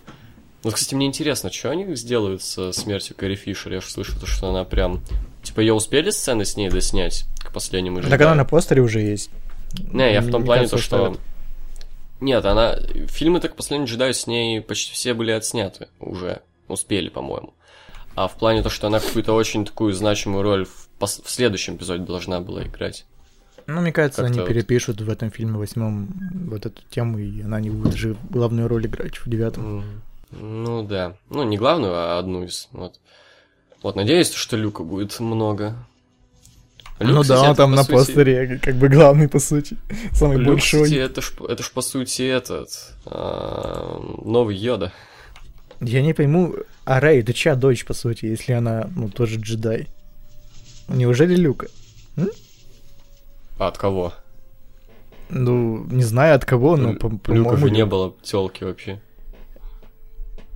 вот, 0.66 0.74
кстати, 0.74 0.94
мне 0.94 1.06
интересно, 1.06 1.50
что 1.52 1.70
они 1.70 1.94
сделают 1.94 2.42
со 2.42 2.72
смертью 2.72 3.14
Кэрри 3.16 3.36
Фишер? 3.36 3.72
Я 3.72 3.80
же 3.80 3.88
слышал, 3.88 4.18
то, 4.18 4.26
что 4.26 4.48
она 4.48 4.64
прям... 4.64 5.00
Типа, 5.42 5.60
ее 5.60 5.74
успели 5.74 6.10
сцены 6.10 6.44
с 6.44 6.56
ней 6.56 6.68
доснять 6.68 7.24
к 7.38 7.52
последнему 7.52 8.02
Так 8.02 8.20
она 8.20 8.34
на 8.34 8.44
постере 8.44 8.82
уже 8.82 9.00
есть. 9.00 9.30
не, 9.92 10.12
я 10.12 10.20
в 10.20 10.30
том 10.30 10.44
плане 10.44 10.66
то, 10.66 10.76
что... 10.78 11.16
Нет, 12.20 12.44
она... 12.44 12.76
Фильмы 13.08 13.40
так 13.40 13.54
«Последний 13.56 13.86
джедай» 13.86 14.12
с 14.12 14.26
ней 14.26 14.60
почти 14.60 14.92
все 14.92 15.14
были 15.14 15.30
отсняты 15.30 15.88
уже. 16.00 16.40
Успели, 16.66 17.10
по-моему. 17.10 17.54
А 18.16 18.26
в 18.26 18.34
плане 18.36 18.62
то, 18.62 18.70
что 18.70 18.86
она 18.88 18.98
какую-то 18.98 19.34
очень 19.34 19.64
такую 19.66 19.92
значимую 19.92 20.42
роль 20.42 20.64
в, 20.64 20.88
пос- 20.98 21.22
в 21.22 21.30
следующем 21.30 21.76
эпизоде 21.76 22.02
должна 22.04 22.40
была 22.40 22.64
играть. 22.64 23.04
Ну, 23.66 23.80
мне 23.82 23.92
кажется, 23.92 24.22
они 24.22 24.30
Как-то 24.30 24.42
вот. 24.42 24.48
перепишут 24.48 25.00
в 25.00 25.10
этом 25.10 25.30
фильме 25.30 25.58
восьмом 25.58 26.08
вот 26.48 26.64
эту 26.66 26.82
тему, 26.90 27.18
и 27.18 27.42
она 27.42 27.60
не 27.60 27.68
будет 27.70 27.94
же 27.94 28.16
главную 28.30 28.66
роль 28.68 28.86
играть 28.86 29.16
в 29.16 29.28
девятом. 29.28 29.80
М, 29.80 30.02
Ну 30.38 30.82
да. 30.82 31.16
Ну, 31.30 31.44
не 31.44 31.56
главную, 31.56 31.92
а 31.94 32.18
одну 32.18 32.44
из. 32.44 32.68
Вот. 32.72 33.00
Вот, 33.82 33.96
надеюсь, 33.96 34.32
что 34.32 34.56
Люка 34.56 34.82
будет 34.82 35.20
много. 35.20 35.76
Люк, 36.98 37.10
ну 37.10 37.22
кстати, 37.22 37.42
да, 37.42 37.50
он 37.50 37.56
там 37.56 37.70
по 37.70 37.76
на 37.76 37.82
сути- 37.84 37.94
постере 37.94 38.58
как 38.58 38.76
бы 38.76 38.88
главный, 38.88 39.28
по 39.28 39.38
сути. 39.38 39.76
Самый 40.12 40.38
Люк, 40.38 40.54
большой. 40.54 40.84
кстати, 40.84 40.98
это 40.98 41.20
ж, 41.20 41.32
это 41.48 41.62
ж 41.62 41.70
по 41.70 41.82
сути 41.82 42.22
этот 42.22 42.70
а, 43.04 44.00
новый 44.24 44.56
Йода. 44.56 44.92
Я 45.80 46.00
не 46.00 46.14
пойму, 46.14 46.54
а 46.86 47.00
Рэй, 47.00 47.20
это 47.20 47.34
чья 47.34 47.54
дочь, 47.54 47.84
по 47.84 47.92
сути, 47.92 48.24
если 48.24 48.52
она, 48.52 48.88
ну, 48.96 49.10
тоже 49.10 49.38
джедай? 49.38 49.88
Неужели 50.88 51.36
Люка? 51.36 51.66
А 53.58 53.68
от 53.68 53.76
кого? 53.76 54.14
Ну, 55.28 55.84
не 55.90 56.02
знаю 56.02 56.34
от 56.36 56.44
кого, 56.46 56.76
но, 56.76 56.94
по- 56.94 57.08
Люка 57.08 57.18
по-моему... 57.24 57.56
же 57.58 57.70
не 57.70 57.84
было 57.84 58.14
телки 58.22 58.64
вообще. 58.64 59.00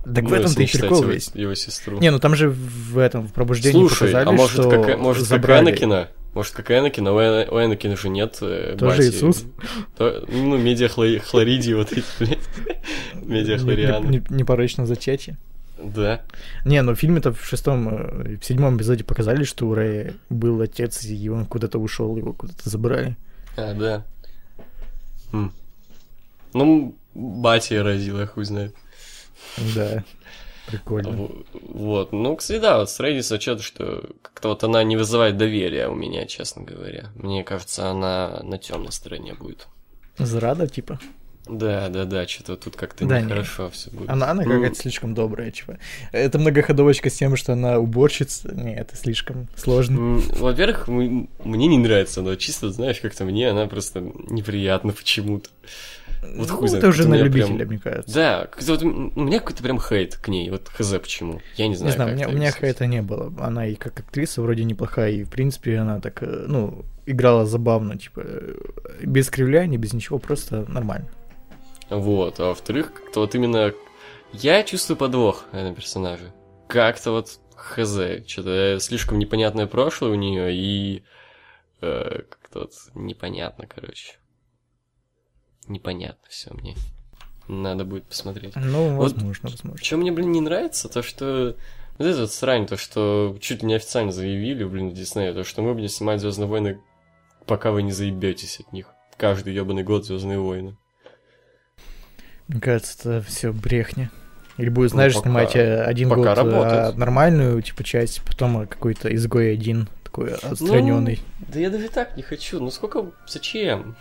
Так 0.03 0.23
в 0.25 0.33
этом-то 0.33 0.61
если 0.61 0.77
и 0.77 0.81
прикол 0.81 1.01
его, 1.03 1.11
весь. 1.11 1.31
его 1.33 1.53
сестру. 1.55 1.99
Не, 1.99 2.09
ну 2.11 2.19
там 2.19 2.35
же 2.35 2.49
в 2.49 2.97
этом, 2.97 3.27
в 3.27 3.33
пробуждении 3.33 3.77
Слушай, 3.77 3.99
показали, 4.11 4.27
а 4.27 4.31
может, 4.31 4.51
что 4.59 4.69
как, 4.69 4.97
может 4.99 5.23
как 5.23 5.29
забрали. 5.29 5.69
Энакина? 5.69 6.09
Может, 6.33 6.53
как 6.53 6.71
Энакина? 6.71 7.11
У, 7.13 7.19
Эна- 7.19 7.47
у 7.51 7.57
Энакина 7.63 7.95
же 7.97 8.09
нет 8.09 8.37
э, 8.41 8.75
Тоже 8.79 8.97
бати. 8.97 9.09
Иисус? 9.09 9.43
То- 9.97 10.25
ну, 10.29 10.57
медиахлоридии 10.57 11.73
вот 11.73 11.91
эти, 11.91 12.03
блядь. 12.19 12.39
Медиахлорианы. 13.21 14.05
Не- 14.07 14.17
не- 14.29 14.37
Непорочно 14.37 14.85
зачатие. 14.85 15.37
Да. 15.83 16.21
Не, 16.65 16.81
ну 16.83 16.93
в 16.93 16.95
фильме-то 16.99 17.33
в 17.33 17.43
шестом, 17.45 17.89
э, 17.89 18.37
в 18.37 18.45
седьмом 18.45 18.77
эпизоде 18.77 19.03
показали, 19.03 19.43
что 19.43 19.67
у 19.67 19.73
Рэя 19.73 20.13
был 20.29 20.61
отец, 20.61 21.03
и 21.05 21.29
он 21.29 21.45
куда-то 21.45 21.79
ушел, 21.79 22.15
его 22.17 22.33
куда-то 22.33 22.69
забрали. 22.69 23.17
А, 23.57 23.73
да. 23.73 24.05
М. 25.33 25.51
Ну, 26.53 26.95
батя 27.13 27.83
родила, 27.83 28.25
хуй 28.25 28.45
знает. 28.45 28.75
Да, 29.75 30.03
прикольно. 30.67 31.29
Вот. 31.53 32.11
Ну, 32.11 32.35
кстати, 32.35 32.59
да, 32.59 32.79
вот 32.79 32.89
с 32.89 32.99
Рэдиса 32.99 33.39
что-то, 33.39 33.63
что 33.63 34.09
как-то 34.21 34.49
вот 34.49 34.63
она 34.63 34.83
не 34.83 34.97
вызывает 34.97 35.37
доверия 35.37 35.87
у 35.87 35.95
меня, 35.95 36.25
честно 36.25 36.63
говоря. 36.63 37.11
Мне 37.15 37.43
кажется, 37.43 37.89
она 37.89 38.41
на 38.43 38.57
темной 38.57 38.91
стороне 38.91 39.33
будет. 39.33 39.67
Зрада, 40.17 40.67
типа. 40.67 40.99
Да, 41.47 41.89
да, 41.89 42.05
да, 42.05 42.27
что-то 42.27 42.55
тут 42.55 42.75
как-то 42.75 43.05
Да, 43.05 43.19
нехорошо 43.19 43.69
все 43.71 43.89
будет. 43.89 44.09
Она, 44.09 44.29
она 44.29 44.43
Ну, 44.43 44.51
какая-то 44.51 44.75
слишком 44.75 45.15
добрая, 45.15 45.49
типа. 45.49 45.79
Это 46.11 46.37
многоходовочка 46.37 47.09
с 47.09 47.13
тем, 47.13 47.35
что 47.35 47.53
она 47.53 47.79
уборщица. 47.79 48.53
Не, 48.53 48.75
это 48.75 48.95
слишком 48.95 49.47
сложно. 49.55 50.21
Во-первых, 50.37 50.87
мне 50.87 51.27
не 51.43 51.77
нравится 51.79 52.21
она, 52.21 52.35
чисто, 52.35 52.69
знаешь, 52.69 52.99
как-то 52.99 53.25
мне 53.25 53.49
она 53.49 53.65
просто 53.65 54.01
неприятна 54.01 54.93
почему-то. 54.93 55.49
Вот 56.21 56.49
Ну, 56.49 56.55
хуй 56.55 56.67
знает, 56.67 56.83
это 56.83 56.89
уже 56.89 57.07
на 57.07 57.15
любителя, 57.15 57.55
прям- 57.57 57.67
мне 57.67 57.79
кажется. 57.79 58.13
Да, 58.13 58.47
как-то 58.51 58.71
вот 58.71 58.83
у 58.83 58.87
меня 59.21 59.39
какой-то 59.39 59.63
прям 59.63 59.79
хейт 59.79 60.15
к 60.15 60.27
ней, 60.27 60.49
вот 60.49 60.67
хз 60.67 60.93
почему. 60.99 61.41
Я 61.57 61.67
не 61.67 61.75
знаю, 61.75 61.91
Не 61.91 61.95
знаю, 61.95 62.09
у 62.09 62.13
меня, 62.13 62.25
это 62.25 62.33
у 62.33 62.37
меня 62.37 62.51
хейта 62.51 62.85
не 62.85 63.01
было. 63.01 63.33
Она 63.39 63.67
и 63.67 63.75
как 63.75 63.99
актриса 63.99 64.41
вроде 64.41 64.63
неплохая, 64.63 65.11
и 65.11 65.23
в 65.23 65.29
принципе 65.29 65.77
она 65.77 65.99
так, 65.99 66.21
э, 66.23 66.45
ну, 66.47 66.85
играла 67.05 67.45
забавно, 67.45 67.97
типа, 67.97 68.21
э, 68.23 68.55
без 69.03 69.29
кривляния, 69.29 69.77
без 69.77 69.93
ничего, 69.93 70.19
просто 70.19 70.65
нормально. 70.71 71.07
Вот, 71.89 72.39
а 72.39 72.45
во-вторых, 72.47 72.93
как-то 72.93 73.19
вот 73.21 73.35
именно 73.35 73.73
я 74.33 74.63
чувствую 74.63 74.97
подвох 74.97 75.43
в 75.51 75.55
этом 75.55 75.75
персонаже. 75.75 76.31
Как-то 76.67 77.11
вот 77.11 77.39
хз, 77.55 78.25
что-то 78.27 78.77
слишком 78.79 79.19
непонятное 79.19 79.67
прошлое 79.67 80.11
у 80.11 80.15
нее 80.15 80.53
и 80.53 81.03
э, 81.81 82.21
как-то 82.29 82.59
вот 82.61 82.73
непонятно, 82.95 83.67
короче. 83.67 84.13
Непонятно 85.71 86.27
все 86.29 86.53
мне. 86.53 86.75
Надо 87.47 87.85
будет 87.85 88.03
посмотреть. 88.05 88.53
Ну, 88.55 88.95
Вот 88.95 89.13
возможно, 89.13 89.49
возможно. 89.49 89.79
Чем 89.81 90.01
мне, 90.01 90.11
блин, 90.11 90.31
не 90.31 90.41
нравится, 90.41 90.89
то 90.89 91.01
что... 91.01 91.55
Вот 91.97 92.07
это 92.07 92.21
вот 92.21 92.31
срань, 92.31 92.65
то, 92.67 92.77
что 92.77 93.37
чуть 93.39 93.61
ли 93.61 93.67
не 93.67 93.75
официально 93.75 94.11
заявили, 94.11 94.63
блин, 94.63 94.89
в 94.89 94.93
Диснея, 94.93 95.33
то, 95.33 95.43
что 95.43 95.61
мы 95.61 95.73
будем 95.73 95.87
снимать 95.87 96.19
Звездные 96.19 96.47
войны, 96.47 96.79
пока 97.45 97.71
вы 97.71 97.83
не 97.83 97.91
заебетесь 97.91 98.59
от 98.59 98.71
них. 98.73 98.87
Каждый 99.17 99.53
ебаный 99.53 99.83
год 99.83 100.05
Звездные 100.05 100.39
войны. 100.39 100.75
Мне 102.47 102.59
кажется, 102.59 102.97
это 103.17 103.25
все 103.25 103.51
брехня. 103.53 104.09
Или 104.57 104.69
будет, 104.69 104.91
Ну, 104.91 104.95
знаешь, 104.97 105.13
пока- 105.13 105.23
снимать 105.23 105.55
э, 105.55 105.83
один 105.83 106.09
пока 106.09 106.21
год 106.21 106.27
э, 106.27 106.33
работает. 106.33 106.97
нормальную, 106.97 107.61
типа, 107.61 107.83
часть, 107.83 108.21
потом 108.23 108.61
э, 108.61 108.65
какой-то 108.67 109.13
изгой 109.15 109.53
один, 109.53 109.87
такой 110.03 110.33
отстраненный. 110.33 111.19
Да 111.39 111.59
я 111.59 111.69
даже 111.69 111.87
так 111.89 112.17
не 112.17 112.23
хочу. 112.23 112.59
Ну 112.59 112.69
сколько... 112.71 113.11
Зачем? 113.27 113.95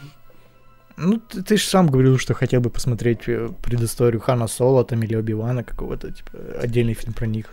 Ну, 1.02 1.18
ты, 1.18 1.43
ты 1.43 1.56
же 1.56 1.64
сам 1.64 1.89
говорил, 1.89 2.18
что 2.18 2.35
хотел 2.35 2.60
бы 2.60 2.68
посмотреть 2.68 3.27
э, 3.27 3.48
предысторию 3.62 4.20
Хана 4.20 4.47
Соло 4.47 4.85
там 4.85 5.02
или 5.02 5.14
Оби-Вана 5.14 5.64
какого-то, 5.64 6.12
типа, 6.12 6.31
отдельный 6.60 6.93
фильм 6.93 7.14
про 7.14 7.27
них. 7.27 7.47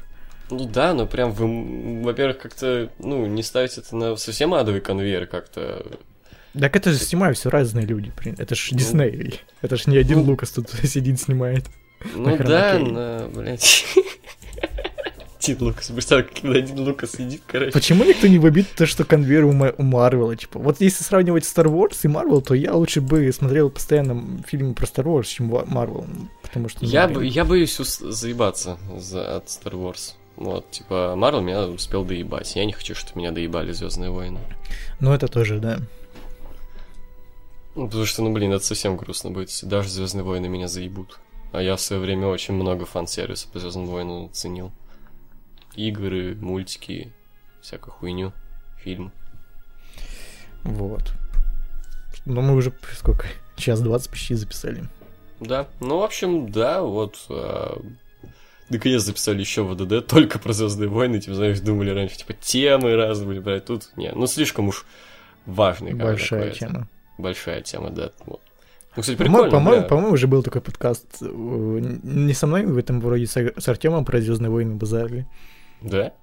Ну 0.49 0.65
да, 0.65 0.93
но 0.93 1.07
прям 1.07 1.31
вы, 1.31 2.03
во-первых, 2.03 2.39
как-то, 2.39 2.89
ну, 2.99 3.25
не 3.25 3.43
ставить 3.43 3.77
это 3.77 3.95
на 3.95 4.15
совсем 4.17 4.53
адовый 4.53 4.81
конвейер 4.81 5.27
как-то. 5.27 5.85
Так 6.59 6.75
это 6.75 6.91
же 6.91 6.97
снимают 6.97 7.37
все 7.37 7.49
разные 7.49 7.85
люди, 7.85 8.11
блин. 8.17 8.35
Это 8.37 8.55
ж 8.55 8.69
Ну, 8.71 8.77
Дисней. 8.77 9.41
Это 9.61 9.77
ж 9.77 9.87
не 9.87 9.97
один 9.97 10.19
ну, 10.19 10.25
Лукас 10.25 10.51
тут 10.51 10.69
сидит, 10.83 11.19
снимает. 11.19 11.65
Ну 12.15 12.37
да, 12.37 12.79
на, 12.79 13.29
блядь. 13.33 13.85
Один 15.53 15.67
Лукас, 15.67 15.87
представь, 15.87 16.25
когда 16.41 16.59
один 16.59 16.79
Лукас 16.79 17.11
сидит, 17.11 17.41
короче. 17.47 17.71
Почему 17.71 18.03
никто 18.03 18.27
не 18.27 18.39
вобит 18.39 18.67
то, 18.75 18.85
что 18.85 19.05
конвейер 19.05 19.45
у, 19.45 19.51
Ма- 19.53 19.73
у 19.77 19.83
Марвела? 19.83 20.35
Типа, 20.35 20.59
вот 20.59 20.81
если 20.81 21.03
сравнивать 21.03 21.43
Star 21.43 21.65
Wars 21.65 21.97
и 22.03 22.07
Marvel, 22.07 22.41
то 22.41 22.53
я 22.53 22.73
лучше 22.73 23.01
бы 23.01 23.31
смотрел 23.31 23.69
постоянно 23.69 24.41
фильмы 24.47 24.73
про 24.73 24.85
Star 24.85 25.05
Wars, 25.05 25.25
чем 25.25 25.47
ну, 25.49 26.27
Потому 26.41 26.69
что... 26.69 26.85
Я, 26.85 27.07
бо- 27.07 27.21
я 27.21 27.45
боюсь 27.45 27.79
ус- 27.79 27.99
заебаться 27.99 28.77
за, 28.97 29.37
от 29.37 29.45
Star 29.45 29.73
Wars. 29.73 30.13
Вот, 30.35 30.69
типа, 30.69 31.15
Марвел 31.15 31.41
меня 31.41 31.63
успел 31.63 32.03
доебать. 32.05 32.55
Я 32.55 32.65
не 32.65 32.73
хочу, 32.73 32.93
чтобы 32.93 33.19
меня 33.19 33.31
доебали 33.31 33.71
Звездные 33.71 34.11
войны. 34.11 34.39
Ну, 34.99 35.11
это 35.11 35.27
тоже, 35.27 35.59
да. 35.59 35.79
Ну, 37.75 37.85
потому 37.87 38.05
что, 38.05 38.23
ну, 38.23 38.31
блин, 38.31 38.51
это 38.53 38.63
совсем 38.65 38.97
грустно 38.97 39.31
будет, 39.31 39.49
если 39.49 39.65
даже 39.65 39.89
Звездные 39.89 40.23
войны 40.23 40.47
меня 40.47 40.67
заебут. 40.67 41.19
А 41.51 41.61
я 41.61 41.75
в 41.75 41.81
свое 41.81 42.01
время 42.01 42.27
очень 42.27 42.53
много 42.53 42.85
фан-сервиса 42.85 43.47
по 43.51 43.59
Звездным 43.59 43.85
войнам 43.87 44.29
ценил. 44.33 44.71
Игры, 45.77 46.35
мультики, 46.35 47.13
всякую 47.61 47.93
хуйню, 47.93 48.33
фильм. 48.83 49.13
Вот. 50.63 51.13
Ну, 52.25 52.41
мы 52.41 52.55
уже 52.55 52.73
сколько? 52.93 53.25
Час 53.55 53.79
двадцать 53.81 54.09
почти 54.09 54.35
записали. 54.35 54.83
Да, 55.39 55.67
ну, 55.79 55.99
в 55.99 56.03
общем, 56.03 56.51
да, 56.51 56.81
вот. 56.81 57.15
а, 57.29 57.79
наконец 58.69 59.03
записали 59.03 59.39
еще 59.39 59.63
ВДД 59.63 60.05
только 60.09 60.39
про 60.39 60.51
Звездные 60.53 60.89
войны, 60.89 61.19
типа, 61.19 61.35
знаешь, 61.35 61.59
думали 61.59 61.91
раньше, 61.91 62.17
типа, 62.17 62.33
темы 62.33 62.95
разные 62.95 63.27
были 63.27 63.39
брать. 63.39 63.65
Тут, 63.65 63.91
не, 63.95 64.11
ну, 64.11 64.27
слишком 64.27 64.67
уж 64.67 64.85
важный 65.45 65.93
Большая 65.93 66.51
тема. 66.51 66.87
Большая 67.17 67.61
тема, 67.61 67.89
да. 67.89 68.11
Вот. 68.25 68.41
Ну, 68.95 69.01
кстати, 69.01 69.17
прикольно, 69.17 69.51
по-моему, 69.51 69.81
бля. 69.81 69.87
по-моему, 69.87 70.13
уже 70.13 70.27
был 70.27 70.41
такой 70.41 70.61
подкаст. 70.61 71.05
э, 71.21 71.25
Не 71.27 72.33
со 72.33 72.47
мной, 72.47 72.65
в 72.65 72.77
этом 72.77 72.99
вроде 72.99 73.27
с, 73.27 73.67
Артемом 73.67 74.05
про 74.05 74.19
Звездные 74.19 74.49
войны 74.49 74.75
базарили. 74.75 75.27
Да? 75.81 76.13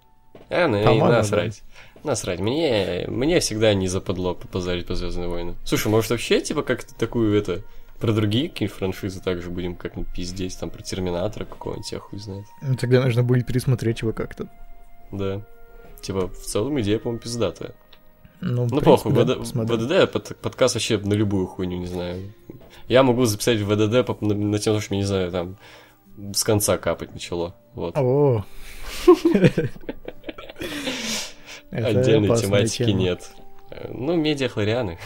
А, 0.51 0.69
ну, 0.69 0.79
и 0.79 0.99
насрать. 1.01 1.63
Насрать. 2.03 2.41
Мне, 2.41 3.07
мне 3.09 3.41
всегда 3.41 3.73
не 3.73 3.89
западло 3.89 4.35
попозарить 4.35 4.87
по 4.87 4.95
Звездные 4.95 5.29
войны. 5.29 5.55
Слушай, 5.65 5.89
может 5.89 6.11
вообще, 6.11 6.41
типа, 6.41 6.63
как-то 6.63 6.95
такую, 6.95 7.37
это, 7.39 7.63
про 7.99 8.13
другие 8.13 8.51
какие-нибудь 8.51 8.77
франшизы 8.77 9.21
также 9.23 9.49
будем 9.51 9.75
как-нибудь 9.75 10.13
пиздеть, 10.13 10.59
там, 10.59 10.69
про 10.69 10.83
Терминатора 10.83 11.47
какого-нибудь, 11.47 11.91
я 11.93 11.99
хуй 12.01 12.19
знает. 12.19 12.45
Ну, 12.61 12.77
Тогда 12.77 13.03
нужно 13.03 13.23
будет 13.23 13.47
пересмотреть 13.47 14.03
его 14.03 14.13
как-то. 14.13 14.49
Да. 15.13 15.41
Типа, 16.03 16.29
в 16.29 16.37
целом 16.43 16.79
идея, 16.83 16.99
по-моему, 16.99 17.21
пиздатая. 17.23 17.75
Ну, 18.43 18.67
Ну, 18.71 18.81
похуй, 18.83 19.13
да, 19.13 19.37
ВД-. 19.37 19.45
ВДД 19.55 20.13
под- 20.13 20.37
подкаст 20.37 20.75
вообще 20.75 20.99
на 20.99 21.15
любую 21.15 21.47
хуйню, 21.47 21.79
не 21.79 21.87
знаю. 21.87 22.31
Я 22.89 23.03
могу 23.03 23.25
записать 23.25 23.61
в 23.61 23.67
ВДД 23.73 24.21
на, 24.21 24.35
на 24.35 24.59
тем, 24.59 24.79
что, 24.81 24.95
не 24.95 25.05
знаю, 25.05 25.31
там, 25.33 25.57
с 26.35 26.45
конца 26.45 26.77
капать 26.77 27.15
начало. 27.15 27.55
Вот. 27.75 27.97
О. 27.97 28.45
Отдельной 31.70 32.36
тематики 32.36 32.85
тема. 32.85 32.98
нет. 32.98 33.31
Ну, 33.89 34.16
медиахлорианы. 34.16 34.98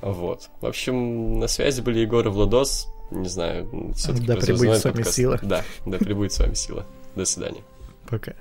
Вот. 0.00 0.50
В 0.60 0.66
общем, 0.66 1.40
на 1.40 1.48
связи 1.48 1.80
были 1.80 2.00
Егор 2.00 2.24
и 2.24 2.30
Владос. 2.30 2.86
Не 3.10 3.28
знаю, 3.28 3.92
все-таки 3.94 4.26
Да 4.26 4.36
пребудет 4.36 4.78
с 4.78 4.84
вами 4.84 5.02
сила. 5.02 5.40
Да, 5.42 5.64
да 5.84 5.98
пребудет 5.98 6.32
с 6.32 6.38
вами 6.38 6.54
сила. 6.54 6.86
До 7.16 7.24
свидания. 7.24 7.62
Пока. 8.08 8.34